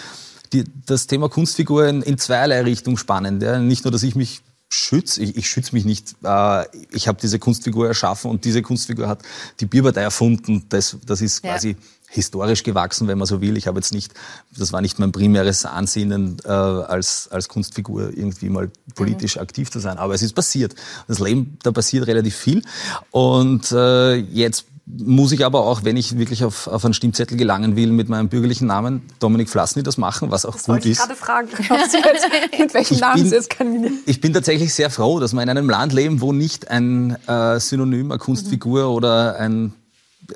die, 0.52 0.64
das 0.86 1.06
Thema 1.06 1.28
Kunstfigur 1.28 1.86
in, 1.86 2.02
in 2.02 2.18
zweierlei 2.18 2.62
Richtung 2.62 2.96
spannend. 2.96 3.42
Ja. 3.42 3.58
Nicht 3.58 3.84
nur, 3.84 3.92
dass 3.92 4.02
ich 4.02 4.14
mich 4.14 4.42
schütze, 4.72 5.20
ich, 5.22 5.36
ich 5.36 5.48
schütze 5.48 5.74
mich 5.74 5.84
nicht. 5.84 6.14
Äh, 6.22 6.64
ich 6.92 7.08
habe 7.08 7.18
diese 7.20 7.38
Kunstfigur 7.38 7.88
erschaffen 7.88 8.30
und 8.30 8.44
diese 8.44 8.62
Kunstfigur 8.62 9.08
hat 9.08 9.22
die 9.58 9.66
Bierpartei 9.66 10.02
erfunden. 10.02 10.64
Das, 10.68 10.96
das 11.04 11.20
ist 11.20 11.44
ja. 11.44 11.52
quasi 11.52 11.76
historisch 12.08 12.62
gewachsen, 12.62 13.08
wenn 13.08 13.18
man 13.18 13.26
so 13.26 13.40
will. 13.40 13.56
Ich 13.56 13.66
habe 13.66 13.78
jetzt 13.78 13.92
nicht, 13.92 14.12
das 14.56 14.72
war 14.72 14.80
nicht 14.80 14.98
mein 14.98 15.12
primäres 15.12 15.64
Ansinnen, 15.64 16.38
äh, 16.44 16.48
als, 16.48 17.28
als 17.30 17.48
Kunstfigur 17.48 18.16
irgendwie 18.16 18.48
mal 18.48 18.70
politisch 18.94 19.36
mhm. 19.36 19.42
aktiv 19.42 19.70
zu 19.70 19.78
sein. 19.80 19.98
Aber 19.98 20.14
es 20.14 20.22
ist 20.22 20.34
passiert. 20.34 20.74
Das 21.08 21.18
Leben, 21.18 21.58
da 21.62 21.72
passiert 21.72 22.06
relativ 22.06 22.36
viel. 22.36 22.62
Und 23.10 23.70
äh, 23.72 24.16
jetzt 24.16 24.66
muss 24.98 25.32
ich 25.32 25.44
aber 25.44 25.64
auch, 25.64 25.84
wenn 25.84 25.96
ich 25.96 26.18
wirklich 26.18 26.44
auf, 26.44 26.66
auf 26.66 26.84
einen 26.84 26.94
Stimmzettel 26.94 27.36
gelangen 27.36 27.76
will, 27.76 27.92
mit 27.92 28.08
meinem 28.08 28.28
bürgerlichen 28.28 28.66
Namen 28.66 29.02
Dominik 29.18 29.48
Flassny 29.48 29.82
das 29.82 29.98
machen, 29.98 30.30
was 30.30 30.46
auch 30.46 30.54
das 30.54 30.64
gut 30.64 30.84
ist. 30.84 30.86
Ich 30.86 30.98
gerade 30.98 31.14
fragen, 31.14 31.48
jetzt, 31.58 32.58
mit 32.58 32.74
welchem 32.74 32.94
ich 32.94 33.00
Namen 33.00 33.22
bin, 33.22 33.28
Sie 33.28 33.34
jetzt 33.34 33.50
kandidieren. 33.50 33.98
Ich 34.06 34.20
bin 34.20 34.32
tatsächlich 34.32 34.74
sehr 34.74 34.90
froh, 34.90 35.20
dass 35.20 35.32
wir 35.32 35.42
in 35.42 35.48
einem 35.48 35.68
Land 35.68 35.92
leben, 35.92 36.20
wo 36.20 36.32
nicht 36.32 36.70
ein 36.70 37.16
äh, 37.26 37.60
Synonym, 37.60 38.10
eine 38.10 38.18
Kunstfigur 38.18 38.84
mhm. 38.84 38.94
oder 38.94 39.36
ein, 39.36 39.72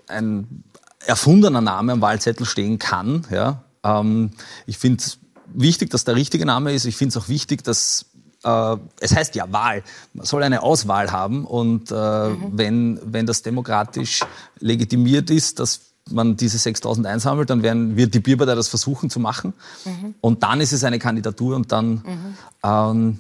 ein 0.09 0.65
erfundener 1.07 1.61
Name 1.61 1.93
am 1.93 2.01
Wahlzettel 2.01 2.47
stehen 2.47 2.79
kann. 2.79 3.27
Ja? 3.31 3.63
Ähm, 3.83 4.31
ich 4.67 4.79
finde 4.79 5.03
es 5.03 5.19
wichtig, 5.53 5.91
dass 5.91 6.05
der 6.05 6.17
richtige 6.17 6.47
Name 6.47 6.73
ist. 6.73 6.85
Ich 6.85 6.97
finde 6.97 7.17
es 7.17 7.23
auch 7.23 7.29
wichtig, 7.29 7.65
dass 7.65 8.07
äh, 8.45 8.77
es 9.01 9.15
heißt 9.15 9.35
ja 9.35 9.51
Wahl, 9.53 9.83
man 10.13 10.27
soll 10.27 10.43
eine 10.43 10.63
Auswahl 10.63 11.11
haben 11.11 11.45
und 11.45 11.91
äh, 11.91 11.95
mhm. 11.95 12.53
wenn, 12.53 13.01
wenn 13.05 13.27
das 13.27 13.43
demokratisch 13.43 14.21
legitimiert 14.61 15.31
ist, 15.31 15.59
dass 15.59 15.81
man 16.11 16.37
diese 16.37 16.59
6000 16.59 17.07
einsammelt, 17.07 17.49
dann 17.49 17.63
werden, 17.63 17.97
wird 17.97 18.15
die 18.15 18.21
Bierpartei 18.21 18.55
das 18.55 18.69
versuchen 18.69 19.09
zu 19.09 19.21
machen. 19.21 19.55
Mhm. 19.85 20.15
Und 20.21 20.43
dann 20.43 20.61
ist 20.61 20.73
es 20.73 20.85
eine 20.85 20.99
Kandidatur 20.99 21.57
und 21.57 21.73
dann 21.73 21.91
mhm. 21.93 22.35
ähm, 22.63 23.19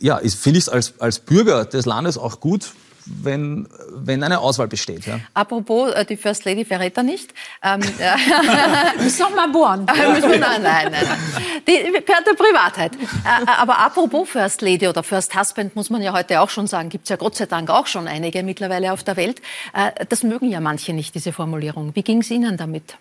ja, 0.00 0.18
finde 0.18 0.58
ich 0.58 0.64
es 0.64 0.68
als, 0.68 0.94
als 0.98 1.18
Bürger 1.18 1.64
des 1.64 1.86
Landes 1.86 2.18
auch 2.18 2.40
gut, 2.40 2.72
wenn, 3.06 3.68
wenn 3.90 4.22
eine 4.22 4.40
Auswahl 4.40 4.68
besteht. 4.68 5.06
Ja. 5.06 5.20
Apropos, 5.34 5.92
äh, 5.92 6.04
die 6.04 6.16
First 6.16 6.44
Lady 6.44 6.64
verrät 6.64 6.96
er 6.96 7.02
nicht. 7.02 7.32
Ähm, 7.62 7.80
Müssen 8.98 9.22
noch 9.22 9.34
mal 9.34 9.48
bohren. 9.48 9.86
nein, 9.86 10.40
nein, 10.40 10.62
nein. 10.62 11.06
Die 11.66 11.92
gehört 12.04 12.26
der 12.26 12.34
Privatheit. 12.34 12.94
Äh, 12.94 12.98
äh, 12.98 13.46
aber 13.58 13.78
apropos 13.78 14.28
First 14.28 14.62
Lady 14.62 14.88
oder 14.88 15.02
First 15.02 15.38
Husband, 15.38 15.76
muss 15.76 15.90
man 15.90 16.02
ja 16.02 16.12
heute 16.12 16.40
auch 16.40 16.50
schon 16.50 16.66
sagen, 16.66 16.88
gibt 16.88 17.04
es 17.04 17.10
ja 17.10 17.16
Gott 17.16 17.36
sei 17.36 17.46
Dank 17.46 17.70
auch 17.70 17.86
schon 17.86 18.08
einige 18.08 18.42
mittlerweile 18.42 18.92
auf 18.92 19.04
der 19.04 19.16
Welt. 19.16 19.40
Äh, 19.72 20.04
das 20.08 20.22
mögen 20.22 20.50
ja 20.50 20.60
manche 20.60 20.92
nicht, 20.92 21.14
diese 21.14 21.32
Formulierung. 21.32 21.94
Wie 21.94 22.02
ging 22.02 22.20
es 22.20 22.30
Ihnen 22.30 22.56
damit? 22.56 22.96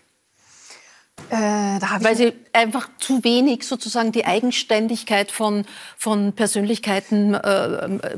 Äh, 1.29 1.35
Weil 1.35 2.15
sie 2.15 2.33
einfach 2.53 2.89
zu 2.99 3.23
wenig 3.23 3.63
sozusagen 3.63 4.11
die 4.11 4.25
Eigenständigkeit 4.25 5.31
von, 5.31 5.65
von 5.97 6.33
Persönlichkeiten 6.33 7.33
äh, 7.33 8.17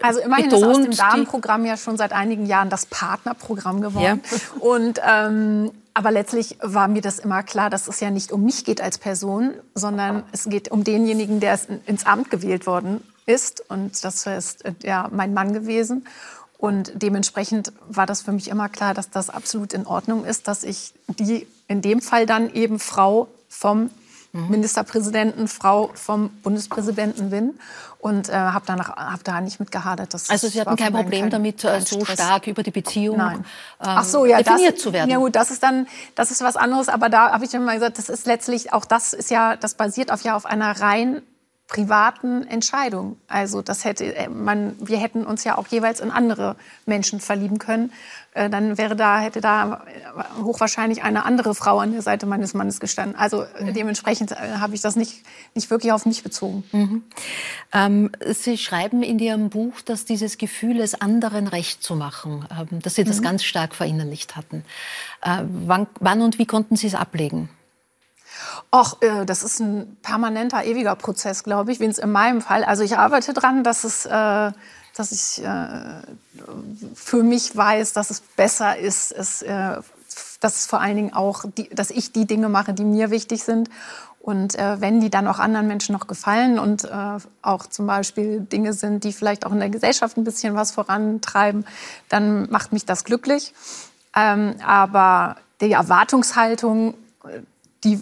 also 0.00 0.20
immerhin 0.20 0.48
betont, 0.48 0.62
ist 0.62 0.68
aus 0.68 0.82
dem 0.84 0.96
Damenprogramm 0.96 1.64
ja 1.64 1.76
schon 1.76 1.96
seit 1.96 2.12
einigen 2.12 2.46
Jahren 2.46 2.70
das 2.70 2.86
Partnerprogramm 2.86 3.80
geworden. 3.80 4.22
Ja. 4.30 4.38
Und 4.60 5.00
ähm, 5.06 5.70
aber 5.94 6.10
letztlich 6.10 6.56
war 6.62 6.88
mir 6.88 7.02
das 7.02 7.18
immer 7.18 7.42
klar, 7.42 7.68
dass 7.68 7.86
es 7.86 8.00
ja 8.00 8.10
nicht 8.10 8.32
um 8.32 8.44
mich 8.44 8.64
geht 8.64 8.80
als 8.80 8.96
Person, 8.96 9.52
sondern 9.74 10.22
es 10.32 10.44
geht 10.44 10.70
um 10.70 10.84
denjenigen, 10.84 11.40
der 11.40 11.58
ins 11.86 12.06
Amt 12.06 12.30
gewählt 12.30 12.66
worden 12.66 13.02
ist. 13.26 13.62
Und 13.68 14.02
das 14.02 14.26
ist 14.26 14.64
äh, 14.64 14.72
ja 14.82 15.08
mein 15.12 15.34
Mann 15.34 15.52
gewesen. 15.52 16.06
Und 16.56 16.92
dementsprechend 16.94 17.72
war 17.88 18.06
das 18.06 18.22
für 18.22 18.32
mich 18.32 18.48
immer 18.48 18.68
klar, 18.68 18.94
dass 18.94 19.10
das 19.10 19.30
absolut 19.30 19.72
in 19.72 19.84
Ordnung 19.84 20.24
ist, 20.24 20.48
dass 20.48 20.62
ich 20.62 20.94
die 21.08 21.46
in 21.66 21.82
dem 21.82 22.00
Fall 22.00 22.24
dann 22.24 22.52
eben 22.54 22.78
Frau 22.78 23.28
vom 23.48 23.90
mhm. 24.32 24.50
Ministerpräsidenten, 24.50 25.48
Frau 25.48 25.90
vom 25.94 26.30
Bundespräsidenten 26.42 27.30
bin 27.30 27.58
und 27.98 28.28
äh, 28.28 28.32
habe 28.32 28.66
hab 28.74 29.24
da 29.24 29.40
nicht 29.40 29.60
mit 29.60 29.70
gehadert. 29.70 30.12
Das 30.12 30.28
also 30.28 30.48
Sie 30.48 30.60
hatten 30.60 30.76
kein 30.76 30.92
Problem 30.92 31.22
kein, 31.22 31.30
damit, 31.30 31.64
äh, 31.64 31.80
so 31.80 32.00
Stress. 32.00 32.18
stark 32.18 32.46
über 32.46 32.62
die 32.62 32.70
Beziehung 32.70 33.16
Ähm, 33.38 33.44
Ach 33.78 34.04
so, 34.04 34.26
ja, 34.26 34.38
definiert 34.38 34.74
das, 34.74 34.82
zu 34.82 34.92
werden? 34.92 35.10
Ja 35.10 35.18
gut, 35.18 35.36
das 35.36 35.50
ist 35.50 35.62
dann, 35.62 35.86
das 36.14 36.30
ist 36.30 36.42
was 36.42 36.56
anderes. 36.56 36.88
Aber 36.88 37.08
da 37.08 37.30
habe 37.30 37.44
ich 37.44 37.54
immer 37.54 37.74
gesagt, 37.74 37.98
das 37.98 38.08
ist 38.08 38.26
letztlich, 38.26 38.72
auch 38.72 38.84
das 38.84 39.12
ist 39.12 39.30
ja, 39.30 39.56
das 39.56 39.74
basiert 39.74 40.10
auf 40.10 40.22
ja 40.22 40.34
auf 40.34 40.46
einer 40.46 40.80
rein 40.80 41.22
privaten 41.72 42.46
Entscheidung. 42.46 43.16
Also 43.28 43.62
das 43.62 43.86
hätte 43.86 44.14
äh, 44.14 44.28
man, 44.28 44.76
wir 44.78 44.98
hätten 44.98 45.24
uns 45.24 45.42
ja 45.42 45.56
auch 45.56 45.66
jeweils 45.68 46.00
in 46.00 46.10
andere 46.10 46.56
Menschen 46.84 47.18
verlieben 47.18 47.58
können. 47.58 47.92
Äh, 48.34 48.50
dann 48.50 48.76
wäre 48.76 48.94
da, 48.94 49.20
hätte 49.20 49.40
da 49.40 49.82
hochwahrscheinlich 50.42 51.02
eine 51.02 51.24
andere 51.24 51.54
Frau 51.54 51.78
an 51.78 51.92
der 51.92 52.02
Seite 52.02 52.26
meines 52.26 52.52
Mannes 52.52 52.78
gestanden. 52.78 53.16
Also 53.16 53.44
äh, 53.44 53.64
mhm. 53.64 53.72
dementsprechend 53.72 54.38
habe 54.38 54.74
ich 54.74 54.82
das 54.82 54.96
nicht, 54.96 55.22
nicht 55.54 55.70
wirklich 55.70 55.92
auf 55.92 56.04
mich 56.04 56.22
bezogen. 56.22 56.62
Mhm. 56.72 57.04
Ähm, 57.72 58.10
Sie 58.20 58.58
schreiben 58.58 59.02
in 59.02 59.18
Ihrem 59.18 59.48
Buch, 59.48 59.80
dass 59.80 60.04
dieses 60.04 60.36
Gefühl, 60.36 60.78
es 60.78 60.94
anderen 61.00 61.46
recht 61.48 61.82
zu 61.82 61.96
machen, 61.96 62.46
ähm, 62.50 62.82
dass 62.82 62.96
Sie 62.96 63.04
das 63.04 63.20
mhm. 63.20 63.24
ganz 63.24 63.44
stark 63.44 63.74
verinnerlicht 63.74 64.36
hatten. 64.36 64.62
Äh, 65.22 65.38
wann, 65.48 65.86
wann 66.00 66.20
und 66.20 66.38
wie 66.38 66.46
konnten 66.46 66.76
Sie 66.76 66.86
es 66.86 66.94
ablegen? 66.94 67.48
Ach, 68.70 68.96
äh, 69.00 69.24
das 69.24 69.42
ist 69.42 69.60
ein 69.60 69.96
permanenter, 70.02 70.64
ewiger 70.64 70.96
Prozess, 70.96 71.44
glaube 71.44 71.72
ich, 71.72 71.80
wie 71.80 71.86
es 71.86 71.98
in 71.98 72.10
meinem 72.10 72.40
Fall. 72.40 72.64
Also 72.64 72.82
ich 72.82 72.96
arbeite 72.96 73.32
dran, 73.32 73.64
dass 73.64 73.84
es, 73.84 74.06
äh, 74.06 74.52
dass 74.96 75.12
ich 75.12 75.44
äh, 75.44 76.02
für 76.94 77.22
mich 77.22 77.56
weiß, 77.56 77.92
dass 77.92 78.10
es 78.10 78.20
besser 78.20 78.76
ist, 78.78 79.12
es, 79.12 79.42
äh, 79.42 79.76
dass 80.40 80.60
es 80.60 80.66
vor 80.66 80.80
allen 80.80 80.96
Dingen 80.96 81.12
auch, 81.12 81.44
die, 81.56 81.68
dass 81.68 81.90
ich 81.90 82.12
die 82.12 82.26
Dinge 82.26 82.48
mache, 82.48 82.72
die 82.74 82.84
mir 82.84 83.10
wichtig 83.10 83.44
sind. 83.44 83.68
Und 84.20 84.54
äh, 84.54 84.80
wenn 84.80 85.00
die 85.00 85.10
dann 85.10 85.26
auch 85.26 85.40
anderen 85.40 85.66
Menschen 85.66 85.92
noch 85.92 86.06
gefallen 86.06 86.60
und 86.60 86.84
äh, 86.84 87.18
auch 87.42 87.66
zum 87.66 87.88
Beispiel 87.88 88.40
Dinge 88.40 88.72
sind, 88.72 89.02
die 89.02 89.12
vielleicht 89.12 89.44
auch 89.44 89.52
in 89.52 89.58
der 89.58 89.68
Gesellschaft 89.68 90.16
ein 90.16 90.22
bisschen 90.22 90.54
was 90.54 90.70
vorantreiben, 90.70 91.66
dann 92.08 92.48
macht 92.48 92.72
mich 92.72 92.86
das 92.86 93.02
glücklich. 93.02 93.52
Ähm, 94.14 94.54
aber 94.64 95.36
die 95.60 95.72
Erwartungshaltung, 95.72 96.94
die 97.84 98.00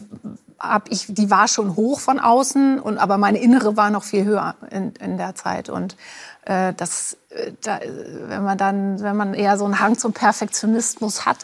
hab 0.61 0.91
ich, 0.93 1.07
die 1.09 1.31
war 1.31 1.49
schon 1.49 1.75
hoch 1.75 2.01
von 2.01 2.21
außen, 2.21 2.79
und, 2.81 2.99
aber 2.99 3.17
meine 3.17 3.39
innere 3.39 3.77
war 3.77 3.91
noch 3.91 4.05
viel 4.05 4.25
höher 4.25 4.55
in, 4.71 4.93
in 5.01 5.17
der 5.17 5.35
Zeit. 5.35 5.71
Und 5.71 5.97
äh, 6.45 6.75
das, 6.75 7.17
äh, 7.31 7.53
da, 7.63 7.81
wenn 8.29 8.45
man 8.45 8.59
dann, 8.59 9.01
wenn 9.01 9.17
man 9.17 9.33
eher 9.33 9.57
so 9.57 9.65
einen 9.65 9.81
Hang 9.81 9.97
zum 9.97 10.13
Perfektionismus 10.13 11.25
hat, 11.25 11.39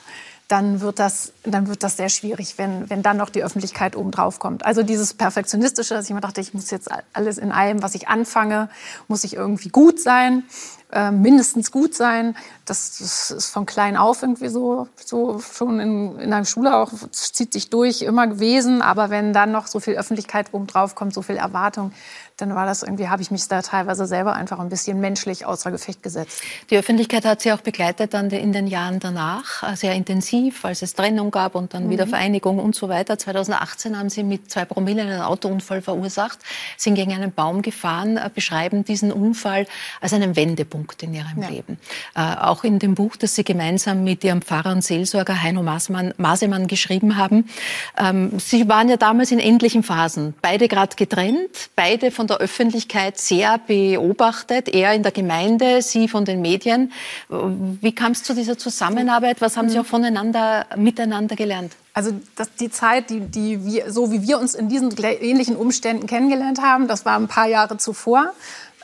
dann 0.49 0.81
wird 0.81 1.01
das, 1.01 1.33
dann 1.43 1.67
wird 1.67 1.83
das 1.83 1.97
sehr 1.97 2.09
schwierig, 2.09 2.57
wenn, 2.57 2.89
wenn 2.89 3.03
dann 3.03 3.17
noch 3.17 3.31
die 3.31 3.43
Öffentlichkeit 3.43 3.97
oben 3.97 4.13
drauf 4.13 4.39
kommt. 4.39 4.65
Also 4.65 4.85
dieses 4.85 5.13
Perfektionistische, 5.15 5.95
dass 5.95 6.05
ich 6.05 6.11
immer 6.13 6.21
dachte, 6.21 6.41
ich 6.41 6.55
muss 6.55 6.71
jetzt 6.71 6.89
alles 7.13 7.39
in 7.39 7.51
allem, 7.51 7.83
was 7.83 7.97
ich 7.97 8.09
anfange, 8.09 8.69
muss 9.09 9.25
ich 9.25 9.35
irgendwie 9.35 9.71
gut 9.71 10.01
sein. 10.01 10.45
Äh, 10.93 11.11
mindestens 11.11 11.73
gut 11.73 11.95
sein. 11.95 12.37
Das, 12.65 12.99
das, 12.99 13.33
ist 13.33 13.47
von 13.47 13.67
klein 13.67 13.97
auf 13.97 14.23
irgendwie 14.23 14.49
so, 14.49 14.87
so 14.95 15.41
schon 15.41 15.81
in, 15.81 16.19
in 16.21 16.31
der 16.31 16.45
Schule 16.45 16.77
auch, 16.77 16.93
zieht 17.11 17.53
sich 17.53 17.71
durch, 17.71 18.03
immer 18.03 18.29
gewesen. 18.29 18.83
Aber 18.83 19.11
wenn 19.11 19.33
dann 19.33 19.51
noch 19.51 19.67
so 19.67 19.81
viel 19.81 19.95
Öffentlichkeit 19.95 20.55
oben 20.55 20.69
drauf 20.69 20.95
kommt, 20.95 21.13
so 21.13 21.23
viel 21.23 21.39
Erwartung, 21.39 21.93
dann 22.37 22.55
war 22.55 22.67
das 22.67 22.83
irgendwie, 22.83 23.09
habe 23.09 23.23
ich 23.23 23.31
mich 23.31 23.49
da 23.49 23.63
teilweise 23.63 24.07
selber 24.07 24.35
einfach 24.35 24.59
ein 24.59 24.69
bisschen 24.69 25.01
menschlich 25.01 25.47
außer 25.47 25.71
Gefecht 25.71 26.03
gesetzt. 26.03 26.43
Die 26.69 26.77
Öffentlichkeit 26.77 27.25
hat 27.25 27.41
Sie 27.41 27.51
auch 27.51 27.63
begleitet 27.63 28.13
dann 28.13 28.29
in 28.29 28.53
den 28.53 28.67
Jahren 28.67 29.01
danach, 29.01 29.63
äh, 29.63 29.75
sehr 29.75 29.95
intensiv, 29.95 30.65
als 30.67 30.83
es 30.83 30.93
Trennung 30.95 31.31
gab 31.31 31.55
und 31.55 31.73
dann 31.73 31.87
mhm. 31.87 31.91
wieder 31.91 32.07
Vereinigung 32.07 32.59
und 32.59 32.75
so 32.75 32.91
weiter. 32.91 33.19
2018 33.19 33.99
haben 33.99 34.11
Sie 34.11 34.23
mit 34.23 34.51
zwei 34.51 34.67
Promille 34.67 35.03
einen 35.03 35.23
Autounfall 35.23 35.81
verursacht, 35.81 36.39
sind 36.77 36.97
gegen 36.97 37.15
einen 37.15 37.33
Baum 37.33 37.63
gefahren, 37.63 38.19
äh, 38.19 38.29
beschreiben 38.33 38.85
diesen 38.85 39.13
Unfall 39.13 39.67
als 40.03 40.13
einen 40.13 40.37
Wendepunkt 40.37 41.03
in 41.03 41.15
Ihrem 41.15 41.41
ja. 41.41 41.49
Leben. 41.49 41.79
Äh, 42.15 42.21
auch 42.21 42.65
in 42.65 42.79
dem 42.79 42.95
Buch, 42.95 43.17
das 43.17 43.35
Sie 43.35 43.45
gemeinsam 43.45 44.05
mit 44.05 44.23
Ihrem 44.25 44.43
Pfarrer 44.43 44.73
und 44.73 44.85
Seelsorger 44.85 45.43
Heino 45.43 45.63
Masemann, 45.63 46.13
Masemann 46.19 46.67
geschrieben 46.67 47.17
haben. 47.17 47.49
Ähm, 47.97 48.39
Sie 48.39 48.69
waren 48.69 48.91
ja 48.91 48.99
damals 48.99 49.31
in 49.31 49.39
endlichen 49.39 49.83
Phasen, 49.83 50.35
beide 50.43 50.69
gerade 50.69 50.97
getrennt, 50.97 51.71
beide 51.75 52.11
von 52.11 52.26
der 52.27 52.39
Öffentlichkeit 52.39 53.19
sehr 53.19 53.59
beobachtet, 53.59 54.69
er 54.69 54.95
in 54.95 55.03
der 55.03 55.13
Gemeinde, 55.13 55.83
Sie 55.83 56.09
von 56.09 56.25
den 56.25 56.41
Medien. 56.41 56.93
Wie 57.29 57.95
kam 57.95 58.13
es 58.13 58.23
zu 58.23 58.35
dieser 58.35 58.59
Zusammenarbeit? 58.59 59.41
Was 59.41 59.57
haben 59.57 59.69
Sie 59.69 59.79
auch 59.79 59.87
voneinander, 59.87 60.67
miteinander 60.77 61.37
gelernt? 61.37 61.73
Also 61.95 62.13
das, 62.35 62.55
die 62.55 62.71
Zeit, 62.71 63.09
die, 63.09 63.21
die 63.21 63.65
wir, 63.65 63.91
so 63.91 64.13
wie 64.13 64.21
wir 64.21 64.39
uns 64.39 64.55
in 64.55 64.69
diesen 64.69 64.95
ähnlichen 64.99 65.57
Umständen 65.57 66.07
kennengelernt 66.07 66.61
haben, 66.61 66.89
das 66.89 67.07
war 67.07 67.19
ein 67.19 67.27
paar 67.27 67.49
Jahre 67.49 67.79
zuvor. 67.79 68.35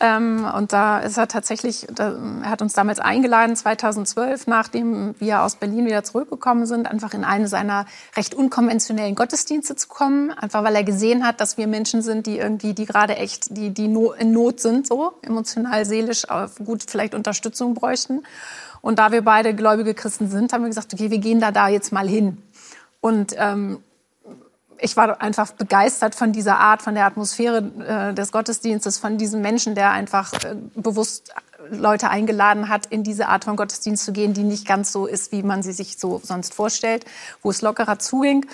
Ähm, 0.02 0.44
und 0.52 0.72
da 0.72 0.98
ist 0.98 1.16
er 1.16 1.28
tatsächlich, 1.28 1.86
da, 1.94 2.16
er 2.42 2.50
hat 2.50 2.60
uns 2.60 2.72
damals 2.72 2.98
eingeladen, 2.98 3.54
2012, 3.54 4.48
nachdem 4.48 5.14
wir 5.20 5.42
aus 5.42 5.54
Berlin 5.54 5.86
wieder 5.86 6.02
zurückgekommen 6.02 6.66
sind, 6.66 6.90
einfach 6.90 7.14
in 7.14 7.22
einen 7.22 7.46
seiner 7.46 7.86
recht 8.16 8.34
unkonventionellen 8.34 9.14
Gottesdienste 9.14 9.76
zu 9.76 9.86
kommen. 9.86 10.32
Einfach 10.32 10.64
weil 10.64 10.74
er 10.74 10.82
gesehen 10.82 11.24
hat, 11.24 11.40
dass 11.40 11.56
wir 11.56 11.68
Menschen 11.68 12.02
sind, 12.02 12.26
die 12.26 12.38
irgendwie, 12.38 12.74
die 12.74 12.84
gerade 12.84 13.14
echt, 13.14 13.56
die, 13.56 13.70
die 13.70 13.86
no, 13.86 14.10
in 14.10 14.32
Not 14.32 14.58
sind, 14.58 14.88
so 14.88 15.12
emotional, 15.22 15.84
seelisch, 15.84 16.26
gut 16.64 16.82
vielleicht 16.88 17.14
Unterstützung 17.14 17.74
bräuchten. 17.74 18.24
Und 18.80 18.98
da 18.98 19.12
wir 19.12 19.22
beide 19.22 19.54
gläubige 19.54 19.94
Christen 19.94 20.28
sind, 20.28 20.52
haben 20.52 20.62
wir 20.62 20.68
gesagt, 20.68 20.92
okay, 20.92 21.12
wir 21.12 21.18
gehen 21.18 21.40
da 21.40 21.52
da 21.52 21.68
jetzt 21.68 21.92
mal 21.92 22.08
hin. 22.08 22.42
Und 23.00 23.36
ähm, 23.38 23.78
ich 24.82 24.96
war 24.96 25.22
einfach 25.22 25.52
begeistert 25.52 26.14
von 26.14 26.32
dieser 26.32 26.58
Art, 26.58 26.82
von 26.82 26.94
der 26.94 27.06
Atmosphäre 27.06 28.10
äh, 28.10 28.14
des 28.14 28.32
Gottesdienstes, 28.32 28.98
von 28.98 29.16
diesem 29.16 29.40
Menschen, 29.40 29.74
der 29.74 29.92
einfach 29.92 30.32
äh, 30.32 30.56
bewusst 30.74 31.32
Leute 31.70 32.10
eingeladen 32.10 32.68
hat, 32.68 32.86
in 32.86 33.04
diese 33.04 33.28
Art 33.28 33.44
von 33.44 33.56
Gottesdienst 33.56 34.04
zu 34.04 34.12
gehen, 34.12 34.34
die 34.34 34.42
nicht 34.42 34.66
ganz 34.66 34.90
so 34.90 35.06
ist, 35.06 35.30
wie 35.30 35.44
man 35.44 35.62
sie 35.62 35.72
sich 35.72 35.98
so 35.98 36.20
sonst 36.22 36.54
vorstellt, 36.54 37.04
wo 37.42 37.50
es 37.50 37.62
lockerer 37.62 37.98
zuging. 37.98 38.46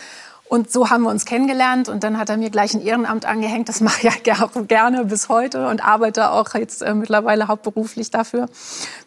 Und 0.48 0.72
so 0.72 0.88
haben 0.88 1.02
wir 1.02 1.10
uns 1.10 1.26
kennengelernt 1.26 1.90
und 1.90 2.04
dann 2.04 2.16
hat 2.16 2.30
er 2.30 2.38
mir 2.38 2.48
gleich 2.48 2.72
ein 2.72 2.80
Ehrenamt 2.80 3.26
angehängt. 3.26 3.68
Das 3.68 3.80
mache 3.80 4.08
ich 4.08 4.24
ja 4.24 4.62
gerne 4.66 5.04
bis 5.04 5.28
heute 5.28 5.68
und 5.68 5.84
arbeite 5.84 6.30
auch 6.30 6.54
jetzt 6.54 6.82
äh, 6.82 6.94
mittlerweile 6.94 7.48
hauptberuflich 7.48 8.10
dafür, 8.10 8.48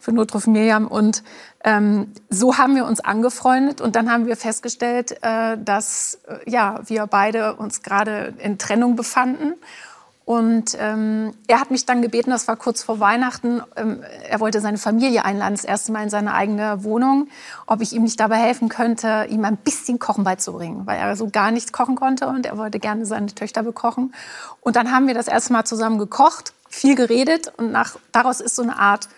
für 0.00 0.12
Notruf 0.12 0.46
Miriam. 0.46 0.86
Und 0.86 1.24
ähm, 1.64 2.12
so 2.28 2.58
haben 2.58 2.74
wir 2.74 2.86
uns 2.86 3.00
angefreundet 3.00 3.80
und 3.80 3.96
dann 3.96 4.10
haben 4.10 4.26
wir 4.26 4.36
festgestellt, 4.36 5.22
äh, 5.22 5.56
dass 5.58 6.18
äh, 6.26 6.50
ja, 6.50 6.80
wir 6.86 7.06
beide 7.06 7.54
uns 7.54 7.82
gerade 7.82 8.34
in 8.38 8.58
Trennung 8.58 8.96
befanden 8.96 9.54
und 10.24 10.76
ähm, 10.78 11.34
er 11.48 11.60
hat 11.60 11.72
mich 11.72 11.84
dann 11.84 12.00
gebeten, 12.00 12.30
das 12.30 12.46
war 12.46 12.56
kurz 12.56 12.82
vor 12.82 13.00
Weihnachten, 13.00 13.60
ähm, 13.76 14.04
er 14.28 14.38
wollte 14.38 14.60
seine 14.60 14.78
Familie 14.78 15.24
einladen, 15.24 15.54
das 15.54 15.64
erste 15.64 15.90
Mal 15.90 16.04
in 16.04 16.10
seine 16.10 16.32
eigene 16.32 16.84
Wohnung, 16.84 17.28
ob 17.66 17.80
ich 17.80 17.92
ihm 17.92 18.04
nicht 18.04 18.20
dabei 18.20 18.36
helfen 18.36 18.68
könnte, 18.68 19.26
ihm 19.28 19.44
ein 19.44 19.56
bisschen 19.56 19.98
Kochen 19.98 20.22
beizubringen, 20.22 20.86
weil 20.86 20.98
er 20.98 21.16
so 21.16 21.28
gar 21.28 21.50
nichts 21.50 21.72
kochen 21.72 21.96
konnte 21.96 22.28
und 22.28 22.46
er 22.46 22.56
wollte 22.56 22.78
gerne 22.78 23.04
seine 23.04 23.26
Töchter 23.26 23.64
bekochen. 23.64 24.14
Und 24.60 24.76
dann 24.76 24.92
haben 24.92 25.08
wir 25.08 25.14
das 25.14 25.26
erste 25.26 25.52
Mal 25.52 25.64
zusammen 25.64 25.98
gekocht, 25.98 26.52
viel 26.68 26.94
geredet 26.94 27.52
und 27.56 27.72
nach, 27.72 27.96
daraus 28.12 28.40
ist 28.40 28.54
so 28.54 28.62
eine 28.62 28.78
Art 28.78 29.08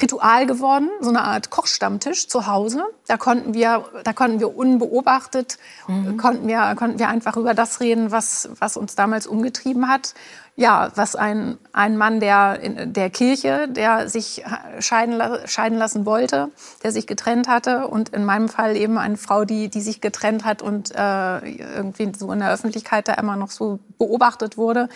Ritual 0.00 0.46
geworden, 0.46 0.88
so 1.00 1.10
eine 1.10 1.22
Art 1.22 1.50
Kochstammtisch 1.50 2.28
zu 2.28 2.46
Hause. 2.46 2.84
Da 3.06 3.16
konnten 3.16 3.54
wir, 3.54 3.84
da 4.04 4.12
konnten 4.12 4.40
wir 4.40 4.56
unbeobachtet, 4.56 5.58
mhm. 5.86 6.16
konnten 6.16 6.48
wir, 6.48 6.74
konnten 6.76 6.98
wir 6.98 7.08
einfach 7.08 7.36
über 7.36 7.54
das 7.54 7.80
reden, 7.80 8.10
was, 8.10 8.48
was 8.58 8.76
uns 8.76 8.94
damals 8.94 9.26
umgetrieben 9.26 9.88
hat 9.88 10.14
ja, 10.54 10.92
was 10.96 11.16
ein, 11.16 11.56
ein 11.72 11.96
Mann 11.96 12.20
der, 12.20 12.60
in 12.60 12.92
der 12.92 13.08
Kirche, 13.08 13.68
der 13.68 14.10
sich 14.10 14.44
scheiden, 14.80 15.20
scheiden 15.46 15.78
lassen 15.78 16.04
wollte, 16.04 16.50
der 16.82 16.92
sich 16.92 17.06
getrennt 17.06 17.48
hatte 17.48 17.88
und 17.88 18.10
in 18.10 18.26
meinem 18.26 18.50
Fall 18.50 18.76
eben 18.76 18.98
eine 18.98 19.16
Frau, 19.16 19.46
die, 19.46 19.70
die 19.70 19.80
sich 19.80 20.02
getrennt 20.02 20.44
hat 20.44 20.60
und 20.60 20.94
äh, 20.94 21.38
irgendwie 21.38 22.12
so 22.14 22.30
in 22.32 22.40
der 22.40 22.52
Öffentlichkeit 22.52 23.08
da 23.08 23.14
immer 23.14 23.36
noch 23.36 23.50
so 23.50 23.78
beobachtet 23.96 24.58
wurde, 24.58 24.90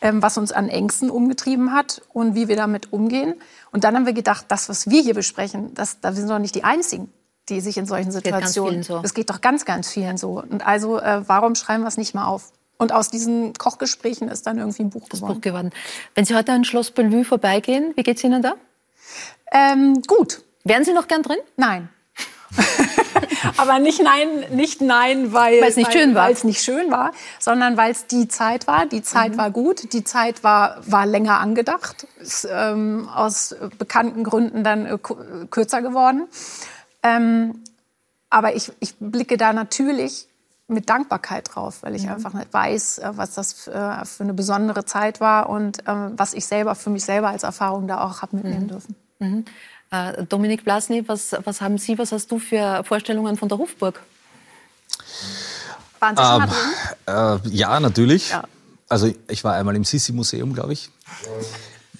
ähm, 0.00 0.22
was 0.22 0.38
uns 0.38 0.50
an 0.50 0.68
Ängsten 0.68 1.08
umgetrieben 1.08 1.72
hat 1.72 2.02
und 2.12 2.34
wie 2.34 2.48
wir 2.48 2.56
damit 2.56 2.92
umgehen. 2.92 3.34
Und 3.70 3.84
dann 3.84 3.94
haben 3.94 4.06
wir 4.06 4.12
gedacht, 4.12 4.46
das, 4.48 4.68
was 4.68 4.90
wir 4.90 5.02
hier 5.02 5.14
besprechen, 5.14 5.72
das, 5.74 6.00
da 6.00 6.12
sind 6.12 6.28
doch 6.28 6.40
nicht 6.40 6.54
die 6.54 6.64
Einzigen 6.64 7.12
die 7.48 7.60
sich 7.60 7.76
in 7.76 7.86
solchen 7.86 8.10
Situationen. 8.10 8.80
Es 8.80 8.88
geht, 8.88 8.96
so. 8.96 9.02
das 9.02 9.14
geht 9.14 9.30
doch 9.30 9.40
ganz, 9.40 9.64
ganz 9.64 9.88
vielen 9.88 10.16
so. 10.16 10.42
Und 10.42 10.66
also, 10.66 10.98
äh, 10.98 11.22
warum 11.28 11.54
schreiben 11.54 11.84
wir 11.84 11.88
es 11.88 11.96
nicht 11.96 12.12
mal 12.12 12.26
auf? 12.26 12.50
Und 12.78 12.92
aus 12.92 13.10
diesen 13.10 13.54
Kochgesprächen 13.54 14.28
ist 14.28 14.46
dann 14.46 14.58
irgendwie 14.58 14.82
ein 14.82 14.90
Buch 14.90 15.08
geworden. 15.08 15.34
Buch 15.34 15.40
geworden. 15.40 15.70
Wenn 16.14 16.24
Sie 16.24 16.34
heute 16.34 16.52
an 16.52 16.64
Schloss 16.64 16.90
Bellevue 16.90 17.24
vorbeigehen, 17.24 17.92
wie 17.96 18.02
geht's 18.02 18.22
Ihnen 18.22 18.42
da? 18.42 18.54
Ähm, 19.52 20.02
gut. 20.06 20.42
Wären 20.64 20.84
Sie 20.84 20.92
noch 20.92 21.08
gern 21.08 21.22
drin? 21.22 21.38
Nein. 21.56 21.88
Aber 23.56 23.78
nicht 23.78 24.02
nein, 24.02 24.44
nicht 24.50 24.80
nein, 24.80 25.32
weil 25.32 25.62
es 25.62 25.76
nicht 25.76 25.92
schön 25.92 26.14
war, 26.14 26.30
es 26.30 26.44
nicht 26.44 26.62
schön 26.62 26.90
war, 26.90 27.12
sondern 27.38 27.76
weil 27.76 27.90
es 27.90 28.06
die 28.06 28.28
Zeit 28.28 28.66
war. 28.66 28.86
Die 28.86 29.02
Zeit 29.02 29.32
mhm. 29.32 29.38
war 29.38 29.50
gut, 29.50 29.92
die 29.92 30.04
Zeit 30.04 30.44
war 30.44 30.78
war 30.86 31.06
länger 31.06 31.40
angedacht, 31.40 32.06
ist 32.20 32.46
ähm, 32.50 33.08
aus 33.12 33.54
bekannten 33.78 34.24
Gründen 34.24 34.64
dann 34.64 34.86
äh, 34.86 34.98
kürzer 35.50 35.82
geworden. 35.82 36.28
Ähm, 37.02 37.62
aber 38.30 38.54
ich, 38.54 38.72
ich 38.80 38.94
blicke 38.98 39.36
da 39.36 39.52
natürlich 39.52 40.28
mit 40.68 40.88
Dankbarkeit 40.88 41.54
drauf, 41.54 41.82
weil 41.82 41.94
ich 41.94 42.04
mhm. 42.04 42.12
einfach 42.12 42.32
nicht 42.32 42.52
weiß, 42.52 42.98
äh, 42.98 43.10
was 43.14 43.34
das 43.34 43.68
äh, 43.68 44.04
für 44.04 44.24
eine 44.24 44.34
besondere 44.34 44.84
Zeit 44.84 45.20
war 45.20 45.48
und 45.48 45.78
ähm, 45.86 46.14
was 46.16 46.34
ich 46.34 46.46
selber 46.46 46.74
für 46.74 46.90
mich 46.90 47.04
selber 47.04 47.28
als 47.28 47.44
Erfahrung 47.44 47.86
da 47.86 48.02
auch 48.02 48.22
habe 48.22 48.36
mitnehmen 48.36 48.64
mhm. 48.64 48.68
dürfen. 48.68 48.96
Mhm. 49.18 49.44
Äh, 49.90 50.24
Dominik 50.24 50.64
Blasny, 50.64 51.08
was, 51.08 51.36
was 51.44 51.60
haben 51.60 51.78
Sie, 51.78 51.98
was 51.98 52.10
hast 52.10 52.30
du 52.30 52.38
für 52.38 52.82
Vorstellungen 52.84 53.36
von 53.36 53.48
der 53.48 53.58
Hofburg? 53.58 54.00
Waren 56.00 56.16
Sie 56.16 56.22
schon 56.22 56.42
ähm, 56.42 56.48
mal 57.06 57.40
drin? 57.42 57.44
Äh, 57.46 57.56
ja, 57.56 57.80
natürlich. 57.80 58.30
Ja. 58.30 58.42
Also 58.88 59.12
ich 59.28 59.44
war 59.44 59.54
einmal 59.54 59.76
im 59.76 59.84
Sissi-Museum, 59.84 60.52
glaube 60.52 60.72
ich. 60.72 60.90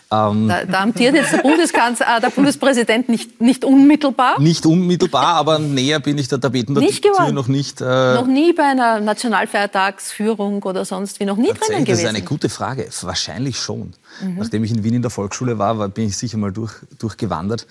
Ähm, 0.09 0.49
da, 0.49 0.65
da 0.65 0.81
amtiert 0.83 1.17
jetzt 1.17 1.33
der, 1.33 1.39
Bundeskanzler, 1.39 2.19
äh, 2.19 2.21
der 2.21 2.31
Bundespräsident 2.31 3.09
nicht, 3.09 3.41
nicht 3.41 3.65
unmittelbar. 3.65 4.41
Nicht 4.41 4.65
unmittelbar, 4.65 5.35
aber 5.35 5.59
näher 5.59 5.99
bin 5.99 6.17
ich 6.17 6.29
der 6.29 6.41
Tabetentür 6.41 7.33
noch 7.33 7.49
nicht. 7.49 7.81
Äh, 7.81 8.15
noch 8.15 8.27
nie 8.27 8.53
bei 8.53 8.63
einer 8.63 9.01
Nationalfeiertagsführung 9.01 10.63
oder 10.63 10.85
sonst 10.85 11.19
wie, 11.19 11.25
noch 11.25 11.37
nie 11.37 11.49
drinnen 11.49 11.85
gewesen? 11.85 11.87
Das 11.87 11.99
ist 11.99 12.07
eine 12.07 12.23
gute 12.23 12.49
Frage. 12.49 12.89
Wahrscheinlich 13.03 13.59
schon. 13.59 13.95
Mhm. 14.21 14.37
Nachdem 14.39 14.63
ich 14.63 14.71
in 14.71 14.85
Wien 14.85 14.95
in 14.95 15.03
der 15.03 15.11
Volksschule 15.11 15.59
war, 15.59 15.79
war 15.79 15.89
bin 15.89 16.07
ich 16.07 16.17
sicher 16.17 16.39
mal 16.39 16.53
durch, 16.53 16.73
durchgewandert. 16.99 17.67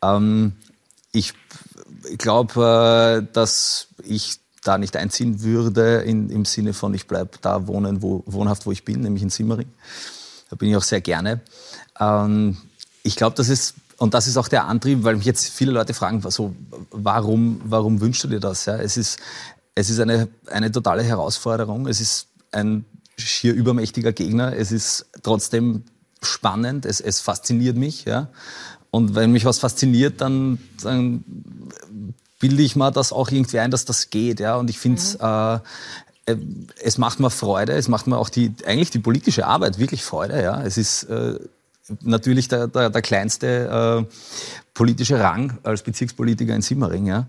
Ähm, 0.00 0.52
ich 1.12 1.34
glaube, 2.18 3.22
äh, 3.26 3.32
dass 3.32 3.88
ich 4.04 4.38
da 4.62 4.78
nicht 4.78 4.96
einziehen 4.96 5.42
würde 5.42 6.02
in, 6.02 6.30
im 6.30 6.44
Sinne 6.44 6.72
von, 6.72 6.94
ich 6.94 7.06
bleibe 7.06 7.30
da 7.40 7.66
wohnen, 7.66 8.02
wo, 8.02 8.22
wohnhaft, 8.26 8.66
wo 8.66 8.72
ich 8.72 8.84
bin, 8.84 9.00
nämlich 9.00 9.22
in 9.22 9.30
Simmering. 9.30 9.68
Da 10.50 10.56
bin 10.56 10.68
ich 10.68 10.76
auch 10.76 10.82
sehr 10.82 11.00
gerne. 11.00 11.40
Ähm, 12.00 12.56
ich 13.02 13.16
glaube, 13.16 13.36
das 13.36 13.48
ist, 13.48 13.74
und 13.98 14.14
das 14.14 14.26
ist 14.26 14.36
auch 14.36 14.48
der 14.48 14.66
Antrieb, 14.66 15.04
weil 15.04 15.16
mich 15.16 15.26
jetzt 15.26 15.48
viele 15.48 15.72
Leute 15.72 15.94
fragen, 15.94 16.22
so, 16.30 16.54
warum, 16.90 17.60
warum 17.64 18.00
wünschst 18.00 18.24
du 18.24 18.28
dir 18.28 18.40
das? 18.40 18.64
Ja, 18.66 18.76
es 18.76 18.96
ist, 18.96 19.18
es 19.74 19.90
ist 19.90 20.00
eine, 20.00 20.28
eine 20.46 20.72
totale 20.72 21.02
Herausforderung. 21.02 21.86
Es 21.86 22.00
ist 22.00 22.28
ein 22.52 22.84
schier 23.18 23.54
übermächtiger 23.54 24.12
Gegner. 24.12 24.56
Es 24.56 24.72
ist 24.72 25.06
trotzdem 25.22 25.84
spannend. 26.22 26.86
Es, 26.86 27.00
es 27.00 27.20
fasziniert 27.20 27.76
mich. 27.76 28.04
Ja. 28.04 28.28
Und 28.90 29.14
wenn 29.14 29.32
mich 29.32 29.44
was 29.44 29.58
fasziniert, 29.58 30.20
dann, 30.20 30.58
dann 30.82 31.24
bilde 32.38 32.62
ich 32.62 32.76
mir 32.76 32.90
das 32.90 33.12
auch 33.12 33.30
irgendwie 33.30 33.58
ein, 33.58 33.70
dass 33.70 33.84
das 33.84 34.10
geht. 34.10 34.40
Ja. 34.40 34.56
Und 34.56 34.70
ich 34.70 34.78
finde 34.78 34.98
es 34.98 35.14
mhm. 35.18 35.24
äh, 35.24 35.60
es 36.82 36.96
macht 36.96 37.18
mir 37.18 37.30
Freude, 37.30 37.72
es 37.72 37.88
macht 37.88 38.06
mir 38.06 38.16
auch 38.16 38.28
die, 38.28 38.54
eigentlich 38.64 38.90
die 38.90 39.00
politische 39.00 39.46
Arbeit 39.46 39.78
wirklich 39.78 40.04
Freude. 40.04 40.42
Ja. 40.42 40.62
Es 40.62 40.76
ist 40.76 41.04
äh, 41.04 41.38
natürlich 42.02 42.48
der, 42.48 42.66
der, 42.68 42.90
der 42.90 43.02
kleinste 43.02 44.06
äh, 44.08 44.14
politische 44.74 45.20
Rang 45.20 45.58
als 45.62 45.82
Bezirkspolitiker 45.82 46.54
in 46.54 46.62
Simmering. 46.62 47.06
Ja. 47.06 47.26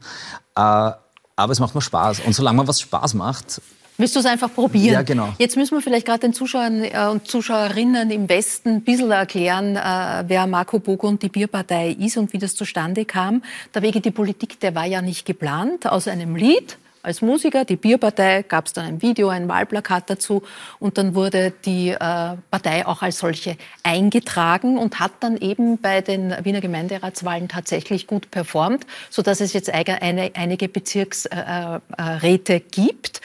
Äh, 0.55 0.93
aber 1.35 1.53
es 1.53 1.59
macht 1.59 1.75
mir 1.75 1.81
Spaß. 1.81 2.21
Und 2.21 2.33
solange 2.33 2.57
man 2.57 2.67
was 2.67 2.81
Spaß 2.81 3.13
macht, 3.15 3.61
Willst 3.97 4.15
du 4.15 4.19
es 4.19 4.25
einfach 4.25 4.51
probieren? 4.51 4.93
Ja, 4.93 5.01
genau. 5.03 5.31
Jetzt 5.37 5.57
müssen 5.57 5.75
wir 5.75 5.81
vielleicht 5.81 6.07
gerade 6.07 6.21
den 6.21 6.33
Zuschauern 6.33 6.83
äh, 6.83 7.07
und 7.11 7.27
Zuschauerinnen 7.27 8.09
im 8.09 8.29
Westen 8.29 8.69
ein 8.69 8.81
bisschen 8.81 9.11
erklären, 9.11 9.75
äh, 9.75 10.23
wer 10.27 10.47
Marco 10.47 10.79
Bogo 10.79 11.07
und 11.07 11.21
die 11.21 11.29
Bierpartei 11.29 11.91
ist 11.91 12.17
und 12.17 12.33
wie 12.33 12.39
das 12.39 12.55
zustande 12.55 13.05
kam. 13.05 13.43
Der 13.75 13.83
Wege 13.83 14.01
die 14.01 14.09
Politik, 14.09 14.59
der 14.59 14.73
war 14.73 14.85
ja 14.85 15.03
nicht 15.03 15.25
geplant. 15.25 15.85
Aus 15.85 16.07
einem 16.07 16.35
Lied 16.35 16.79
als 17.03 17.21
Musiker. 17.21 17.65
Die 17.65 17.75
Bierpartei 17.75 18.43
gab 18.43 18.67
es 18.67 18.73
dann 18.73 18.85
ein 18.85 19.01
Video, 19.01 19.29
ein 19.29 19.47
Wahlplakat 19.47 20.09
dazu 20.09 20.43
und 20.79 20.97
dann 20.97 21.15
wurde 21.15 21.53
die 21.65 21.89
äh, 21.89 21.97
Partei 21.97 22.85
auch 22.85 23.01
als 23.01 23.19
solche 23.19 23.57
eingetragen 23.83 24.77
und 24.77 24.99
hat 24.99 25.11
dann 25.19 25.37
eben 25.37 25.77
bei 25.77 26.01
den 26.01 26.33
Wiener 26.43 26.61
Gemeinderatswahlen 26.61 27.47
tatsächlich 27.47 28.07
gut 28.07 28.31
performt, 28.31 28.85
so 29.09 29.21
dass 29.21 29.41
es 29.41 29.53
jetzt 29.53 29.69
eine, 29.73 30.31
einige 30.33 30.69
Bezirksräte 30.69 32.53
äh, 32.53 32.57
äh, 32.57 32.59
gibt. 32.59 33.21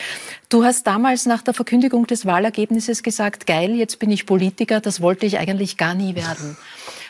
Du 0.48 0.64
hast 0.64 0.86
damals 0.86 1.26
nach 1.26 1.42
der 1.42 1.54
Verkündigung 1.54 2.06
des 2.06 2.24
Wahlergebnisses 2.24 3.02
gesagt, 3.02 3.46
geil, 3.46 3.74
jetzt 3.74 3.98
bin 3.98 4.10
ich 4.10 4.26
Politiker, 4.26 4.80
das 4.80 5.00
wollte 5.00 5.26
ich 5.26 5.38
eigentlich 5.38 5.76
gar 5.76 5.94
nie 5.94 6.14
werden. 6.14 6.56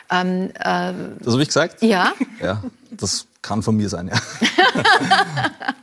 Ähm, 0.09 0.51
äh, 0.53 0.93
das 1.19 1.33
habe 1.33 1.41
ich 1.41 1.49
gesagt? 1.49 1.81
Ja. 1.81 2.13
Ja, 2.41 2.63
das 2.91 3.27
kann 3.41 3.61
von 3.61 3.75
mir 3.75 3.89
sein, 3.89 4.07
ja. 4.07 4.15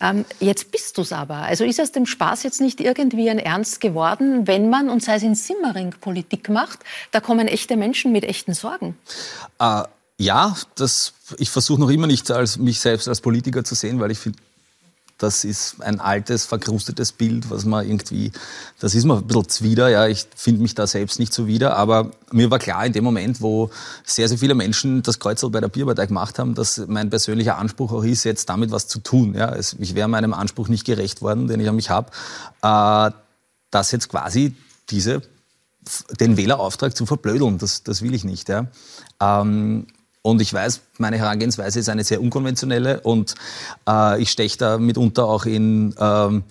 Ähm, 0.00 0.24
jetzt 0.40 0.70
bist 0.70 0.96
du 0.96 1.02
es 1.02 1.12
aber. 1.12 1.36
Also 1.36 1.64
ist 1.64 1.80
aus 1.80 1.92
dem 1.92 2.06
Spaß 2.06 2.42
jetzt 2.42 2.60
nicht 2.60 2.80
irgendwie 2.80 3.28
ein 3.28 3.38
Ernst 3.38 3.80
geworden, 3.80 4.46
wenn 4.46 4.70
man, 4.70 4.88
und 4.88 5.02
sei 5.02 5.16
es 5.16 5.22
in 5.22 5.34
Simmering, 5.34 5.94
Politik 6.00 6.48
macht? 6.48 6.80
Da 7.10 7.20
kommen 7.20 7.48
echte 7.48 7.76
Menschen 7.76 8.12
mit 8.12 8.24
echten 8.24 8.54
Sorgen. 8.54 8.96
Äh, 9.58 9.82
ja, 10.18 10.54
das, 10.74 11.14
ich 11.38 11.50
versuche 11.50 11.80
noch 11.80 11.90
immer 11.90 12.06
nicht 12.06 12.30
als, 12.30 12.58
mich 12.58 12.80
selbst 12.80 13.08
als 13.08 13.20
Politiker 13.20 13.64
zu 13.64 13.74
sehen, 13.74 14.00
weil 14.00 14.10
ich 14.10 14.18
finde, 14.18 14.38
das 15.20 15.44
ist 15.44 15.82
ein 15.82 16.00
altes, 16.00 16.46
verkrustetes 16.46 17.12
Bild, 17.12 17.50
was 17.50 17.66
man 17.66 17.86
irgendwie, 17.86 18.32
das 18.78 18.94
ist 18.94 19.04
mir 19.04 19.18
ein 19.18 19.26
bisschen 19.26 19.48
zwider, 19.48 19.88
ja, 19.88 20.06
ich 20.06 20.26
finde 20.34 20.62
mich 20.62 20.74
da 20.74 20.86
selbst 20.86 21.18
nicht 21.18 21.34
so 21.34 21.46
wieder, 21.46 21.76
aber 21.76 22.10
mir 22.32 22.50
war 22.50 22.58
klar 22.58 22.86
in 22.86 22.94
dem 22.94 23.04
Moment, 23.04 23.42
wo 23.42 23.70
sehr, 24.04 24.28
sehr 24.28 24.38
viele 24.38 24.54
Menschen 24.54 25.02
das 25.02 25.18
Kreuzel 25.18 25.50
bei 25.50 25.60
der 25.60 25.68
Bierpartei 25.68 26.06
gemacht 26.06 26.38
haben, 26.38 26.54
dass 26.54 26.82
mein 26.86 27.10
persönlicher 27.10 27.58
Anspruch 27.58 27.92
auch 27.92 28.02
ist, 28.02 28.24
jetzt 28.24 28.48
damit 28.48 28.70
was 28.70 28.88
zu 28.88 29.00
tun, 29.00 29.34
ja, 29.34 29.54
ich 29.56 29.94
wäre 29.94 30.08
meinem 30.08 30.32
Anspruch 30.32 30.68
nicht 30.68 30.86
gerecht 30.86 31.20
worden, 31.20 31.48
den 31.48 31.60
ich 31.60 31.68
an 31.68 31.76
mich 31.76 31.90
habe, 31.90 32.10
äh, 32.62 33.14
dass 33.70 33.92
jetzt 33.92 34.08
quasi 34.08 34.56
diese 34.88 35.22
den 36.18 36.36
Wählerauftrag 36.36 36.94
zu 36.96 37.06
verblödeln, 37.06 37.58
das, 37.58 37.82
das 37.82 38.02
will 38.02 38.14
ich 38.14 38.24
nicht. 38.24 38.48
Ja. 38.48 38.66
Ähm, 39.20 39.86
und 40.22 40.42
ich 40.42 40.52
weiß, 40.52 40.80
meine 40.98 41.18
Herangehensweise 41.18 41.80
ist 41.80 41.88
eine 41.88 42.04
sehr 42.04 42.20
unkonventionelle 42.20 43.00
und 43.00 43.34
äh, 43.88 44.20
ich 44.20 44.30
steche 44.30 44.58
da 44.58 44.78
mitunter 44.78 45.24
auch 45.24 45.46
in, 45.46 45.94
ähm, 45.98 46.44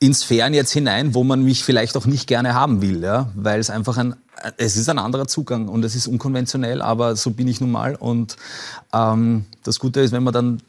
in 0.00 0.14
Sphären 0.14 0.54
jetzt 0.54 0.72
hinein, 0.72 1.14
wo 1.14 1.22
man 1.24 1.42
mich 1.42 1.64
vielleicht 1.64 1.96
auch 1.96 2.06
nicht 2.06 2.26
gerne 2.26 2.54
haben 2.54 2.82
will, 2.82 3.02
ja? 3.02 3.30
weil 3.36 3.60
es 3.60 3.70
einfach 3.70 3.96
ein, 3.96 4.16
es 4.56 4.76
ist 4.76 4.88
ein 4.88 4.98
anderer 4.98 5.26
Zugang 5.26 5.68
und 5.68 5.84
es 5.84 5.94
ist 5.94 6.08
unkonventionell, 6.08 6.82
aber 6.82 7.16
so 7.16 7.30
bin 7.30 7.48
ich 7.48 7.60
nun 7.60 7.70
mal. 7.70 7.94
Und 7.94 8.36
ähm, 8.92 9.44
das 9.62 9.78
Gute 9.78 10.00
ist, 10.00 10.12
wenn 10.12 10.22
man 10.22 10.34
dann 10.34 10.62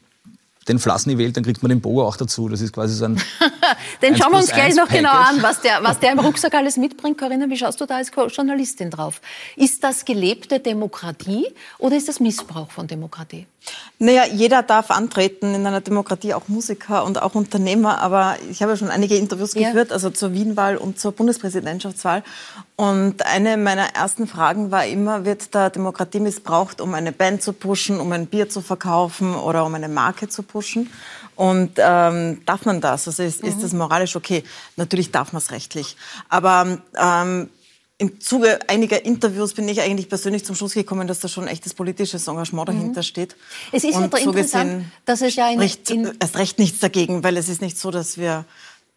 den 0.68 0.78
Flassny 0.78 1.16
wählt, 1.18 1.36
dann 1.36 1.44
kriegt 1.44 1.62
man 1.62 1.70
den 1.70 1.80
Bogo 1.80 2.06
auch 2.06 2.16
dazu. 2.16 2.48
Das 2.48 2.60
ist 2.60 2.72
quasi 2.72 2.94
so 2.94 3.06
ein. 3.06 3.20
den 4.02 4.16
schauen 4.16 4.32
wir 4.32 4.38
uns 4.38 4.52
gleich 4.52 4.74
noch 4.74 4.88
genau 4.88 5.10
Package. 5.10 5.28
genau 5.28 5.38
an, 5.38 5.42
was 5.42 5.60
der, 5.62 5.82
was 5.82 5.98
der 5.98 6.12
im 6.12 6.18
Rucksack 6.18 6.54
alles 6.54 6.76
mitbringt. 6.76 7.18
Corinna, 7.18 7.48
wie 7.48 7.56
schaust 7.56 7.80
du 7.80 7.86
da 7.86 7.96
als 7.96 8.10
Journalistin 8.10 8.90
drauf? 8.90 9.20
Ist 9.56 9.82
das 9.82 10.04
gelebte 10.04 10.60
Demokratie 10.60 11.46
oder 11.78 11.96
ist 11.96 12.08
das 12.08 12.20
Missbrauch 12.20 12.70
von 12.70 12.86
Demokratie? 12.86 13.46
Naja, 13.98 14.24
jeder 14.24 14.62
darf 14.62 14.90
antreten 14.90 15.54
in 15.54 15.66
einer 15.66 15.82
Demokratie, 15.82 16.32
auch 16.32 16.48
Musiker 16.48 17.04
und 17.04 17.20
auch 17.20 17.34
Unternehmer. 17.34 18.00
Aber 18.00 18.36
ich 18.50 18.62
habe 18.62 18.72
ja 18.72 18.78
schon 18.78 18.88
einige 18.88 19.16
Interviews 19.16 19.52
ja. 19.54 19.68
geführt, 19.68 19.92
also 19.92 20.08
zur 20.08 20.32
Wienwahl 20.32 20.78
und 20.78 20.98
zur 20.98 21.12
Bundespräsidentschaftswahl. 21.12 22.22
Und 22.76 23.26
eine 23.26 23.58
meiner 23.58 23.94
ersten 23.94 24.26
Fragen 24.26 24.70
war 24.70 24.86
immer, 24.86 25.26
wird 25.26 25.54
da 25.54 25.68
Demokratie 25.68 26.20
missbraucht, 26.20 26.80
um 26.80 26.94
eine 26.94 27.12
Band 27.12 27.42
zu 27.42 27.52
pushen, 27.52 28.00
um 28.00 28.10
ein 28.12 28.26
Bier 28.26 28.48
zu 28.48 28.62
verkaufen 28.62 29.34
oder 29.34 29.66
um 29.66 29.74
eine 29.74 29.88
Marke 29.88 30.28
zu 30.28 30.42
pushen? 30.42 30.90
Und 31.36 31.72
ähm, 31.76 32.40
darf 32.46 32.64
man 32.64 32.80
das? 32.80 33.06
Also 33.06 33.22
ist, 33.22 33.42
mhm. 33.42 33.50
ist 33.50 33.62
das 33.62 33.74
moralisch 33.74 34.16
okay? 34.16 34.44
Natürlich 34.76 35.10
darf 35.10 35.34
man 35.34 35.42
es 35.42 35.50
rechtlich. 35.50 35.96
Aber 36.30 36.78
ähm, 36.98 37.50
im 38.00 38.18
Zuge 38.18 38.58
einiger 38.66 39.04
Interviews 39.04 39.52
bin 39.52 39.68
ich 39.68 39.82
eigentlich 39.82 40.08
persönlich 40.08 40.44
zum 40.44 40.56
Schluss 40.56 40.72
gekommen, 40.72 41.06
dass 41.06 41.20
da 41.20 41.28
schon 41.28 41.46
echtes 41.46 41.74
politisches 41.74 42.26
Engagement 42.26 42.70
dahinter 42.70 43.02
steht. 43.02 43.36
Es 43.72 43.84
ist 43.84 43.94
Und 43.94 44.04
ja 44.04 44.08
so 44.10 44.30
interessant, 44.30 44.70
gesehen 44.70 44.92
dass 45.04 45.20
es 45.20 45.36
ja 45.36 45.50
in, 45.50 45.58
spricht 45.58 45.90
in 45.90 46.10
erst 46.18 46.38
recht 46.38 46.58
nichts 46.58 46.78
dagegen, 46.80 47.22
weil 47.22 47.36
es 47.36 47.50
ist 47.50 47.60
nicht 47.60 47.78
so, 47.78 47.90
dass 47.90 48.16
wir 48.16 48.46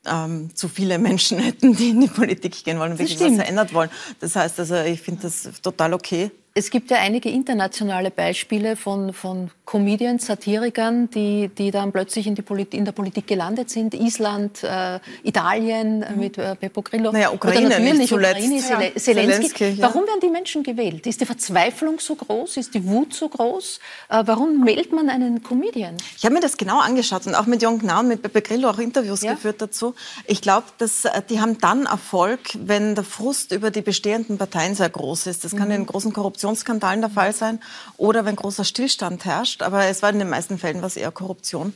ähm, 0.06 0.56
zu 0.56 0.70
viele 0.70 1.00
Menschen 1.00 1.38
hätten, 1.44 1.76
die 1.76 1.90
in 1.90 2.00
die 2.00 2.08
Politik 2.08 2.64
gehen 2.64 2.80
wollen 2.80 2.94
und 2.94 3.00
wirklich 3.00 3.20
was 3.20 3.36
verändert 3.36 3.74
wollen. 3.74 3.90
Das 4.22 4.38
heißt 4.38 4.60
also, 4.62 4.76
ich 4.78 5.02
finde 5.02 5.24
das 5.24 5.50
total 5.62 5.94
okay. 5.94 6.32
Es 6.56 6.70
gibt 6.70 6.92
ja 6.92 6.98
einige 7.00 7.30
internationale 7.30 8.12
Beispiele 8.12 8.76
von, 8.76 9.12
von 9.12 9.50
Comedians, 9.66 10.28
Satirikern, 10.28 11.10
die, 11.10 11.48
die 11.48 11.72
dann 11.72 11.92
plötzlich 11.92 12.28
in, 12.28 12.36
Polit 12.36 12.76
in 12.76 12.86
der 12.86 12.92
Politik 12.92 13.26
gelandet 13.26 13.72
sind. 13.72 13.96
Island, 13.96 14.64
äh, 14.64 15.00
Italien 15.24 16.04
äh, 16.04 16.12
mit 16.16 16.38
äh, 16.38 16.56
Beppo 16.60 16.84
Grillo. 16.84 17.12
Naja, 17.12 17.32
Ukraine 17.32 17.66
Oder 17.66 17.70
natürlich 17.80 17.98
nicht 17.98 18.10
zuletzt. 18.10 18.36
Ukraine, 18.46 18.56
Ja. 18.62 18.62
Zelensky. 19.00 19.02
Zelensky, 19.02 19.70
ja. 19.70 19.88
Warum 19.88 20.04
werden 20.04 20.20
die 20.22 20.30
Menschen 20.30 20.62
gewählt? 20.62 21.08
Ist 21.08 21.22
die 21.22 21.26
Verzweiflung 21.26 22.00
so 22.00 22.14
groß? 22.14 22.58
Ist 22.58 22.76
die 22.76 22.86
Wut 22.86 23.16
so 23.16 23.30
groß? 23.30 23.80
Äh, 24.10 24.22
warum 24.28 24.64
wählt 24.68 24.92
man 24.94 25.10
einen 25.10 25.42
Comedian? 25.42 25.98
Ich 26.16 26.24
habe 26.24 26.36
mir 26.36 26.42
das 26.42 26.58
genau 26.58 26.80
angeschaut 26.80 27.26
und 27.26 27.34
auch 27.34 27.48
mit 27.48 27.64
Jon 27.64 27.80
Gnau 27.80 28.02
und 28.02 28.10
mit 28.10 28.22
Beppe 28.22 28.44
Grillo 28.44 28.70
auch 28.70 28.78
Interviews 28.78 29.24
Ja. 29.24 29.34
geführt 29.34 29.60
dazu. 29.60 29.96
Ich 30.28 30.42
glaube, 30.44 30.68
dass 30.78 31.06
äh, 31.06 31.24
die 31.28 31.42
haben 31.42 31.58
dann 31.58 31.88
Erfolg, 31.88 32.42
wenn 32.60 32.94
der 32.94 33.04
Frust 33.04 33.52
über 33.54 33.72
die 33.72 33.82
bestehenden 33.82 34.38
Parteien 34.38 34.76
sehr 34.76 34.90
groß 34.90 35.26
ist. 35.26 35.44
Das 35.46 35.56
kann 35.56 35.72
in 35.72 35.88
großen 35.88 36.14
Korruptionsskandalen 36.44 37.02
der 37.02 37.10
Fall 37.10 37.34
sein 37.34 37.60
oder 37.98 38.26
wenn 38.26 38.36
großer 38.36 38.66
Stillstand 38.66 39.26
herrscht. 39.26 39.62
Aber 39.62 39.86
es 39.86 40.02
war 40.02 40.10
in 40.10 40.20
den 40.20 40.30
meisten 40.30 40.58
Fällen 40.58 40.82
was 40.82 40.98
eher 40.98 41.12
Korruption. 41.12 41.74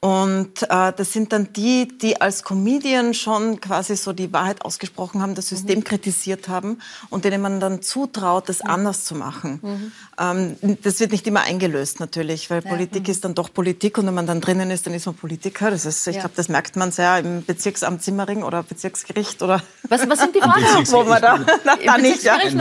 Und 0.00 0.62
äh, 0.68 0.92
das 0.96 1.12
sind 1.12 1.32
dann 1.32 1.52
die, 1.54 1.88
die 1.98 2.20
als 2.20 2.42
Comedian 2.44 3.14
schon 3.14 3.60
quasi 3.60 3.96
so 3.96 4.12
die 4.12 4.32
Wahrheit 4.32 4.64
ausgesprochen 4.64 5.22
haben, 5.22 5.34
das 5.34 5.48
System 5.48 5.82
kritisiert 5.84 6.48
haben 6.48 6.78
und 7.10 7.24
denen 7.24 7.40
man 7.40 7.58
dann 7.60 7.82
zutraut, 7.82 8.48
das 8.48 8.60
anders 8.60 9.04
zu 9.04 9.14
machen. 9.14 9.92
Ähm, 10.18 10.56
das 10.82 11.00
wird 11.00 11.12
nicht 11.12 11.26
immer 11.26 11.40
eingelöst 11.42 12.00
natürlich, 12.00 12.50
weil 12.50 12.62
Politik 12.62 13.08
ist 13.08 13.24
dann 13.24 13.34
doch 13.34 13.52
Politik 13.52 13.98
und 13.98 14.06
wenn 14.06 14.14
man 14.14 14.26
dann 14.26 14.40
drinnen 14.40 14.70
ist, 14.70 14.86
dann 14.86 14.94
ist 14.94 15.06
man 15.06 15.14
Politiker. 15.14 15.70
Das 15.70 15.86
ist, 15.86 16.06
ich 16.06 16.16
Ja. 16.16 16.22
glaube, 16.22 16.34
das 16.36 16.48
merkt 16.48 16.76
man 16.76 16.92
sehr 16.92 17.18
im 17.18 17.44
Bezirksamt 17.44 18.02
Simmering 18.02 18.42
oder 18.42 18.62
Bezirksgericht 18.62 19.42
oder 19.42 19.62
Was, 19.88 20.08
was 20.08 20.18
sind 20.20 20.34
die 20.34 20.40
Fragen? 20.40 20.62
wo 20.92 21.04
man 21.04 21.22
da, 21.22 21.38
da, 21.64 21.76
da 21.84 21.98
nicht, 21.98 22.22
ja, 22.24 22.34
als. 22.34 22.54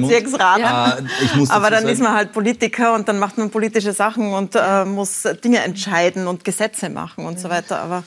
Bezirksrat. 0.00 0.60
Ja. 0.60 0.67
Äh, 0.98 1.02
ich 1.24 1.34
muss 1.34 1.50
Aber 1.50 1.70
dann 1.70 1.82
sagen- 1.82 1.92
ist 1.94 2.00
man 2.02 2.12
halt 2.14 2.32
Politiker 2.32 2.94
und 2.94 3.08
dann 3.08 3.18
macht 3.18 3.38
man 3.38 3.50
politische 3.50 3.92
Sachen 3.92 4.32
und 4.32 4.54
äh, 4.54 4.84
muss 4.84 5.22
Dinge 5.44 5.58
entscheiden 5.60 6.26
und 6.26 6.44
Gesetze 6.44 6.88
machen 6.90 7.24
und 7.26 7.38
so 7.40 7.48
weiter. 7.48 7.80
Aber 7.80 8.04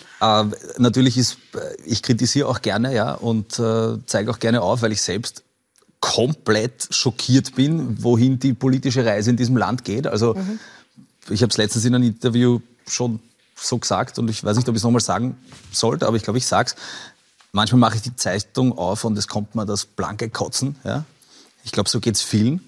Äh, 0.49 0.55
natürlich 0.77 1.17
ist, 1.17 1.37
äh, 1.55 1.59
ich 1.85 2.01
kritisiere 2.03 2.47
auch 2.47 2.61
gerne, 2.61 2.93
ja, 2.93 3.13
und 3.13 3.59
äh, 3.59 3.97
zeige 4.05 4.31
auch 4.31 4.39
gerne 4.39 4.61
auf, 4.61 4.81
weil 4.81 4.91
ich 4.91 5.01
selbst 5.01 5.43
komplett 5.99 6.87
schockiert 6.89 7.55
bin, 7.55 8.01
wohin 8.03 8.39
die 8.39 8.53
politische 8.53 9.05
Reise 9.05 9.29
in 9.29 9.37
diesem 9.37 9.55
Land 9.57 9.83
geht. 9.85 10.07
Also 10.07 10.35
ich 11.29 11.41
habe 11.43 11.51
es 11.51 11.57
letztens 11.57 11.85
in 11.85 11.93
einem 11.93 12.05
Interview 12.05 12.59
schon 12.87 13.19
so 13.55 13.77
gesagt 13.77 14.17
und 14.17 14.27
ich 14.29 14.43
weiß 14.43 14.57
nicht, 14.57 14.67
ob 14.67 14.73
ich 14.73 14.79
es 14.79 14.83
nochmal 14.83 15.01
sagen 15.01 15.37
sollte, 15.71 16.07
aber 16.07 16.17
ich 16.17 16.23
glaube, 16.23 16.39
ich 16.39 16.47
sag's. 16.47 16.75
Manchmal 17.53 17.79
mache 17.79 17.97
ich 17.97 18.01
die 18.01 18.15
Zeitung 18.15 18.77
auf 18.77 19.03
und 19.03 19.17
es 19.17 19.27
kommt 19.27 19.55
mir 19.55 19.65
das 19.65 19.85
blanke 19.85 20.29
Kotzen. 20.29 20.75
Ja? 20.83 21.03
Ich 21.63 21.71
glaube, 21.71 21.89
so 21.89 21.99
geht's 21.99 22.21
vielen. 22.21 22.61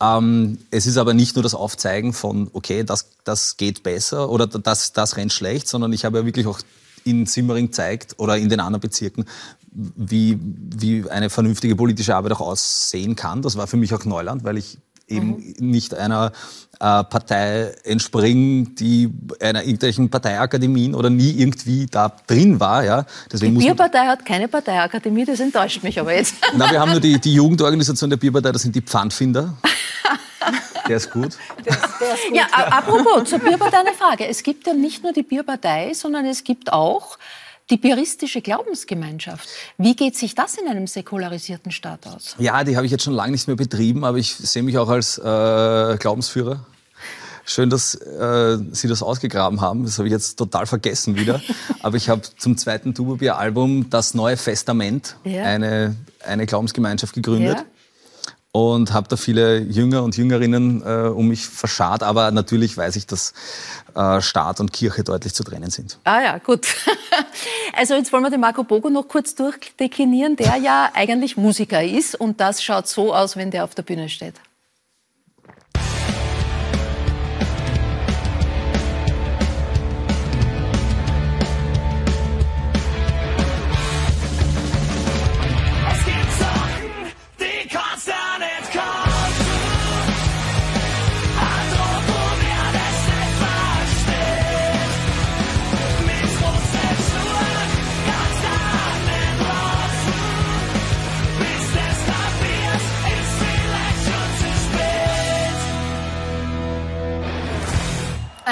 Ähm, 0.00 0.58
es 0.70 0.86
ist 0.86 0.96
aber 0.96 1.14
nicht 1.14 1.36
nur 1.36 1.42
das 1.42 1.54
Aufzeigen 1.54 2.12
von, 2.12 2.50
okay, 2.52 2.84
das, 2.84 3.10
das 3.24 3.56
geht 3.56 3.82
besser 3.82 4.30
oder 4.30 4.46
das, 4.46 4.92
das 4.92 5.16
rennt 5.16 5.32
schlecht, 5.32 5.68
sondern 5.68 5.92
ich 5.92 6.04
habe 6.04 6.18
ja 6.18 6.26
wirklich 6.26 6.46
auch 6.46 6.60
in 7.04 7.26
Simmering 7.26 7.72
zeigt 7.72 8.18
oder 8.18 8.36
in 8.36 8.48
den 8.48 8.60
anderen 8.60 8.80
Bezirken, 8.80 9.24
wie, 9.72 10.38
wie 10.40 11.08
eine 11.08 11.30
vernünftige 11.30 11.76
politische 11.76 12.14
Arbeit 12.14 12.32
auch 12.32 12.40
aussehen 12.40 13.16
kann. 13.16 13.42
Das 13.42 13.56
war 13.56 13.66
für 13.66 13.76
mich 13.76 13.94
auch 13.94 14.04
Neuland, 14.04 14.44
weil 14.44 14.58
ich 14.58 14.78
eben 15.08 15.54
nicht 15.58 15.94
einer 15.94 16.32
äh, 16.80 17.04
Partei 17.04 17.74
entspringe, 17.84 18.70
die 18.70 19.10
einer 19.40 19.62
irgendwelchen 19.62 20.10
Parteiakademien 20.10 20.94
oder 20.94 21.10
nie 21.10 21.30
irgendwie 21.30 21.86
da 21.86 22.12
drin 22.26 22.58
war. 22.60 22.84
Ja. 22.84 23.04
Deswegen 23.30 23.58
Die 23.58 23.64
Bierpartei 23.66 24.06
hat 24.06 24.24
keine 24.24 24.48
Parteiakademie, 24.48 25.24
das 25.24 25.40
enttäuscht 25.40 25.82
mich 25.82 25.98
aber 26.00 26.14
jetzt. 26.14 26.34
na, 26.56 26.70
wir 26.70 26.80
haben 26.80 26.92
nur 26.92 27.00
die, 27.00 27.18
die 27.20 27.34
Jugendorganisation 27.34 28.10
der 28.10 28.16
Bierpartei, 28.16 28.52
das 28.52 28.62
sind 28.62 28.74
die 28.74 28.82
Pfandfinder. 28.82 29.54
Der 30.88 30.96
ist 30.96 31.12
gut. 31.12 31.36
Ja, 32.32 32.46
a- 32.50 32.78
apropos, 32.78 33.24
zur 33.30 33.38
Bierpartei 33.38 33.78
eine 33.78 33.92
Frage. 33.92 34.26
Es 34.26 34.42
gibt 34.42 34.66
ja 34.66 34.74
nicht 34.74 35.02
nur 35.04 35.12
die 35.12 35.22
Bierpartei, 35.22 35.94
sondern 35.94 36.24
es 36.26 36.42
gibt 36.42 36.72
auch 36.72 37.18
die 37.70 37.76
bieristische 37.76 38.40
Glaubensgemeinschaft. 38.42 39.48
Wie 39.78 39.94
geht 39.96 40.16
sich 40.16 40.34
das 40.34 40.56
in 40.56 40.68
einem 40.68 40.86
säkularisierten 40.86 41.72
Staat 41.72 42.06
aus? 42.06 42.34
Ja, 42.38 42.64
die 42.64 42.76
habe 42.76 42.86
ich 42.86 42.92
jetzt 42.92 43.04
schon 43.04 43.14
lange 43.14 43.32
nicht 43.32 43.46
mehr 43.46 43.56
betrieben, 43.56 44.04
aber 44.04 44.18
ich 44.18 44.34
sehe 44.34 44.62
mich 44.62 44.76
auch 44.78 44.88
als 44.88 45.18
äh, 45.18 45.96
Glaubensführer. 45.98 46.66
Schön, 47.44 47.70
dass 47.70 47.94
äh, 47.96 48.58
Sie 48.70 48.86
das 48.86 49.02
ausgegraben 49.02 49.60
haben. 49.60 49.84
Das 49.84 49.98
habe 49.98 50.06
ich 50.06 50.12
jetzt 50.12 50.36
total 50.36 50.64
vergessen 50.66 51.16
wieder. 51.16 51.42
Aber 51.80 51.96
ich 51.96 52.08
habe 52.08 52.22
zum 52.38 52.56
zweiten 52.56 52.94
Tuberbier-Album 52.94 53.90
das 53.90 54.14
neue 54.14 54.36
Festament, 54.36 55.16
Ja. 55.24 55.42
eine, 55.42 55.96
eine 56.24 56.46
Glaubensgemeinschaft 56.46 57.12
gegründet. 57.14 57.56
Ja. 57.58 57.64
Und 58.54 58.92
habe 58.92 59.08
da 59.08 59.16
viele 59.16 59.60
Jünger 59.60 60.02
und 60.02 60.16
Jüngerinnen 60.18 60.82
äh, 60.82 61.08
um 61.08 61.28
mich 61.28 61.46
verscharrt. 61.46 62.02
Aber 62.02 62.30
natürlich 62.30 62.76
weiß 62.76 62.96
ich, 62.96 63.06
dass 63.06 63.32
äh, 63.94 64.20
Staat 64.20 64.60
und 64.60 64.74
Kirche 64.74 65.04
deutlich 65.04 65.34
zu 65.34 65.42
trennen 65.42 65.70
sind. 65.70 65.98
Ah 66.04 66.20
ja, 66.22 66.38
gut. 66.38 66.66
Also 67.74 67.94
jetzt 67.94 68.12
wollen 68.12 68.22
wir 68.22 68.30
den 68.30 68.40
Marco 68.40 68.64
Bogo 68.64 68.90
noch 68.90 69.08
kurz 69.08 69.34
durchdeklinieren, 69.34 70.36
der 70.36 70.56
ja 70.56 70.90
eigentlich 70.92 71.36
Musiker 71.36 71.82
ist 71.82 72.14
und 72.14 72.40
das 72.40 72.62
schaut 72.62 72.86
so 72.86 73.14
aus, 73.14 73.36
wenn 73.36 73.50
der 73.50 73.64
auf 73.64 73.74
der 73.74 73.82
Bühne 73.82 74.08
steht. 74.08 74.34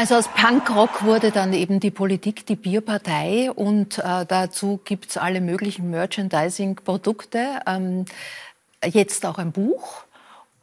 Also 0.01 0.15
aus 0.15 0.29
Punkrock 0.29 1.05
wurde 1.05 1.31
dann 1.31 1.53
eben 1.53 1.79
die 1.79 1.91
Politik 1.91 2.47
die 2.47 2.57
Bierpartei 2.57 3.51
und 3.55 3.99
äh, 3.99 4.25
dazu 4.27 4.81
gibt's 4.83 5.19
alle 5.19 5.43
möglichen 5.43 5.91
Merchandising-Produkte. 5.91 7.61
Ähm, 7.67 8.07
jetzt 8.83 9.27
auch 9.27 9.37
ein 9.37 9.53
Buch 9.53 10.05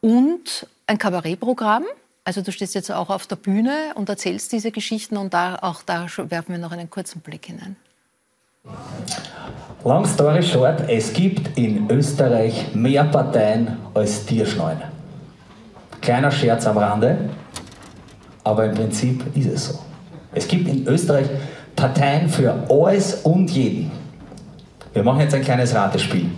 und 0.02 0.66
ein 0.88 0.98
Kabarettprogramm. 0.98 1.84
Also 2.24 2.42
du 2.42 2.52
stehst 2.52 2.74
jetzt 2.74 2.92
auch 2.92 3.12
auf 3.12 3.28
der 3.28 3.36
Bühne 3.36 3.92
und 3.94 4.10
erzählst 4.10 4.54
diese 4.54 4.72
Geschichten 4.72 5.18
und 5.18 5.36
da, 5.36 5.60
auch 5.62 5.84
da 5.84 6.08
werfen 6.18 6.54
wir 6.54 6.58
noch 6.58 6.72
einen 6.72 6.90
kurzen 6.90 7.22
Blick 7.22 7.46
hinein. 7.46 7.76
Long 9.84 10.08
story 10.08 10.42
short, 10.42 10.90
es 10.90 11.14
gibt 11.14 11.56
in 11.60 11.88
Österreich 11.92 12.74
mehr 12.74 13.04
Parteien 13.04 13.78
als 13.94 14.26
Tierschneuen. 14.26 14.82
Kleiner 16.02 16.32
Scherz 16.32 16.66
am 16.66 16.80
Rande, 16.80 17.30
aber 18.48 18.66
im 18.66 18.74
Prinzip 18.74 19.24
ist 19.36 19.48
es 19.48 19.68
so. 19.68 19.80
Es 20.34 20.48
gibt 20.48 20.70
in 20.70 20.88
Österreich 20.88 21.28
Parteien 21.76 22.30
für 22.30 22.54
alles 22.70 23.16
und 23.24 23.52
jeden. 23.52 23.92
Wir 24.94 25.04
machen 25.04 25.20
jetzt 25.20 25.36
ein 25.36 25.44
kleines 25.44 25.76
Ratespiel. 25.76 26.30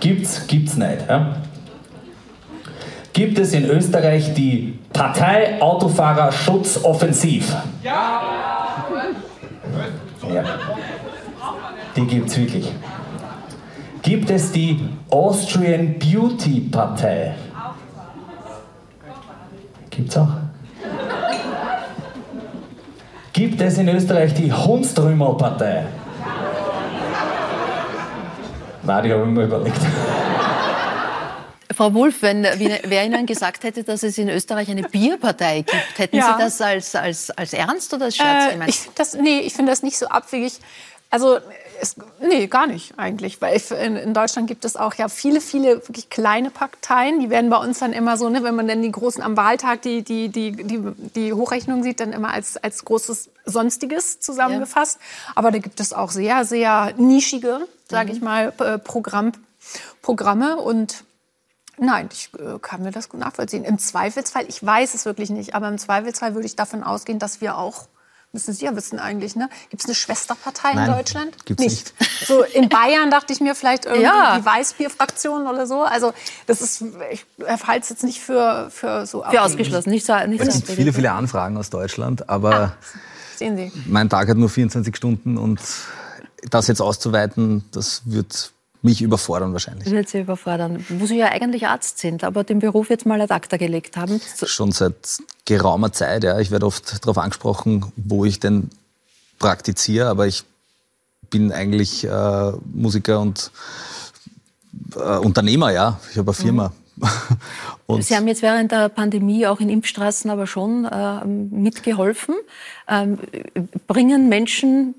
Gibt's, 0.00 0.46
gibt's 0.46 0.76
nicht. 0.76 1.06
Ja? 1.06 1.36
Gibt 3.12 3.38
es 3.38 3.52
in 3.52 3.66
Österreich 3.66 4.32
die 4.34 4.78
Partei 4.92 5.60
Autofahrer 5.60 6.32
Schutzoffensiv? 6.32 7.54
Ja. 7.82 8.22
ja. 10.32 10.44
Die 11.94 12.06
gibt's 12.06 12.36
wirklich. 12.36 12.72
Gibt 14.02 14.30
es 14.30 14.50
die 14.50 14.80
Austrian 15.10 15.98
Beauty 15.98 16.60
Partei? 16.70 17.34
Gibt's 19.90 20.16
auch. 20.16 20.43
Gibt 23.34 23.60
es 23.60 23.78
in 23.78 23.88
Österreich 23.88 24.32
die 24.34 24.52
Hundstrümel 24.52 25.34
Partei? 25.36 25.84
Nein, 28.84 29.02
die 29.04 29.12
habe 29.12 29.22
ich 29.24 29.28
mir 29.28 29.42
überlegt. 29.42 29.76
Frau 31.74 31.92
Wulff, 31.94 32.22
wenn 32.22 32.44
wer 32.44 33.04
Ihnen 33.04 33.26
gesagt 33.26 33.64
hätte, 33.64 33.82
dass 33.82 34.04
es 34.04 34.18
in 34.18 34.28
Österreich 34.28 34.70
eine 34.70 34.82
Bierpartei 34.84 35.62
gibt, 35.62 35.98
hätten 35.98 36.16
Ja. 36.16 36.36
Sie 36.38 36.44
das 36.44 36.60
als, 36.60 36.94
als, 36.94 37.30
als 37.32 37.52
ernst 37.54 37.92
oder 37.92 38.04
als 38.04 38.14
Scherz 38.16 38.46
Äh, 38.46 38.52
gemeint? 38.52 38.70
ich, 38.70 38.88
das, 38.94 39.14
nee, 39.14 39.40
ich 39.40 39.52
finde 39.54 39.72
das 39.72 39.82
nicht 39.82 39.98
so 39.98 40.06
abwegig. 40.06 40.52
Also 41.10 41.38
Es, 41.80 41.96
nee, 42.20 42.46
gar 42.46 42.66
nicht 42.66 42.98
eigentlich. 42.98 43.40
Weil 43.40 43.60
in, 43.82 43.96
in 43.96 44.14
Deutschland 44.14 44.48
gibt 44.48 44.64
es 44.64 44.76
auch 44.76 44.94
ja 44.94 45.08
viele, 45.08 45.40
viele 45.40 45.76
wirklich 45.88 46.10
kleine 46.10 46.50
Parteien. 46.50 47.20
Die 47.20 47.30
werden 47.30 47.50
bei 47.50 47.56
uns 47.56 47.78
dann 47.78 47.92
immer 47.92 48.16
so, 48.16 48.28
ne, 48.28 48.42
wenn 48.42 48.54
man 48.54 48.68
dann 48.68 48.82
die 48.82 48.92
großen 48.92 49.22
am 49.22 49.36
Wahltag 49.36 49.82
die, 49.82 50.02
die, 50.02 50.28
die, 50.28 50.52
die, 50.52 50.80
die 51.14 51.32
Hochrechnung 51.32 51.82
sieht, 51.82 52.00
dann 52.00 52.12
immer 52.12 52.30
als, 52.30 52.56
als 52.56 52.84
großes 52.84 53.30
Sonstiges 53.44 54.20
zusammengefasst. 54.20 54.98
Aber 55.34 55.50
da 55.50 55.58
gibt 55.58 55.80
es 55.80 55.92
auch 55.92 56.10
sehr, 56.10 56.44
sehr 56.44 56.94
nischige, 56.96 57.66
sage 57.88 58.12
ich 58.12 58.20
mal, 58.20 58.52
äh, 58.58 58.78
Programm, 58.78 59.32
Programme 60.02 60.56
und 60.56 61.04
Nein, 61.76 62.08
ich 62.12 62.30
äh, 62.38 62.58
kann 62.60 62.82
mir 62.82 62.92
das 62.92 63.08
gut 63.08 63.20
nachvollziehen. 63.20 63.64
Im 63.64 63.78
Zweifelsfall, 63.78 64.44
ich 64.48 64.64
weiß 64.64 64.94
es 64.94 65.04
wirklich 65.04 65.30
nicht, 65.30 65.54
aber 65.54 65.68
im 65.68 65.78
Zweifelsfall 65.78 66.34
würde 66.34 66.46
ich 66.46 66.56
davon 66.56 66.84
ausgehen, 66.84 67.18
dass 67.18 67.40
wir 67.40 67.58
auch, 67.58 67.88
müssen 68.34 68.52
Sie 68.52 68.64
ja 68.66 68.76
wissen 68.76 68.98
eigentlich, 68.98 69.34
ne? 69.36 69.48
Gibt 69.70 69.82
es 69.82 69.86
eine 69.88 69.94
Schwesterpartei 69.94 70.74
Nein, 70.74 70.90
in 70.90 70.96
Deutschland? 70.96 71.46
gibt's 71.46 71.62
nicht. 71.62 71.94
So 72.26 72.42
in 72.42 72.68
Bayern 72.68 73.10
dachte 73.10 73.32
ich 73.32 73.40
mir 73.40 73.54
vielleicht 73.54 73.84
irgendwie 73.86 74.04
Ja. 74.04 74.38
die 74.38 74.44
Weißbierfraktion 74.46 75.46
oder 75.46 75.66
so. 75.66 75.82
Also 75.82 76.12
das 76.46 76.60
ist, 76.62 76.82
ich 77.10 77.24
halte 77.66 77.82
es 77.82 77.88
jetzt 77.90 78.02
nicht 78.04 78.20
für, 78.20 78.68
für 78.70 79.04
so 79.06 79.22
Für 79.28 79.42
ausgeschlossen, 79.42 79.90
nicht 79.90 80.06
so, 80.06 80.14
nicht 80.26 80.40
Es 80.40 80.54
gibt 80.54 80.70
viele, 80.70 80.92
viele 80.92 81.12
Anfragen 81.12 81.56
aus 81.56 81.70
Deutschland, 81.70 82.28
aber 82.28 82.76
Sehen 83.36 83.56
Sie. 83.56 83.72
mein 83.86 84.08
Tag 84.08 84.28
hat 84.28 84.36
nur 84.36 84.48
24 84.48 84.96
Stunden 84.96 85.36
und 85.36 85.60
das 86.50 86.66
jetzt 86.68 86.80
auszuweiten, 86.80 87.64
das 87.72 88.02
wird 88.06 88.52
mich 88.84 89.00
überfordern 89.00 89.52
wahrscheinlich. 89.52 89.90
wird 89.90 90.08
Sie 90.08 90.20
überfordern, 90.20 90.84
wo 90.88 91.06
Sie 91.06 91.16
ja 91.16 91.28
eigentlich 91.28 91.66
Arzt 91.66 91.98
sind, 91.98 92.22
aber 92.22 92.44
den 92.44 92.58
Beruf 92.58 92.90
jetzt 92.90 93.06
mal 93.06 93.20
ad 93.20 93.32
acta 93.32 93.56
gelegt 93.56 93.96
haben. 93.96 94.20
Schon 94.44 94.72
seit 94.72 94.94
geraumer 95.46 95.92
Zeit, 95.92 96.24
ja. 96.24 96.38
Ich 96.38 96.50
werde 96.50 96.66
oft 96.66 97.02
darauf 97.02 97.18
angesprochen, 97.18 97.92
wo 97.96 98.24
ich 98.24 98.40
denn 98.40 98.70
praktiziere, 99.38 100.08
aber 100.08 100.26
ich 100.26 100.44
bin 101.30 101.50
eigentlich 101.50 102.04
äh, 102.04 102.52
Musiker 102.72 103.20
und 103.20 103.50
äh, 104.96 105.16
Unternehmer, 105.16 105.72
ja. 105.72 105.98
Ich 106.10 106.18
habe 106.18 106.30
eine 106.30 106.34
Firma. 106.34 106.72
Und 107.86 108.04
Sie 108.04 108.14
haben 108.14 108.28
jetzt 108.28 108.40
während 108.40 108.70
der 108.70 108.88
Pandemie 108.88 109.46
auch 109.46 109.58
in 109.58 109.68
Impfstraßen 109.68 110.30
aber 110.30 110.46
schon 110.46 110.84
äh, 110.84 111.24
mitgeholfen. 111.24 112.36
Ähm, 112.88 113.18
bringen 113.88 114.28
Menschen, 114.28 114.94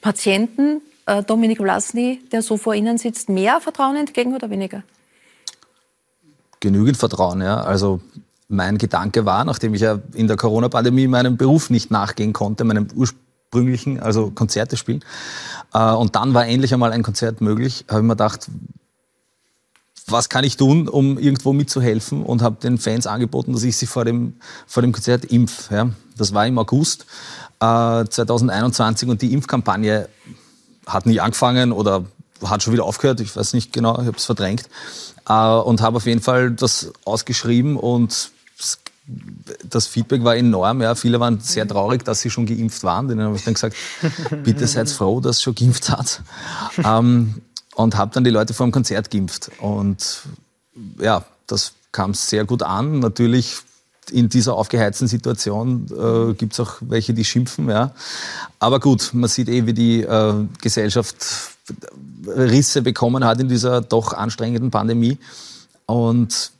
Patienten, 0.00 0.80
Dominik 1.26 1.58
Vlasny, 1.58 2.20
der 2.32 2.42
so 2.42 2.56
vor 2.56 2.74
Ihnen 2.74 2.98
sitzt, 2.98 3.28
mehr 3.28 3.60
Vertrauen 3.60 3.96
entgegen 3.96 4.34
oder 4.34 4.48
weniger? 4.48 4.82
genügend 6.64 6.96
Vertrauen. 6.96 7.42
Ja. 7.42 7.62
Also 7.62 8.00
mein 8.48 8.78
Gedanke 8.78 9.24
war, 9.24 9.44
nachdem 9.44 9.74
ich 9.74 9.82
ja 9.82 10.00
in 10.14 10.26
der 10.26 10.36
Corona-Pandemie 10.36 11.06
meinem 11.06 11.36
Beruf 11.36 11.70
nicht 11.70 11.90
nachgehen 11.90 12.32
konnte, 12.32 12.64
meinem 12.64 12.88
ursprünglichen, 12.94 14.00
also 14.00 14.30
Konzerte 14.30 14.76
spielen, 14.76 15.04
äh, 15.72 15.92
und 15.92 16.16
dann 16.16 16.34
war 16.34 16.46
endlich 16.46 16.72
einmal 16.72 16.92
ein 16.92 17.02
Konzert 17.02 17.40
möglich, 17.40 17.84
habe 17.88 18.00
ich 18.00 18.04
mir 18.04 18.14
gedacht, 18.14 18.50
was 20.06 20.28
kann 20.28 20.44
ich 20.44 20.56
tun, 20.56 20.88
um 20.88 21.18
irgendwo 21.18 21.52
mitzuhelfen 21.52 22.22
und 22.22 22.42
habe 22.42 22.56
den 22.62 22.78
Fans 22.78 23.06
angeboten, 23.06 23.52
dass 23.52 23.62
ich 23.62 23.76
sie 23.76 23.86
vor 23.86 24.04
dem, 24.04 24.34
vor 24.66 24.82
dem 24.82 24.92
Konzert 24.92 25.26
impf. 25.26 25.70
Ja. 25.70 25.90
Das 26.16 26.34
war 26.34 26.46
im 26.46 26.58
August 26.58 27.06
äh, 27.60 28.04
2021 28.04 29.08
und 29.08 29.22
die 29.22 29.32
Impfkampagne 29.32 30.08
hat 30.86 31.06
nie 31.06 31.20
angefangen 31.20 31.72
oder 31.72 32.04
hat 32.44 32.62
schon 32.62 32.72
wieder 32.72 32.84
aufgehört, 32.84 33.20
ich 33.20 33.34
weiß 33.34 33.54
nicht 33.54 33.72
genau, 33.72 33.92
ich 34.00 34.06
habe 34.06 34.16
es 34.16 34.24
verdrängt. 34.24 34.68
Äh, 35.28 35.32
und 35.32 35.80
habe 35.80 35.96
auf 35.96 36.06
jeden 36.06 36.20
Fall 36.20 36.50
das 36.50 36.92
ausgeschrieben 37.04 37.76
und 37.76 38.30
das 39.62 39.86
Feedback 39.86 40.24
war 40.24 40.36
enorm. 40.36 40.80
Ja. 40.80 40.94
Viele 40.94 41.20
waren 41.20 41.40
sehr 41.40 41.68
traurig, 41.68 42.04
dass 42.04 42.20
sie 42.20 42.30
schon 42.30 42.46
geimpft 42.46 42.82
waren. 42.84 43.08
Denen 43.08 43.22
habe 43.22 43.36
ich 43.36 43.44
dann 43.44 43.54
gesagt, 43.54 43.76
bitte 44.44 44.66
seid 44.66 44.88
froh, 44.88 45.20
dass 45.20 45.36
es 45.36 45.42
schon 45.42 45.54
geimpft 45.54 45.90
hat. 45.90 46.22
Ähm, 46.82 47.42
und 47.74 47.96
habe 47.96 48.12
dann 48.14 48.24
die 48.24 48.30
Leute 48.30 48.54
vor 48.54 48.66
dem 48.66 48.72
Konzert 48.72 49.10
geimpft. 49.10 49.50
Und 49.58 50.22
ja, 50.98 51.24
das 51.46 51.72
kam 51.92 52.14
sehr 52.14 52.44
gut 52.44 52.62
an. 52.62 53.00
Natürlich 53.00 53.58
in 54.10 54.28
dieser 54.28 54.54
aufgeheizten 54.56 55.06
Situation 55.08 55.86
äh, 55.90 56.34
gibt 56.34 56.52
es 56.54 56.60
auch 56.60 56.74
welche, 56.80 57.14
die 57.14 57.24
schimpfen. 57.24 57.68
Ja. 57.68 57.92
Aber 58.58 58.80
gut, 58.80 59.10
man 59.12 59.28
sieht 59.28 59.48
eh, 59.48 59.66
wie 59.66 59.72
die 59.74 60.02
äh, 60.02 60.34
Gesellschaft 60.60 61.16
Risse 62.26 62.82
bekommen 62.82 63.24
hat 63.24 63.40
in 63.40 63.48
dieser 63.48 63.80
doch 63.80 64.12
anstrengenden 64.12 64.70
Pandemie. 64.70 65.18
Und 65.86 66.52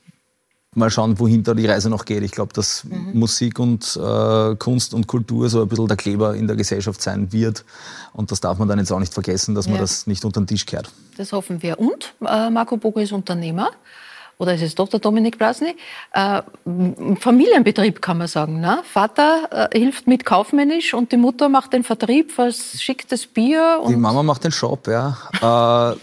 mal 0.73 0.89
schauen, 0.89 1.17
wohin 1.19 1.43
da 1.43 1.53
die 1.53 1.65
Reise 1.65 1.89
noch 1.89 2.05
geht. 2.05 2.21
Ich 2.23 2.31
glaube, 2.31 2.53
dass 2.53 2.85
Musik 3.13 3.59
und 3.59 3.95
äh, 4.01 4.55
Kunst 4.55 4.93
und 4.93 5.07
Kultur 5.07 5.49
so 5.49 5.61
ein 5.61 5.67
bisschen 5.69 5.87
der 5.87 5.97
Kleber 5.97 6.35
in 6.35 6.47
der 6.47 6.55
Gesellschaft 6.55 7.01
sein 7.01 7.31
wird. 7.31 7.63
Und 8.13 8.31
das 8.31 8.41
darf 8.41 8.57
man 8.57 8.67
dann 8.67 8.79
jetzt 8.79 8.91
auch 8.91 8.99
nicht 8.99 9.13
vergessen, 9.13 9.55
dass 9.55 9.67
man 9.67 9.75
Ja. 9.75 9.81
das 9.81 10.05
nicht 10.05 10.25
unter 10.25 10.41
den 10.41 10.47
Tisch 10.47 10.65
kehrt. 10.65 10.91
Das 11.17 11.31
hoffen 11.31 11.61
wir. 11.61 11.79
Und 11.79 12.13
äh, 12.27 12.49
Marco 12.49 12.77
Bogo 12.77 12.99
ist 12.99 13.13
Unternehmer. 13.13 13.69
Oder 14.37 14.55
ist 14.55 14.61
es 14.61 14.75
doch 14.75 14.89
der 14.89 14.99
Dominik 14.99 15.37
Blasny? 15.37 15.75
Äh, 16.13 16.41
Familienbetrieb 17.19 18.01
kann 18.01 18.17
man 18.17 18.27
sagen. 18.27 18.59
Ne? 18.59 18.81
Vater 18.83 19.69
äh, 19.71 19.79
hilft 19.79 20.07
mit 20.07 20.25
kaufmännisch 20.25 20.93
und 20.93 21.11
die 21.11 21.17
Mutter 21.17 21.47
macht 21.47 21.73
den 21.73 21.83
Vertrieb, 21.83 22.37
was 22.37 22.81
schickt 22.81 23.11
das 23.11 23.25
Bier. 23.25 23.81
Die 23.87 23.95
Mama 23.95 24.23
macht 24.23 24.43
den 24.43 24.51
Shop, 24.51 24.87
ja. 24.87 25.17
Äh, 25.41 25.97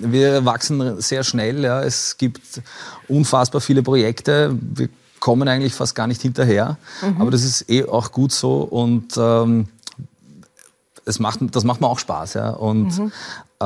wir 0.00 0.44
wachsen 0.44 1.00
sehr 1.00 1.24
schnell, 1.24 1.62
ja. 1.62 1.82
Es 1.82 2.16
gibt 2.16 2.62
unfassbar 3.06 3.60
viele 3.60 3.82
Projekte. 3.82 4.56
Wir 4.60 4.88
kommen 5.20 5.48
eigentlich 5.48 5.74
fast 5.74 5.94
gar 5.94 6.06
nicht 6.06 6.22
hinterher. 6.22 6.78
Aber 7.18 7.30
das 7.30 7.44
ist 7.44 7.68
eh 7.68 7.84
auch 7.84 8.12
gut 8.12 8.32
so 8.32 8.60
und 8.62 9.16
ähm, 9.16 9.68
es 11.04 11.18
macht, 11.18 11.40
das 11.52 11.64
macht 11.64 11.80
mir 11.80 11.88
auch 11.88 11.98
Spaß, 11.98 12.34
ja. 12.34 12.50
Und 12.50 13.12
äh, 13.60 13.64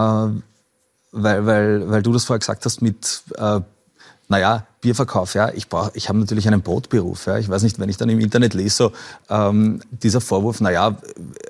weil, 1.14 1.46
weil, 1.46 1.90
weil 1.90 2.02
du 2.02 2.12
das 2.12 2.24
vorher 2.24 2.38
gesagt 2.38 2.64
hast 2.64 2.80
mit 2.80 3.22
äh, 3.36 3.60
naja, 4.32 4.66
Bierverkauf, 4.80 5.34
ja, 5.34 5.50
ich, 5.54 5.68
brauch, 5.68 5.90
ich 5.94 6.08
habe 6.08 6.18
natürlich 6.18 6.48
einen 6.48 6.62
Brotberuf. 6.62 7.26
Ja. 7.26 7.36
Ich 7.38 7.48
weiß 7.48 7.62
nicht, 7.62 7.78
wenn 7.78 7.88
ich 7.90 7.98
dann 7.98 8.08
im 8.08 8.18
Internet 8.18 8.54
lese, 8.54 8.74
so 8.76 8.92
ähm, 9.28 9.80
dieser 9.90 10.20
Vorwurf, 10.22 10.60
naja, 10.60 10.96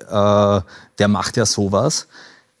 äh, 0.09 0.61
der 0.99 1.07
macht 1.07 1.37
ja 1.37 1.45
sowas. 1.45 2.07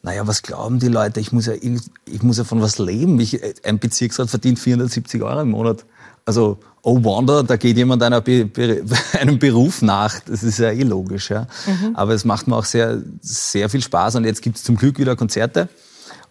Naja, 0.01 0.25
was 0.25 0.41
glauben 0.41 0.79
die 0.79 0.87
Leute? 0.87 1.19
Ich 1.19 1.31
muss 1.31 1.45
ja, 1.45 1.53
irgend- 1.53 1.91
ich 2.05 2.23
muss 2.23 2.37
ja 2.37 2.43
von 2.45 2.61
was 2.61 2.77
leben. 2.79 3.19
Ich, 3.19 3.39
ein 3.65 3.79
Bezirksrat 3.79 4.29
verdient 4.29 4.59
470 4.59 5.21
Euro 5.21 5.41
im 5.41 5.51
Monat. 5.51 5.85
Also, 6.25 6.57
oh 6.81 7.03
Wonder, 7.03 7.43
da 7.43 7.55
geht 7.57 7.75
jemand 7.77 8.01
einer 8.01 8.21
Be 8.21 8.45
Be 8.45 8.83
einem 9.19 9.39
Beruf 9.39 9.81
nach. 9.81 10.19
Das 10.21 10.41
ist 10.43 10.57
ja 10.59 10.71
eh 10.71 10.83
logisch. 10.83 11.29
Ja. 11.29 11.47
Aber 11.93 12.13
es 12.13 12.23
macht 12.25 12.47
mir 12.47 12.55
auch 12.55 12.65
sehr, 12.65 13.01
sehr 13.21 13.69
viel 13.69 13.81
Spaß. 13.81 14.15
Und 14.15 14.23
jetzt 14.25 14.41
gibt 14.41 14.55
es 14.57 14.63
zum 14.63 14.75
Glück 14.77 14.97
wieder 14.99 15.15
Konzerte. 15.15 15.67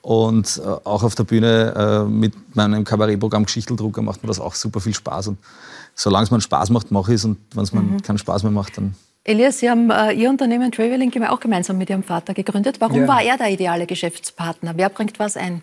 Und 0.03 0.61
äh, 0.64 0.68
auch 0.68 1.05
auf 1.05 1.14
der 1.14 1.24
Bühne 1.24 2.05
äh, 2.07 2.11
mit 2.11 2.34
meinem 2.55 2.84
Kabarettprogramm 2.84 3.44
Geschichteldrucker 3.44 4.03
macht 4.03 4.22
mir 4.22 4.28
das 4.28 4.40
auch 4.40 4.55
super 4.55 4.80
viel 4.80 4.94
Spaß. 4.94 5.28
Und 5.28 5.38
solange 5.94 6.24
es 6.24 6.30
mir 6.30 6.40
Spaß 6.40 6.70
macht, 6.70 6.90
mache 6.90 7.12
ich 7.12 7.16
es. 7.16 7.24
Und 7.24 7.38
wenn 7.55 7.62
es 7.62 7.72
mir 7.72 7.82
keinen 8.03 8.18
Spaß 8.18 8.42
mehr 8.42 8.53
macht, 8.53 8.76
dann 8.76 8.94
Elias, 9.24 9.61
Sie 9.61 9.70
haben 9.70 9.90
äh, 9.90 10.12
Ihr 10.12 10.28
Unternehmen 10.28 10.72
Traveling 10.72 11.12
auch 11.24 11.38
gemeinsam 11.38 11.78
mit 11.78 11.88
Ihrem 11.88 12.03
Vater 12.03 12.34
gegründet. 12.34 12.80
Warum 12.80 13.03
Ja. 13.03 13.09
war 13.09 13.22
er 13.22 13.38
der 13.38 13.50
ideale 13.50 13.86
Geschäftspartner? 13.86 14.72
Wer 14.76 14.88
bringt 14.88 15.20
was 15.20 15.36
ein? 15.36 15.62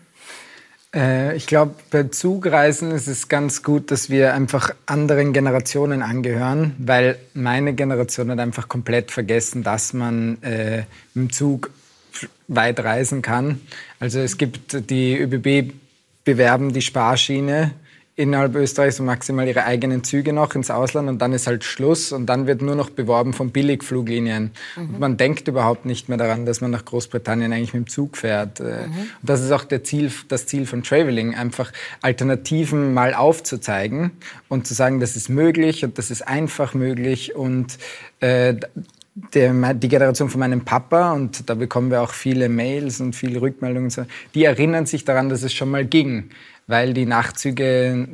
Äh, 0.95 1.35
ich 1.35 1.45
glaube, 1.45 1.75
bei 1.91 2.03
Zugreisen 2.03 2.91
ist 2.91 3.07
es 3.07 3.27
ganz 3.27 3.61
gut, 3.61 3.91
dass 3.91 4.09
wir 4.09 4.33
einfach 4.33 4.73
anderen 4.85 5.33
Generationen 5.33 6.01
angehören, 6.01 6.75
weil 6.79 7.19
meine 7.33 7.73
Generation 7.73 8.31
hat 8.31 8.39
einfach 8.39 8.69
komplett 8.69 9.11
vergessen, 9.11 9.61
dass 9.61 9.91
man 9.93 10.41
äh, 10.41 10.85
im 11.13 11.29
Zug 11.31 11.69
weit 12.47 12.80
reisen 12.80 13.22
kann. 13.22 13.62
Also 13.99 14.20
es 14.20 14.38
gibt 14.38 14.89
die 14.89 15.18
ÖBB 15.18 15.74
bewerben 16.24 16.74
die 16.74 16.82
Sparschiene 16.82 17.72
innerhalb 18.20 18.53
Österreichs 18.55 18.99
und 18.99 19.05
maximal 19.05 19.47
ihre 19.47 19.64
eigenen 19.64 20.03
Züge 20.03 20.34
noch 20.34 20.53
ins 20.53 20.70
Ausland 20.70 21.07
und 21.07 21.20
dann 21.20 21.32
ist 21.32 21.47
halt 21.47 21.64
Schluss 21.64 22.12
und 22.12 22.26
dann 22.26 22.47
wird 22.47 22.62
nur 22.62 22.76
noch 22.76 22.89
beworben 22.89 23.32
von 23.32 23.51
Billigfluglinien. 23.51 24.51
Und 24.76 24.99
man 24.99 25.16
denkt 25.16 25.47
überhaupt 25.47 25.86
nicht 25.86 26.10
mehr 26.10 26.18
daran, 26.18 26.45
dass 26.45 26.60
man 26.60 26.70
nach 26.70 26.84
Großbritannien 26.84 27.53
eigentlich 27.53 27.74
mit 27.74 27.86
dem 27.86 27.89
Zug 27.89 28.18
fährt. 28.18 28.60
Äh, 28.60 28.64
Und 29.22 29.30
das 29.30 29.41
ist 29.41 29.51
auch 29.51 29.64
der 29.64 29.86
Ziel, 29.86 30.12
das 30.28 30.47
Ziel 30.47 30.66
von 30.66 30.84
Traveling, 30.84 31.34
einfach 31.34 31.72
Alternativen 32.01 32.93
mal 32.93 33.14
aufzuzeigen 33.14 34.12
und 34.49 34.68
zu 34.68 34.74
sagen, 34.74 34.99
das 34.99 35.16
ist 35.16 35.30
möglich 35.30 35.86
und 35.86 35.97
das 35.97 36.12
ist 36.12 36.28
einfach 36.28 36.74
möglich 36.74 37.36
und 37.36 37.78
äh, 38.20 38.55
der, 39.34 39.74
die 39.74 39.88
Generation 39.88 40.30
von 40.30 40.39
meinem 40.39 40.61
Papa, 40.61 41.13
und 41.13 41.49
da 41.49 41.55
bekommen 41.55 41.91
wir 41.91 42.01
auch 42.01 42.11
viele 42.11 42.49
Mails 42.49 43.01
und 43.01 43.15
viele 43.15 43.41
Rückmeldungen, 43.41 43.91
die 44.34 44.43
erinnern 44.43 44.86
sich 44.86 45.05
daran, 45.05 45.30
dass 45.30 45.43
es 45.43 45.53
schon 45.53 45.70
mal 45.70 45.86
ging, 45.86 46.30
weil 46.67 46.93
die 46.93 47.05
Nachtzüge, 47.05 48.07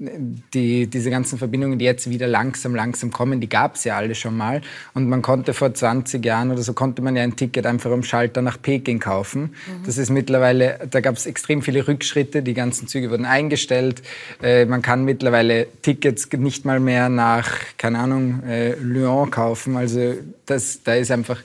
die, 0.00 0.86
diese 0.86 1.10
ganzen 1.10 1.38
Verbindungen, 1.38 1.78
die 1.78 1.84
jetzt 1.84 2.08
wieder 2.08 2.26
langsam, 2.26 2.74
langsam 2.74 3.10
kommen, 3.10 3.40
die 3.40 3.48
gab 3.48 3.74
es 3.74 3.84
ja 3.84 3.96
alle 3.96 4.14
schon 4.14 4.36
mal. 4.36 4.62
Und 4.94 5.08
man 5.08 5.20
konnte 5.20 5.52
vor 5.52 5.74
20 5.74 6.24
Jahren 6.24 6.50
oder 6.50 6.62
so, 6.62 6.72
konnte 6.72 7.02
man 7.02 7.16
ja 7.16 7.22
ein 7.22 7.36
Ticket 7.36 7.66
einfach 7.66 7.90
am 7.90 8.02
Schalter 8.02 8.40
nach 8.40 8.60
Peking 8.60 8.98
kaufen. 8.98 9.54
Das 9.84 9.98
ist 9.98 10.10
mittlerweile, 10.10 10.88
da 10.90 11.00
gab 11.00 11.16
es 11.16 11.26
extrem 11.26 11.60
viele 11.60 11.86
Rückschritte, 11.86 12.42
die 12.42 12.54
ganzen 12.54 12.88
Züge 12.88 13.10
wurden 13.10 13.26
eingestellt. 13.26 14.02
Äh, 14.42 14.64
man 14.64 14.80
kann 14.80 15.04
mittlerweile 15.04 15.66
Tickets 15.82 16.28
nicht 16.32 16.64
mal 16.64 16.80
mehr 16.80 17.10
nach, 17.10 17.58
keine 17.76 17.98
Ahnung, 17.98 18.42
äh, 18.44 18.74
Lyon 18.76 19.30
kaufen. 19.30 19.76
Also 19.76 20.14
das, 20.46 20.82
da 20.82 20.94
ist 20.94 21.10
einfach, 21.10 21.40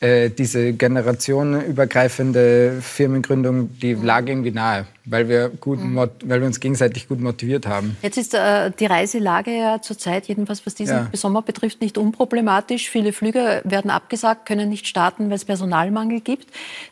äh, 0.00 0.30
diese 0.30 0.72
generationenübergreifende 0.72 2.78
Firmengründung, 2.82 3.78
die 3.80 3.94
lag 3.94 4.26
irgendwie 4.26 4.50
nahe, 4.50 4.86
weil 5.06 5.28
wir, 5.28 5.48
gut, 5.60 5.78
mot- 5.82 6.10
weil 6.28 6.40
wir 6.40 6.46
uns 6.46 6.60
gegenseitig 6.60 7.08
gut 7.08 7.20
motiviert 7.20 7.66
haben. 7.66 7.96
Jetzt 8.02 8.18
ist 8.18 8.34
äh, 8.34 8.70
die 8.78 8.86
Reiselage 8.86 9.50
ja 9.56 9.80
zurzeit, 9.80 10.26
jedenfalls 10.26 10.66
was 10.66 10.74
diesen 10.74 10.96
Ja. 10.96 11.08
Sommer 11.14 11.42
betrifft, 11.42 11.80
nicht 11.80 11.96
unproblematisch. 11.96 12.90
Viele 12.90 13.12
Flüge 13.12 13.62
werden 13.64 13.90
abgesagt, 13.90 14.46
können 14.46 14.68
nicht 14.68 14.86
starten, 14.86 15.28
weil 15.28 15.36
es 15.36 15.44
Personalmangel 15.44 16.20
gibt. 16.20 16.48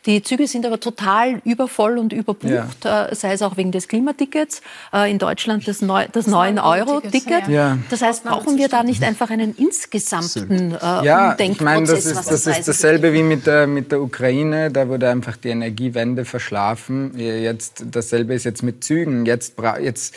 Die 0.06 0.22
Züge 0.22 0.46
sind 0.46 0.64
aber 0.64 0.80
total 0.80 1.40
übervoll 1.44 1.98
und 1.98 2.12
überbucht, 2.12 2.84
äh, 2.84 3.14
sei 3.14 3.32
es 3.32 3.42
auch 3.42 3.56
wegen 3.56 3.72
des 3.72 3.88
Klimatickets. 3.88 4.62
Äh, 4.92 5.10
in 5.10 5.18
Deutschland 5.18 5.66
das, 5.68 5.82
neu, 5.82 6.06
das 6.12 6.26
9-Euro-Ticket. 6.28 7.48
Ja. 7.48 7.78
Das 7.90 8.02
heißt, 8.02 8.24
brauchen 8.24 8.56
wir 8.58 8.68
da 8.68 8.82
nicht 8.82 9.02
einfach 9.02 9.30
einen 9.30 9.54
insgesamten 9.56 10.72
äh, 10.72 11.04
Ja, 11.04 11.36
ich 11.38 11.60
meine, 11.60 11.78
Umdenkprozess, 11.80 11.86
das 11.86 12.06
ist, 12.06 12.16
was 12.16 12.26
das 12.44 12.58
ist 12.58 12.68
dasselbe 12.68 13.12
wie 13.12 13.22
mit 13.22 13.46
der, 13.46 13.66
mit 13.66 13.90
der 13.92 14.00
Ukraine. 14.00 14.70
Da 14.70 14.88
wurde 14.88 15.08
einfach 15.10 15.36
die 15.36 15.48
Energiewende 15.48 16.24
verschlafen. 16.24 17.12
Jetzt, 17.18 17.84
dasselbe 18.05 18.34
ist 18.34 18.44
jetzt 18.44 18.62
mit 18.62 18.84
Zügen. 18.84 19.26
Jetzt, 19.26 19.55
jetzt, 19.80 20.14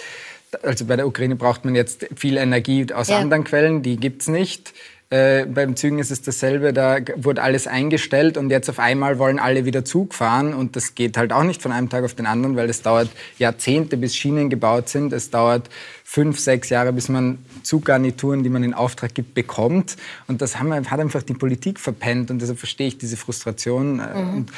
also 0.63 0.85
bei 0.85 0.95
der 0.95 1.07
Ukraine 1.07 1.35
braucht 1.35 1.65
man 1.65 1.75
jetzt 1.75 2.07
viel 2.15 2.37
Energie 2.37 2.91
aus 2.93 3.07
Ja. 3.07 3.17
anderen 3.19 3.43
Quellen, 3.43 3.81
die 3.81 3.97
gibt's 3.97 4.27
nicht. 4.27 4.73
Äh, 5.09 5.45
beim 5.45 5.77
Zügen 5.77 5.99
ist 5.99 6.11
es 6.11 6.21
dasselbe, 6.21 6.73
da 6.73 6.97
wurde 7.15 7.41
alles 7.41 7.65
eingestellt 7.65 8.35
und 8.35 8.49
jetzt 8.49 8.69
auf 8.69 8.77
einmal 8.77 9.17
wollen 9.19 9.39
alle 9.39 9.63
wieder 9.63 9.85
Zug 9.85 10.13
fahren 10.13 10.53
und 10.53 10.75
das 10.75 10.95
geht 10.95 11.15
halt 11.15 11.31
auch 11.31 11.43
nicht 11.43 11.61
von 11.61 11.71
einem 11.71 11.89
Tag 11.89 12.03
auf 12.03 12.13
den 12.13 12.25
anderen, 12.25 12.57
weil 12.57 12.69
es 12.69 12.81
dauert 12.81 13.07
Jahrzehnte, 13.39 13.95
bis 13.95 14.17
Schienen 14.17 14.49
gebaut 14.49 14.89
sind. 14.89 15.13
Es 15.13 15.29
dauert 15.29 15.69
fünf, 16.03 16.41
sechs 16.41 16.67
Jahre, 16.69 16.91
bis 16.91 17.07
man 17.07 17.37
Zuggarnituren, 17.63 18.43
die 18.43 18.49
man 18.49 18.63
in 18.65 18.73
Auftrag 18.73 19.13
gibt, 19.15 19.33
bekommt. 19.33 19.95
Und 20.27 20.41
das 20.41 20.59
haben, 20.59 20.73
hat 20.73 20.99
einfach 20.99 21.23
die 21.23 21.35
Politik 21.35 21.79
verpennt 21.79 22.29
und 22.29 22.41
deshalb 22.41 22.59
verstehe 22.59 22.87
ich 22.89 22.97
diese 22.97 23.15
Frustration. 23.15 23.99
Äh, 24.01 24.03
Und 24.13 24.47
da, 24.49 24.55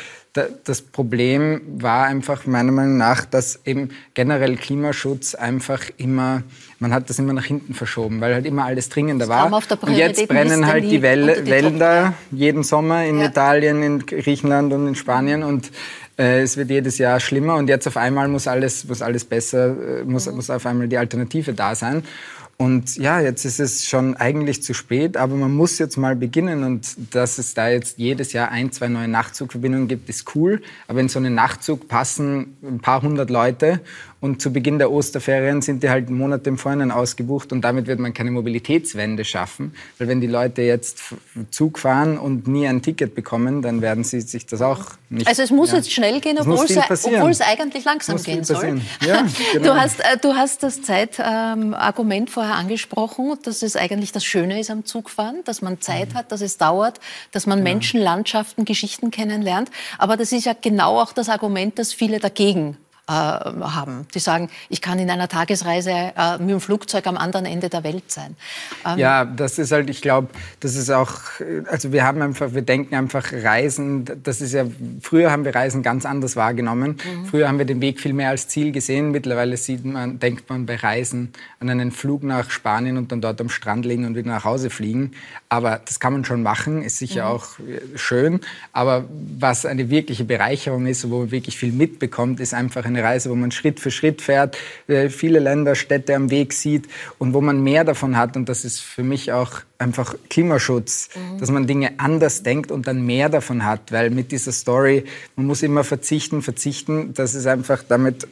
das 0.64 0.82
Problem 0.82 1.62
war 1.80 2.06
einfach 2.06 2.46
meiner 2.46 2.72
Meinung 2.72 2.98
nach, 2.98 3.26
dass 3.26 3.60
eben 3.66 3.90
generell 4.14 4.56
Klimaschutz 4.58 5.34
einfach 5.36 5.82
immer, 5.98 6.44
man 6.80 6.94
hat 6.94 7.10
das 7.10 7.18
immer 7.20 7.34
nach 7.34 7.46
hinten 7.46 7.74
verschoben, 7.74 8.22
weil 8.22 8.34
halt 8.36 8.46
immer 8.46 8.66
alles 8.66 8.90
dringender 8.90 9.28
war. 9.28 9.52
und 9.82 9.94
jetzt 9.96 10.28
brennen 10.28 10.68
halt 10.68 10.84
die 10.84 10.90
die 10.90 11.02
Wälder 11.02 12.14
jeden 12.32 12.64
Sommer 12.64 13.06
in 13.06 13.20
Ja. 13.20 13.26
Italien, 13.28 13.82
in 13.82 14.06
Griechenland 14.06 14.72
und 14.72 14.88
in 14.88 14.96
Spanien 14.96 15.42
und 15.44 15.72
äh, 16.18 16.42
es 16.42 16.58
wird 16.58 16.70
jedes 16.70 17.00
Jahr 17.00 17.20
schlimmer 17.20 17.56
und 17.56 17.68
jetzt 17.68 17.88
auf 17.88 17.98
einmal 17.98 18.28
muss 18.28 18.48
alles, 18.48 18.86
muss 18.88 19.02
alles 19.02 19.26
besser, 19.26 19.68
äh, 20.02 20.04
muss, 20.04 20.28
Mhm. 20.28 20.36
muss 20.36 20.50
auf 20.50 20.66
einmal 20.66 20.88
die 20.88 20.98
Alternative 20.98 21.54
da 21.54 21.74
sein. 21.76 22.04
Und 22.62 22.98
ja, 22.98 23.22
jetzt 23.22 23.46
ist 23.46 23.62
es 23.62 23.88
schon 23.88 24.18
eigentlich 24.18 24.62
zu 24.64 24.74
spät, 24.74 25.16
aber 25.16 25.36
man 25.36 25.56
muss 25.56 25.80
jetzt 25.80 25.96
mal 25.96 26.18
beginnen. 26.18 26.66
Und 26.66 27.16
dass 27.16 27.38
es 27.38 27.54
da 27.54 27.70
jetzt 27.70 27.98
jedes 27.98 28.34
Jahr 28.34 28.52
ein, 28.52 28.74
zwei 28.74 28.90
neue 28.90 29.08
Nachtzugverbindungen 29.08 29.88
gibt, 29.88 30.10
ist 30.10 30.36
cool. 30.36 30.62
Aber 30.86 31.00
in 31.00 31.08
so 31.08 31.20
einen 31.20 31.34
Nachtzug 31.34 31.88
passen 31.88 32.58
ein 32.62 32.82
paar 32.82 33.02
hundert 33.02 33.30
Leute. 33.30 33.80
Und 34.22 34.42
zu 34.42 34.54
Beginn 34.54 34.78
der 34.78 34.92
Osterferien 34.92 35.62
sind 35.62 35.82
die 35.82 35.90
halt 35.90 36.10
Monate 36.10 36.50
im 36.50 36.58
Vorhinein 36.58 36.92
ausgebucht. 36.92 37.52
Und 37.52 37.62
damit 37.62 37.88
wird 37.88 38.00
man 38.00 38.14
keine 38.14 38.32
Mobilitätswende 38.32 39.26
schaffen. 39.26 39.74
Weil 39.98 40.08
wenn 40.08 40.22
die 40.22 40.28
Leute 40.28 40.62
jetzt 40.62 41.02
Zug 41.50 41.80
fahren 41.80 42.18
und 42.18 42.48
nie 42.48 42.68
ein 42.68 42.82
Ticket 42.82 43.16
bekommen, 43.16 43.62
dann 43.62 43.82
werden 43.82 44.04
sie 44.04 44.22
sich 44.22 44.46
das 44.46 44.62
auch 44.62 44.84
nicht... 45.10 45.28
Also 45.28 45.42
es 45.42 45.52
muss 45.52 45.72
ja. 45.72 45.78
jetzt 45.78 45.92
schnell 45.92 46.20
gehen, 46.20 46.38
obwohl 46.40 46.66
es, 46.66 47.06
obwohl 47.06 47.32
es 47.32 47.42
eigentlich 47.42 47.86
langsam 47.86 48.16
Muss 48.16 48.24
gehen 48.24 48.44
soll. 48.44 48.82
Ja, 49.06 49.26
genau. 49.54 49.74
Du, 49.74 49.80
hast, 49.80 50.02
äh, 50.02 50.18
du 50.22 50.34
hast 50.34 50.64
das 50.64 50.82
Zeitargument 50.82 52.30
vorher 52.30 52.56
angesprochen, 52.56 53.34
dass 53.44 53.64
es 53.64 53.76
eigentlich 53.76 54.12
das 54.12 54.26
Schöne 54.26 54.60
ist 54.60 54.70
am 54.70 54.86
Zugfahren, 54.86 55.44
dass 55.46 55.62
man 55.62 55.80
Mhm. 55.80 55.82
Zeit 55.82 56.14
hat, 56.14 56.32
dass 56.32 56.42
es 56.42 56.58
dauert, 56.58 57.00
dass 57.32 57.48
man 57.48 57.64
Menschen, 57.64 58.00
Landschaften, 58.00 58.66
Geschichten 58.66 59.12
kennenlernt. 59.12 59.72
Aber 59.98 60.18
das 60.18 60.32
ist 60.32 60.46
ja 60.46 60.54
genau 60.60 61.00
auch 61.00 61.14
das 61.14 61.30
Argument, 61.30 61.80
das 61.80 61.94
viele 61.94 62.20
dagegen 62.20 62.78
haben. 63.10 64.08
Die 64.14 64.20
sagen, 64.20 64.50
ich 64.70 64.82
kann 64.82 65.00
in 65.00 65.10
einer 65.10 65.28
Tagesreise 65.28 65.92
äh, 65.92 66.38
mit 66.40 66.50
dem 66.50 66.62
Flugzeug 66.62 67.08
am 67.08 67.18
anderen 67.18 67.46
Ende 67.46 67.70
der 67.70 67.84
Welt 67.84 68.12
sein. 68.12 68.36
Ähm, 68.86 69.00
Ja, 69.00 69.26
das 69.26 69.58
ist 69.58 69.72
halt, 69.72 69.90
ich 69.90 70.02
glaube, 70.02 70.30
das 70.60 70.76
ist 70.76 70.90
auch, 70.90 71.12
äh, 71.40 71.64
also 71.70 71.92
wir 71.92 72.04
haben 72.04 72.22
einfach, 72.22 72.54
wir 72.54 72.62
denken 72.62 72.96
einfach 72.96 73.32
Reisen, 73.34 74.06
das 74.24 74.42
ist 74.42 74.54
ja, 74.54 74.66
früher 75.02 75.32
haben 75.32 75.46
wir 75.46 75.56
Reisen 75.56 75.84
ganz 75.84 76.06
anders 76.06 76.36
wahrgenommen. 76.36 76.98
Früher 77.30 77.48
haben 77.48 77.58
wir 77.58 77.66
den 77.66 77.82
Weg 77.82 78.00
viel 78.00 78.14
mehr 78.14 78.30
als 78.30 78.48
Ziel 78.48 78.72
gesehen. 78.72 79.12
Mittlerweile 79.12 79.58
sieht 79.58 79.86
man, 79.86 80.20
denkt 80.20 80.50
man 80.50 80.66
bei 80.66 80.76
Reisen 80.76 81.34
an 81.60 81.70
einen 81.70 81.92
Flug 81.92 82.24
nach 82.24 82.50
Spanien 82.50 82.98
und 82.98 83.12
dann 83.12 83.22
dort 83.22 83.42
am 83.42 83.50
Strand 83.50 83.86
liegen 83.86 84.06
und 84.06 84.16
wieder 84.16 84.30
nach 84.30 84.44
Hause 84.46 84.70
fliegen. 84.70 85.12
Aber 85.50 85.82
das 85.84 86.00
kann 86.00 86.14
man 86.14 86.26
schon 86.26 86.44
machen, 86.44 86.84
ist 86.84 86.98
sicher 87.00 87.28
auch 87.28 87.60
äh, 87.60 87.98
schön. 87.98 88.40
Aber 88.72 89.06
was 89.38 89.66
eine 89.66 89.90
wirkliche 89.90 90.24
Bereicherung 90.24 90.86
ist, 90.86 91.10
wo 91.10 91.20
man 91.20 91.32
wirklich 91.32 91.58
viel 91.58 91.72
mitbekommt, 91.72 92.40
ist 92.40 92.54
einfach 92.54 92.86
eine 92.86 92.99
Reise, 93.04 93.30
wo 93.30 93.36
man 93.36 93.52
Schritt 93.52 93.80
für 93.80 93.92
Schritt 93.92 94.22
fährt, 94.22 94.58
äh, 94.88 95.10
viele 95.10 95.40
Länder, 95.40 95.76
Städte 95.76 96.16
am 96.16 96.30
Weg 96.30 96.54
sieht 96.54 96.88
und 97.18 97.34
wo 97.34 97.42
man 97.42 97.64
mehr 97.64 97.84
davon 97.84 98.18
hat. 98.18 98.36
Und 98.36 98.50
das 98.50 98.66
ist 98.66 98.80
für 98.80 99.04
mich 99.04 99.32
auch 99.32 99.62
einfach 99.78 100.16
Klimaschutz, 100.30 101.10
dass 101.40 101.52
man 101.52 101.68
Dinge 101.68 101.94
anders 101.98 102.44
denkt 102.44 102.72
und 102.72 102.88
dann 102.88 103.06
mehr 103.06 103.30
davon 103.30 103.66
hat. 103.66 103.92
Weil 103.92 104.10
mit 104.10 104.32
dieser 104.32 104.52
Story, 104.52 105.06
man 105.36 105.46
muss 105.46 105.64
immer 105.64 105.84
verzichten, 105.84 106.42
verzichten, 106.42 107.14
das 107.14 107.36
ist 107.36 107.48
einfach, 107.48 107.84
damit 107.88 108.28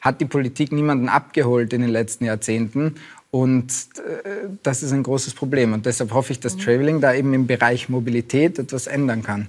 hat 0.00 0.20
die 0.20 0.26
Politik 0.26 0.72
niemanden 0.72 1.08
abgeholt 1.08 1.72
in 1.72 1.82
den 1.82 1.90
letzten 1.90 2.24
Jahrzehnten. 2.24 2.96
Und 3.32 3.70
äh, 3.98 4.48
das 4.64 4.82
ist 4.82 4.90
ein 4.90 5.04
großes 5.04 5.34
Problem. 5.34 5.72
Und 5.72 5.86
deshalb 5.86 6.12
hoffe 6.12 6.32
ich, 6.32 6.40
dass 6.40 6.56
Traveling 6.56 7.00
da 7.00 7.14
eben 7.14 7.32
im 7.32 7.46
Bereich 7.46 7.88
Mobilität 7.88 8.58
etwas 8.58 8.88
ändern 8.88 9.22
kann. 9.22 9.48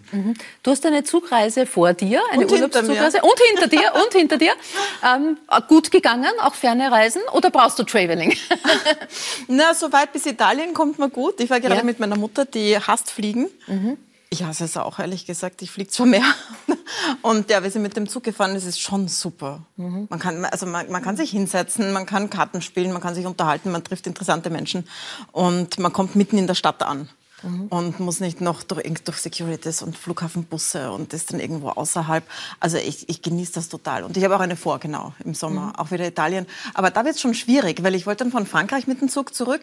Du 0.61 0.69
hast 0.69 0.85
eine 0.85 1.03
Zugreise 1.03 1.65
vor 1.65 1.93
dir, 1.95 2.21
eine 2.31 2.43
Und 2.45 2.51
hinter. 2.51 2.67
Urlaubszugreise 2.79 3.21
und 3.23 3.39
hinter 3.49 3.67
dir 3.67 3.91
und 3.95 4.13
hinter 4.13 4.37
dir. 4.37 4.51
Ähm, 5.03 5.37
gut 5.67 5.89
gegangen, 5.89 6.29
auch 6.41 6.53
ferne 6.53 6.91
Reisen 6.91 7.23
oder 7.33 7.49
brauchst 7.49 7.79
du 7.79 7.83
Traveling? 7.83 8.35
Na, 9.47 9.73
so 9.73 9.91
weit 9.91 10.13
bis 10.13 10.27
Italien 10.27 10.75
kommt 10.75 10.99
man 10.99 11.11
gut. 11.11 11.39
Ich 11.39 11.49
war 11.49 11.59
gerade 11.59 11.77
Ja. 11.77 11.83
mit 11.83 11.99
meiner 11.99 12.17
Mutter, 12.17 12.45
die 12.45 12.77
hasst 12.77 13.09
Fliegen. 13.09 13.47
Ich 14.33 14.43
hasse 14.43 14.63
es 14.63 14.77
auch, 14.77 14.97
ehrlich 14.97 15.25
gesagt. 15.25 15.61
Ich 15.61 15.71
fliege 15.71 15.89
zwar 15.89 16.05
mehr. 16.05 16.23
Und 17.21 17.49
ja, 17.49 17.63
wir 17.63 17.69
sind 17.69 17.81
mit 17.81 17.97
dem 17.97 18.07
Zug 18.07 18.23
gefahren, 18.23 18.53
das 18.53 18.63
ist 18.63 18.79
schon 18.79 19.09
super. 19.09 19.63
Man, 19.75 20.19
kann, 20.19 20.45
also 20.45 20.65
man, 20.65 20.89
man 20.89 21.01
kann 21.01 21.17
sich 21.17 21.31
hinsetzen, 21.31 21.91
man 21.91 22.05
kann 22.05 22.29
Karten 22.29 22.61
spielen, 22.61 22.93
man 22.93 23.01
kann 23.01 23.13
sich 23.13 23.25
unterhalten, 23.25 23.71
man 23.71 23.83
trifft 23.83 24.07
interessante 24.07 24.49
Menschen 24.49 24.87
und 25.33 25.79
man 25.79 25.91
kommt 25.91 26.15
mitten 26.15 26.37
in 26.37 26.47
der 26.47 26.55
Stadt 26.55 26.81
an. 26.81 27.09
Und 27.69 27.99
muss 27.99 28.19
nicht 28.19 28.39
noch 28.39 28.61
durch, 28.61 28.83
durch 29.03 29.17
Securities 29.17 29.81
und 29.81 29.97
Flughafenbusse 29.97 30.91
und 30.91 31.11
ist 31.13 31.33
dann 31.33 31.39
irgendwo 31.39 31.69
außerhalb. 31.69 32.23
Also 32.59 32.77
ich, 32.77 33.09
ich 33.09 33.23
genieße 33.23 33.53
das 33.53 33.67
total. 33.67 34.03
Und 34.03 34.15
ich 34.15 34.23
habe 34.23 34.35
auch 34.35 34.39
eine 34.41 34.55
vor, 34.55 34.77
genau, 34.79 35.13
im 35.25 35.33
Sommer, 35.33 35.73
auch 35.77 35.89
wieder 35.89 36.05
Italien. 36.05 36.45
Aber 36.75 36.91
da 36.91 37.03
wird 37.03 37.15
es 37.15 37.21
schon 37.21 37.33
schwierig, 37.33 37.81
weil 37.83 37.95
ich 37.95 38.05
wollte 38.05 38.23
dann 38.23 38.31
von 38.31 38.45
Frankreich 38.45 38.85
mit 38.85 39.01
dem 39.01 39.09
Zug 39.09 39.33
zurück. 39.33 39.61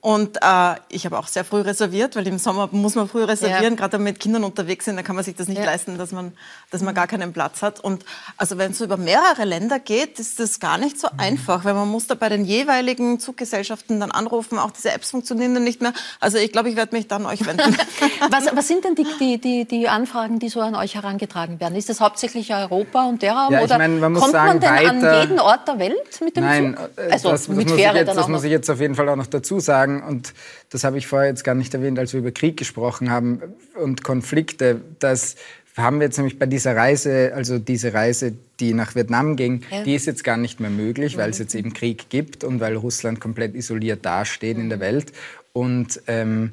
Und 0.00 0.38
äh, 0.40 0.76
ich 0.88 1.04
habe 1.04 1.18
auch 1.18 1.28
sehr 1.28 1.44
früh 1.44 1.60
reserviert, 1.60 2.16
weil 2.16 2.26
im 2.26 2.38
Sommer 2.38 2.70
muss 2.72 2.94
man 2.94 3.06
früh 3.06 3.22
reservieren, 3.24 3.74
Ja. 3.74 3.78
gerade 3.80 3.92
wenn 3.94 4.00
man 4.04 4.12
mit 4.12 4.20
Kindern 4.20 4.44
unterwegs 4.44 4.86
sind, 4.86 4.96
dann 4.96 5.04
kann 5.04 5.14
man 5.14 5.24
sich 5.24 5.36
das 5.36 5.46
nicht 5.46 5.58
Ja. 5.58 5.64
leisten, 5.66 5.98
dass 5.98 6.12
man, 6.12 6.32
dass 6.70 6.80
man 6.80 6.94
gar 6.94 7.06
keinen 7.06 7.34
Platz 7.34 7.60
hat. 7.60 7.80
Und 7.80 8.04
also 8.38 8.56
wenn 8.56 8.70
es 8.70 8.78
so 8.78 8.84
über 8.84 8.96
mehrere 8.96 9.44
Länder 9.44 9.78
geht, 9.78 10.18
ist 10.18 10.40
das 10.40 10.58
gar 10.58 10.78
nicht 10.78 10.98
so 10.98 11.08
einfach, 11.18 11.66
weil 11.66 11.74
man 11.74 11.88
muss 11.88 12.06
da 12.06 12.14
bei 12.14 12.30
den 12.30 12.46
jeweiligen 12.46 13.20
Zuggesellschaften 13.20 14.00
dann 14.00 14.10
anrufen. 14.10 14.58
Auch 14.58 14.70
diese 14.70 14.90
Apps 14.92 15.10
funktionieren 15.10 15.52
dann 15.52 15.64
nicht 15.64 15.82
mehr. 15.82 15.92
Also 16.18 16.38
ich 16.38 16.50
glaube, 16.52 16.70
ich 16.70 16.76
werde 16.76 16.96
mich 16.96 17.08
dann 17.10 17.26
an 17.26 17.32
euch 17.32 17.46
wenden. 17.46 17.76
Was, 18.30 18.54
was 18.54 18.68
sind 18.68 18.84
denn 18.84 18.94
die, 18.94 19.38
die, 19.40 19.64
die, 19.64 19.88
Anfragen, 19.88 20.38
die 20.38 20.48
so 20.48 20.60
an 20.60 20.74
euch 20.74 20.94
herangetragen 20.94 21.58
werden? 21.58 21.74
Ist 21.74 21.88
das 21.88 22.00
hauptsächlich 22.00 22.52
Europa 22.54 23.08
und 23.08 23.22
der 23.22 23.32
Raum? 23.32 23.52
Ja, 23.52 23.58
ich 23.60 23.64
oder 23.64 23.78
meine, 23.78 23.94
man 23.96 24.12
muss 24.12 24.20
kommt 24.22 24.32
sagen, 24.32 24.60
man 24.60 24.60
denn 24.60 25.04
an 25.04 25.20
jeden 25.22 25.38
Ort 25.40 25.66
der 25.66 25.78
Welt 25.78 26.20
mit 26.22 26.36
dem 26.36 26.44
Nein, 26.44 26.76
Zug? 26.76 26.90
äh, 26.96 27.10
Also 27.12 27.30
das, 27.30 27.46
das, 27.46 27.48
mit 27.48 27.68
muss 27.68 27.76
ich 27.76 27.82
Fähre 27.82 27.96
jetzt, 27.98 28.08
dann 28.08 28.16
das 28.16 28.28
muss 28.28 28.44
ich 28.44 28.50
jetzt 28.50 28.70
auf 28.70 28.80
jeden 28.80 28.94
Fall 28.94 29.08
auch 29.08 29.16
noch 29.16 29.26
dazu 29.26 29.58
sagen. 29.60 30.02
Und 30.02 30.34
das 30.70 30.84
habe 30.84 30.98
ich 30.98 31.06
vorher 31.06 31.28
jetzt 31.28 31.44
gar 31.44 31.54
nicht 31.54 31.72
erwähnt, 31.74 31.98
als 31.98 32.12
wir 32.12 32.20
über 32.20 32.30
Krieg 32.30 32.56
gesprochen 32.56 33.10
haben 33.10 33.42
und 33.82 34.04
Konflikte. 34.04 34.80
Das 34.98 35.36
haben 35.76 36.00
wir 36.00 36.06
jetzt 36.06 36.18
nämlich 36.18 36.38
bei 36.38 36.46
dieser 36.46 36.76
Reise, 36.76 37.32
also 37.34 37.58
diese 37.58 37.94
Reise, 37.94 38.32
die 38.58 38.74
nach 38.74 38.94
Vietnam 38.94 39.36
ging, 39.36 39.62
Ja. 39.70 39.82
die 39.84 39.94
ist 39.94 40.06
jetzt 40.06 40.24
gar 40.24 40.36
nicht 40.36 40.60
mehr 40.60 40.70
möglich, 40.70 41.16
weil 41.16 41.30
es 41.30 41.38
jetzt 41.38 41.54
eben 41.54 41.72
Krieg 41.72 42.10
gibt 42.10 42.44
und 42.44 42.60
weil 42.60 42.76
Russland 42.76 43.20
komplett 43.20 43.54
isoliert 43.54 44.04
dasteht 44.04 44.58
in 44.58 44.68
der 44.68 44.80
Welt. 44.80 45.12
Und 45.52 46.00
ähm, 46.06 46.52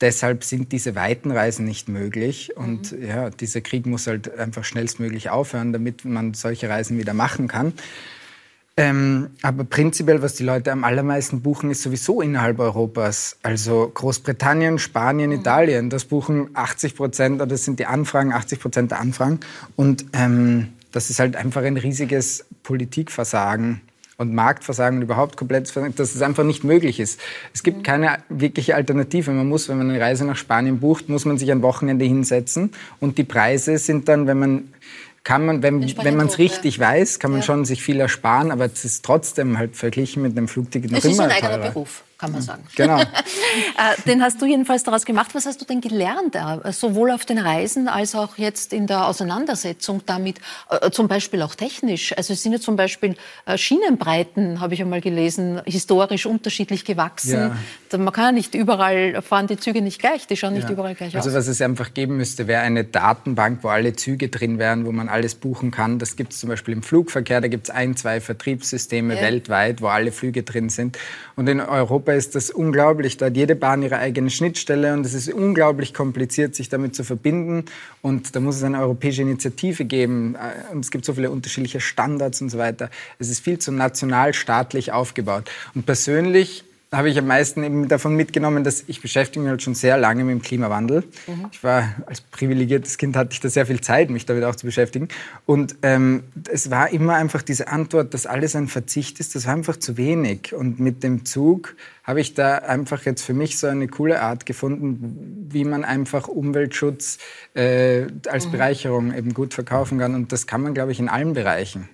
deshalb 0.00 0.44
sind 0.44 0.72
diese 0.72 0.94
weiten 0.94 1.30
Reisen 1.30 1.64
nicht 1.64 1.88
möglich. 1.88 2.56
Und 2.56 2.92
ja, 2.92 3.30
dieser 3.30 3.60
Krieg 3.60 3.86
muss 3.86 4.06
halt 4.06 4.38
einfach 4.38 4.64
schnellstmöglich 4.64 5.30
aufhören, 5.30 5.72
damit 5.72 6.04
man 6.04 6.34
solche 6.34 6.68
Reisen 6.68 6.98
wieder 6.98 7.14
machen 7.14 7.48
kann. 7.48 7.72
Ähm, 8.78 9.30
aber 9.40 9.64
prinzipiell, 9.64 10.20
was 10.20 10.34
die 10.34 10.44
Leute 10.44 10.70
am 10.70 10.84
allermeisten 10.84 11.40
buchen, 11.40 11.70
ist 11.70 11.82
sowieso 11.82 12.20
innerhalb 12.20 12.58
Europas. 12.58 13.38
Also 13.42 13.90
Großbritannien, 13.92 14.78
Spanien, 14.78 15.32
Italien, 15.32 15.88
das 15.88 16.04
buchen 16.04 16.50
80 16.52 16.94
Prozent, 16.94 17.36
oder 17.36 17.46
das 17.46 17.64
sind 17.64 17.78
die 17.78 17.86
Anfragen, 17.86 18.34
80 18.34 18.60
Prozent 18.60 18.90
der 18.90 19.00
Anfragen. 19.00 19.40
Und 19.76 20.04
ähm, 20.12 20.74
das 20.92 21.08
ist 21.08 21.20
halt 21.20 21.36
einfach 21.36 21.62
ein 21.62 21.78
riesiges 21.78 22.44
Politikversagen. 22.62 23.80
Und 24.18 24.34
Marktversagen 24.34 24.98
und 24.98 25.02
überhaupt 25.02 25.36
komplettes 25.36 25.70
Versagen, 25.70 25.94
dass 25.94 26.14
es 26.14 26.22
einfach 26.22 26.44
nicht 26.44 26.64
möglich 26.64 27.00
ist. 27.00 27.20
Es 27.52 27.62
gibt 27.62 27.84
keine 27.84 28.18
wirkliche 28.28 28.74
Alternative. 28.74 29.30
Man 29.30 29.48
muss, 29.48 29.68
wenn 29.68 29.78
man 29.78 29.90
eine 29.90 30.00
Reise 30.00 30.24
nach 30.24 30.36
Spanien 30.36 30.80
bucht, 30.80 31.08
muss 31.08 31.24
man 31.24 31.36
sich 31.38 31.50
ein 31.52 31.62
Wochenende 31.62 32.04
hinsetzen 32.04 32.72
und 33.00 33.18
die 33.18 33.24
Preise 33.24 33.78
sind 33.78 34.08
dann, 34.08 34.26
wenn 34.26 34.38
man 34.38 34.72
kann 35.22 35.44
man, 35.44 35.60
wenn, 35.60 35.82
wenn 36.04 36.16
man 36.16 36.28
es 36.28 36.34
hoch, 36.34 36.38
ja. 36.38 36.44
richtig 36.44 36.78
weiß, 36.78 37.18
kann 37.18 37.32
man 37.32 37.40
Ja. 37.40 37.46
schon 37.46 37.64
sich 37.64 37.82
viel 37.82 37.98
ersparen, 37.98 38.52
aber 38.52 38.66
es 38.66 38.84
ist 38.84 39.04
trotzdem 39.04 39.58
halt 39.58 39.74
verglichen 39.74 40.22
mit 40.22 40.38
einem 40.38 40.46
Flugticket 40.46 40.92
noch 40.92 40.98
Es 40.98 41.04
ist 41.04 41.14
immer 41.14 41.24
ein 41.24 41.30
eigener 41.32 41.50
teurer. 41.56 41.70
Beruf, 41.72 42.04
kann 42.18 42.32
man 42.32 42.42
sagen. 42.42 42.64
Genau. 42.76 43.00
Äh, 43.78 44.00
den 44.06 44.22
hast 44.22 44.40
du 44.40 44.46
jedenfalls 44.46 44.82
daraus 44.84 45.04
gemacht. 45.04 45.34
Was 45.34 45.46
hast 45.46 45.60
du 45.60 45.64
denn 45.64 45.80
gelernt, 45.80 46.36
sowohl 46.72 47.10
auf 47.10 47.24
den 47.24 47.38
Reisen 47.38 47.88
als 47.88 48.14
auch 48.14 48.36
jetzt 48.38 48.72
in 48.72 48.86
der 48.86 49.06
Auseinandersetzung 49.06 50.02
damit, 50.06 50.40
äh, 50.70 50.90
zum 50.90 51.08
Beispiel 51.08 51.40
auch 51.42 51.54
technisch? 51.54 52.16
Also 52.16 52.32
es 52.34 52.42
sind 52.42 52.52
ja 52.52 52.60
zum 52.60 52.76
Beispiel 52.76 53.16
äh, 53.46 53.56
Schienenbreiten, 53.56 54.60
habe 54.60 54.74
ich 54.74 54.82
einmal 54.82 55.00
gelesen, 55.00 55.60
historisch 55.64 56.26
unterschiedlich 56.26 56.84
gewachsen. 56.84 57.56
Ja. 57.92 57.98
Man 57.98 58.12
kann 58.12 58.24
ja 58.24 58.32
nicht 58.32 58.54
überall, 58.54 59.22
fahren 59.22 59.46
die 59.46 59.56
Züge 59.58 59.80
nicht 59.82 60.00
gleich, 60.00 60.26
die 60.26 60.36
schauen 60.36 60.54
nicht 60.54 60.64
Ja. 60.68 60.70
überall 60.72 60.94
gleich 60.94 61.14
Also 61.16 61.30
aus. 61.30 61.36
was 61.36 61.46
es 61.48 61.60
einfach 61.62 61.94
geben 61.94 62.16
müsste, 62.16 62.46
wäre 62.46 62.62
eine 62.62 62.84
Datenbank, 62.84 63.60
wo 63.62 63.68
alle 63.68 63.94
Züge 63.94 64.28
drin 64.28 64.58
wären, 64.58 64.86
wo 64.86 64.92
man 64.92 65.08
alles 65.08 65.34
buchen 65.34 65.70
kann. 65.70 65.98
Das 65.98 66.16
gibt 66.16 66.32
es 66.32 66.40
zum 66.40 66.48
Beispiel 66.50 66.74
im 66.74 66.82
Flugverkehr. 66.82 67.40
Da 67.40 67.48
gibt 67.48 67.68
es 67.68 67.74
ein, 67.74 67.96
zwei 67.96 68.20
Vertriebssysteme 68.20 69.16
Ja. 69.16 69.22
weltweit, 69.22 69.80
wo 69.82 69.86
alle 69.88 70.12
Flüge 70.12 70.42
drin 70.42 70.68
sind. 70.68 70.98
Und 71.36 71.48
in 71.48 71.60
Europa 71.60 72.05
ist 72.14 72.34
das 72.34 72.50
unglaublich. 72.50 73.16
Da 73.16 73.26
hat 73.26 73.36
jede 73.36 73.56
Bahn 73.56 73.82
ihre 73.82 73.98
eigene 73.98 74.30
Schnittstelle 74.30 74.92
und 74.92 75.04
es 75.04 75.14
ist 75.14 75.32
unglaublich 75.32 75.94
kompliziert, 75.94 76.54
sich 76.54 76.68
damit 76.68 76.94
zu 76.94 77.04
verbinden. 77.04 77.64
Und 78.02 78.36
da 78.36 78.40
muss 78.40 78.56
es 78.56 78.62
eine 78.62 78.80
europäische 78.80 79.22
Initiative 79.22 79.84
geben. 79.84 80.34
Äh, 80.36 80.72
Und 80.72 80.84
es 80.84 80.90
gibt 80.90 81.04
so 81.04 81.14
viele 81.14 81.30
unterschiedliche 81.30 81.80
Standards 81.80 82.40
und 82.40 82.50
so 82.50 82.58
weiter. 82.58 82.90
Es 83.18 83.30
ist 83.30 83.40
viel 83.40 83.58
zu 83.58 83.72
nationalstaatlich 83.72 84.92
aufgebaut. 84.92 85.50
Und 85.74 85.86
persönlich 85.86 86.64
habe 86.92 87.10
ich 87.10 87.18
am 87.18 87.26
meisten 87.26 87.64
eben 87.64 87.88
davon 87.88 88.14
mitgenommen, 88.14 88.62
dass 88.62 88.84
ich 88.86 89.02
beschäftige 89.02 89.40
mich 89.40 89.50
halt 89.50 89.62
schon 89.62 89.74
sehr 89.74 89.98
lange 89.98 90.22
mit 90.22 90.34
dem 90.34 90.42
Klimawandel. 90.42 91.02
Ich 91.50 91.64
war 91.64 91.94
als 92.06 92.20
privilegiertes 92.20 92.96
Kind 92.96 93.16
hatte 93.16 93.30
ich 93.32 93.40
da 93.40 93.48
sehr 93.48 93.66
viel 93.66 93.80
Zeit, 93.80 94.08
mich 94.08 94.24
damit 94.24 94.44
auch 94.44 94.54
zu 94.54 94.66
beschäftigen. 94.66 95.08
Und 95.46 95.76
ähm, 95.82 96.22
es 96.50 96.70
war 96.70 96.90
immer 96.90 97.14
einfach 97.14 97.42
diese 97.42 97.68
Antwort, 97.68 98.14
dass 98.14 98.26
alles 98.26 98.54
ein 98.54 98.68
Verzicht 98.68 99.18
ist. 99.18 99.34
Das 99.34 99.46
war 99.46 99.54
einfach 99.54 99.76
zu 99.78 99.96
wenig. 99.96 100.54
Und 100.54 100.78
mit 100.78 101.02
dem 101.02 101.24
Zug 101.24 101.74
habe 102.04 102.20
ich 102.20 102.34
da 102.34 102.58
einfach 102.58 103.04
jetzt 103.04 103.22
für 103.22 103.34
mich 103.34 103.58
so 103.58 103.66
eine 103.66 103.88
coole 103.88 104.22
Art 104.22 104.46
gefunden, 104.46 105.48
wie 105.50 105.64
man 105.64 105.84
einfach 105.84 106.28
Umweltschutz 106.28 107.18
äh, 107.54 108.06
als 108.28 108.46
Bereicherung 108.46 109.12
eben 109.12 109.34
gut 109.34 109.54
verkaufen 109.54 109.98
kann. 109.98 110.14
Und 110.14 110.30
das 110.30 110.46
kann 110.46 110.62
man, 110.62 110.72
glaube 110.72 110.92
ich, 110.92 111.00
in 111.00 111.08
allen 111.08 111.32
Bereichen. 111.32 111.88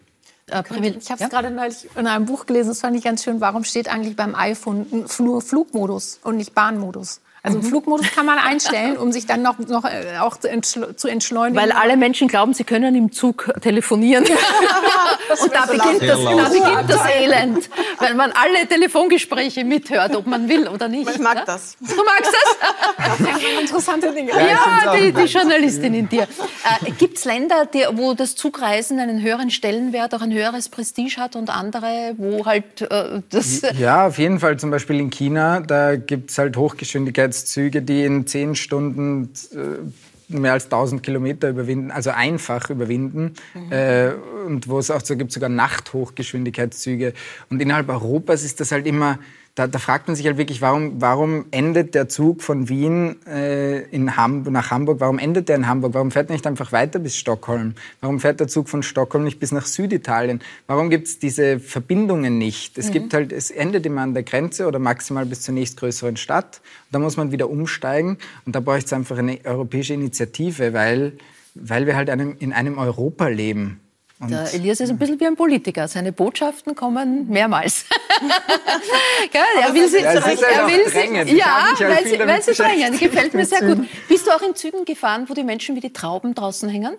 Äh, 0.53 0.63
Ich 0.99 1.11
habe 1.11 1.15
es 1.15 1.21
Ja? 1.21 1.29
gerade 1.29 1.51
neulich 1.51 1.89
in 1.97 2.07
einem 2.07 2.27
Buch 2.27 2.47
gelesen, 2.47 2.69
das 2.69 2.81
fand 2.81 2.97
ich 2.97 3.05
ganz 3.05 3.25
schön. 3.25 3.41
Warum 3.41 3.65
steht 3.65 3.89
eigentlich 3.89 4.17
beim 4.17 4.35
iPhone 4.35 5.07
Flu 5.09 5.41
Flugmodus 5.41 6.21
und 6.23 6.37
nicht 6.37 6.55
Bahnmodus? 6.55 7.21
Also 7.45 7.59
Mhm. 7.59 7.63
Flugmodus 7.65 8.13
kann 8.13 8.27
man 8.27 8.39
einstellen, 8.45 8.97
um 8.97 9.11
sich 9.13 9.27
dann 9.27 9.43
noch, 9.43 9.59
noch 9.59 9.85
äh, 9.85 10.19
auch 10.21 10.37
zu, 10.37 10.49
entschle 10.49 10.95
zu 10.95 11.09
entschleunigen. 11.09 11.61
Weil 11.61 11.73
alle 11.73 11.97
Menschen 11.97 12.29
glauben, 12.29 12.55
sie 12.55 12.65
können 12.65 12.95
im 12.95 13.11
Zug 13.13 13.53
telefonieren. 13.61 14.25
Und 15.43 15.55
da 15.55 15.67
beginnt, 15.67 16.03
das, 16.03 16.23
da 16.23 16.49
beginnt 16.49 16.91
das 16.91 17.01
Elend, 17.11 17.71
weil 17.99 18.15
man 18.15 18.33
alle 18.33 18.67
Telefongespräche 18.67 19.65
mithört, 19.65 20.15
ob 20.15 20.27
man 20.27 20.49
will 20.49 20.69
oder 20.69 20.89
nicht. 20.89 21.09
Ich 21.09 21.19
mag 21.19 21.37
ja? 21.37 21.45
das. 21.45 21.77
Du 21.81 21.97
magst 22.05 22.33
das? 22.33 23.21
interessante 23.61 24.13
Dinge. 24.13 24.33
Ja, 24.33 24.95
die, 24.97 25.13
die 25.13 25.25
Journalistin 25.25 25.95
in 25.95 26.09
dir. 26.09 26.23
Äh, 26.23 26.91
Gibt 26.93 27.19
es 27.19 27.25
Länder, 27.25 27.67
die, 27.67 27.85
wo 27.93 28.15
das 28.15 28.37
Zugreisen 28.37 28.99
einen 28.99 29.23
höheren 29.23 29.51
Stellenwert, 29.51 30.15
auch 30.15 30.21
ein 30.21 30.33
höheres 30.33 30.69
Prestige 30.69 31.17
hat 31.17 31.37
und 31.37 31.51
andere, 31.51 32.15
wo 32.19 32.45
halt 32.45 32.83
äh, 32.83 33.23
das... 33.31 33.63
Ja, 33.79 34.07
auf 34.07 34.19
jeden 34.19 34.39
Fall. 34.41 34.59
Zum 34.59 34.71
Beispiel 34.71 34.99
in 34.99 35.11
China, 35.11 35.61
da 35.61 35.97
gibt 35.97 36.31
es 36.31 36.39
halt 36.39 36.57
Hochgeschwindigkeitszüge, 37.33 37.83
die 37.83 38.05
in 38.05 38.27
zehn 38.27 38.55
Stunden 38.55 39.31
äh, 39.53 40.37
mehr 40.37 40.53
als 40.53 40.65
1000 40.65 41.03
Kilometer 41.03 41.51
überwinden, 41.51 41.91
also 41.91 42.11
einfach 42.11 42.71
überwinden. 42.71 43.35
Äh, 43.71 44.13
und 44.47 44.69
wo 44.69 44.79
es 44.79 44.91
auch 44.91 45.01
so 45.03 45.17
gibt, 45.17 45.33
sogar 45.33 45.49
Nachthochgeschwindigkeitszüge. 45.49 47.13
Und 47.51 47.61
innerhalb 47.61 47.89
Europas 47.89 48.43
ist 48.45 48.61
das 48.61 48.73
halt 48.73 48.87
immer, 48.87 49.19
da, 49.55 49.67
da 49.67 49.79
fragt 49.79 50.09
man 50.09 50.17
sich 50.17 50.25
halt 50.25 50.39
wirklich, 50.39 50.63
warum, 50.63 51.03
warum 51.03 51.45
endet 51.51 51.95
der 51.95 52.09
Zug 52.09 52.43
von 52.43 52.71
Wien 52.71 53.17
äh, 53.27 53.83
in 53.91 54.17
Hamburg, 54.17 54.51
nach 54.51 54.71
Hamburg, 54.71 55.01
warum 55.01 55.19
endet 55.19 55.51
der 55.51 55.57
in 55.57 55.67
Hamburg? 55.67 55.93
Warum 55.93 56.11
fährt 56.11 56.31
er 56.31 56.33
nicht 56.33 56.47
einfach 56.47 56.73
weiter 56.73 56.99
bis 56.99 57.17
Stockholm? 57.17 57.75
Warum 58.01 58.19
fährt 58.19 58.41
der 58.41 58.49
Zug 58.49 58.71
von 58.71 58.83
Stockholm 58.83 59.25
nicht 59.25 59.41
bis 59.41 59.53
nach 59.53 59.67
Süditalien? 59.67 60.41
Warum 60.67 60.89
gibt 60.89 61.07
es 61.07 61.19
diese 61.19 61.61
Verbindungen 61.61 62.39
nicht? 62.39 62.79
Es 62.79 62.91
gibt 62.93 63.13
halt, 63.13 63.31
es 63.31 63.51
endet 63.51 63.85
immer 63.85 64.01
an 64.01 64.15
der 64.15 64.23
Grenze 64.23 64.67
oder 64.67 64.79
maximal 64.79 65.27
bis 65.27 65.43
zur 65.43 65.53
nächstgrößeren 65.53 66.17
Stadt. 66.17 66.63
Da 66.91 66.99
muss 66.99 67.19
man 67.19 67.31
wieder 67.31 67.51
umsteigen 67.51 68.17
und 68.47 68.57
da 68.57 68.61
bräuchte 68.61 68.87
es 68.87 68.93
einfach 68.95 69.19
eine 69.19 69.39
europäische 69.45 69.93
Initiative, 69.93 70.73
weil, 70.73 71.19
weil 71.55 71.87
wir 71.87 71.97
halt 71.97 72.09
einem, 72.09 72.37
in 72.39 72.55
einem 72.55 72.79
Europa 72.79 73.29
leben. 73.29 73.82
Und 74.23 74.31
Der 74.31 74.55
Elias 74.55 74.79
ist 74.79 74.91
ein 74.91 74.99
bisschen 74.99 75.19
wie 75.19 75.27
ein 75.27 75.35
Politiker. 75.35 75.89
Seine 75.89 76.13
Botschaften 76.13 76.77
kommen 76.77 77.29
mehrmals. 77.29 77.87
Gell, 79.33 79.43
er 79.61 79.75
will 79.75 79.89
sie, 79.89 79.99
Ja, 79.99 80.25
halt 80.25 80.41
er 80.41 80.65
auch 80.65 80.69
will 80.69 80.89
sie, 80.89 81.37
ja, 81.37 81.67
halt 81.67 81.81
weil 81.81 82.07
sie, 82.07 82.19
weil 82.21 82.43
sie 82.43 82.53
drängen. 82.53 82.99
Gefällt 83.01 83.35
mir 83.35 83.45
sehr 83.53 83.63
gut. 83.63 83.89
Bist 84.09 84.29
du 84.29 84.31
auch 84.31 84.43
in 84.43 84.55
Zügen 84.55 84.85
gefahren, 84.85 85.25
wo 85.29 85.35
die 85.35 85.43
Menschen 85.43 85.75
wie 85.75 85.81
die 85.81 85.93
Trauben 85.93 86.37
draußen 86.37 86.69
hängen? 86.69 86.95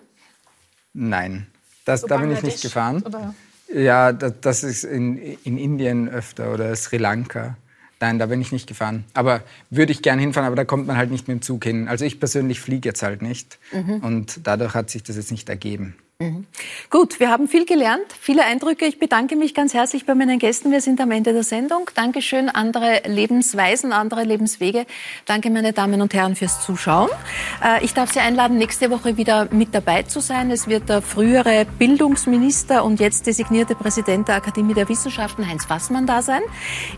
Nein, 0.92 1.48
das, 1.86 2.02
da 2.02 2.18
bin 2.18 2.32
ich 2.34 2.44
nicht 2.44 2.62
gefahren. 2.62 3.02
oder? 3.04 3.34
Ja, 3.74 4.12
das, 4.12 4.34
das 4.42 4.64
ist 4.64 4.84
in, 4.84 5.18
in 5.46 5.58
Indien 5.58 6.10
öfter 6.10 6.54
oder 6.54 6.76
Sri 6.76 6.98
Lanka. 6.98 7.56
Nein, 8.02 8.20
da 8.20 8.26
bin 8.26 8.42
ich 8.42 8.52
nicht 8.52 8.68
gefahren. 8.68 9.06
Aber 9.14 9.42
würde 9.70 9.94
ich 9.94 10.02
gern 10.02 10.20
hinfahren, 10.20 10.46
aber 10.46 10.58
da 10.58 10.66
kommt 10.66 10.88
man 10.88 10.98
halt 10.98 11.10
nicht 11.10 11.30
mit 11.30 11.38
dem 11.38 11.42
Zug 11.42 11.64
hin. 11.64 11.88
Also 11.88 12.04
ich 12.04 12.20
persönlich 12.20 12.60
fliege 12.60 12.90
jetzt 12.90 13.02
halt 13.02 13.22
nicht. 13.22 13.60
Und 14.02 14.42
dadurch 14.46 14.74
hat 14.74 14.90
sich 14.90 15.04
das 15.04 15.16
jetzt 15.16 15.32
nicht 15.32 15.48
ergeben. 15.48 15.96
Gut, 16.90 17.20
wir 17.20 17.30
haben 17.30 17.48
viel 17.48 17.66
gelernt, 17.66 18.06
viele 18.20 18.46
Eindrücke. 18.46 18.86
Ich 18.86 19.00
bedanke 19.00 19.36
mich 19.36 19.54
ganz 19.54 19.74
herzlich 19.74 20.06
bei 20.06 20.16
meinen 20.16 20.40
Gästen. 20.40 20.72
Wir 20.72 20.82
sind 20.82 21.00
am 21.02 21.12
Ende 21.12 21.34
der 21.34 21.44
Sendung. 21.44 21.90
Dankeschön, 21.96 22.50
andere 22.50 23.02
Lebensweisen, 23.06 23.94
andere 23.94 24.24
Lebenswege. 24.24 24.86
Danke, 25.26 25.50
meine 25.50 25.74
Damen 25.74 26.02
und 26.02 26.14
Herren, 26.14 26.36
fürs 26.36 26.64
Zuschauen. 26.66 27.10
Äh, 27.64 27.84
Ich 27.84 27.94
darf 27.94 28.14
Sie 28.14 28.20
einladen, 28.20 28.58
nächste 28.58 28.92
Woche 28.92 29.18
wieder 29.18 29.48
mit 29.52 29.74
dabei 29.74 30.04
zu 30.04 30.20
sein. 30.20 30.52
Es 30.52 30.68
wird 30.68 30.90
der 30.90 31.02
frühere 31.02 31.66
Bildungsminister 31.80 32.84
und 32.84 33.00
jetzt 33.00 33.28
designierte 33.28 33.76
Präsident 33.76 34.28
der 34.28 34.36
Akademie 34.36 34.74
der 34.74 34.90
Wissenschaften, 34.90 35.48
Heinz 35.48 35.66
Fassmann, 35.66 36.06
da 36.06 36.22
sein. 36.22 36.42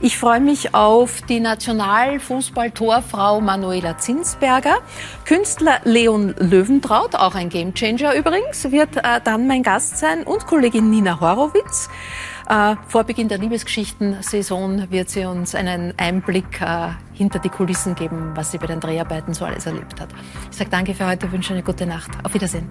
Ich 0.01 0.17
freue 0.17 0.39
mich 0.39 0.73
auf 0.75 1.21
die 1.23 1.39
Nationalfußball-Torfrau 1.39 3.41
Manuela 3.41 3.97
Zinsberger. 3.97 4.77
Künstler 5.25 5.79
Leon 5.83 6.35
Löwentraut, 6.37 7.15
auch 7.15 7.35
ein 7.35 7.49
Gamechanger 7.49 8.15
übrigens, 8.15 8.71
wird 8.71 8.97
dann 9.19 9.47
mein 9.47 9.63
Gast 9.63 9.97
sein 9.97 10.23
und 10.23 10.45
Kollegin 10.45 10.89
Nina 10.89 11.19
Horowitz. 11.19 11.89
Äh, 12.47 12.75
vor 12.87 13.03
Beginn 13.03 13.27
der 13.27 13.37
Liebesgeschichten-Saison 13.39 14.91
wird 14.91 15.09
sie 15.09 15.25
uns 15.25 15.55
einen 15.55 15.93
Einblick 15.97 16.61
äh, 16.61 16.89
hinter 17.13 17.39
die 17.39 17.49
Kulissen 17.49 17.95
geben, 17.95 18.31
was 18.35 18.51
sie 18.51 18.57
bei 18.57 18.67
den 18.67 18.79
Dreharbeiten 18.79 19.33
so 19.33 19.45
alles 19.45 19.65
erlebt 19.65 19.99
hat. 19.99 20.09
Ich 20.51 20.57
sage 20.57 20.69
danke 20.69 20.93
für 20.93 21.07
heute, 21.07 21.31
wünsche 21.31 21.53
eine 21.53 21.63
gute 21.63 21.85
Nacht. 21.85 22.11
Auf 22.23 22.33
Wiedersehen. 22.33 22.69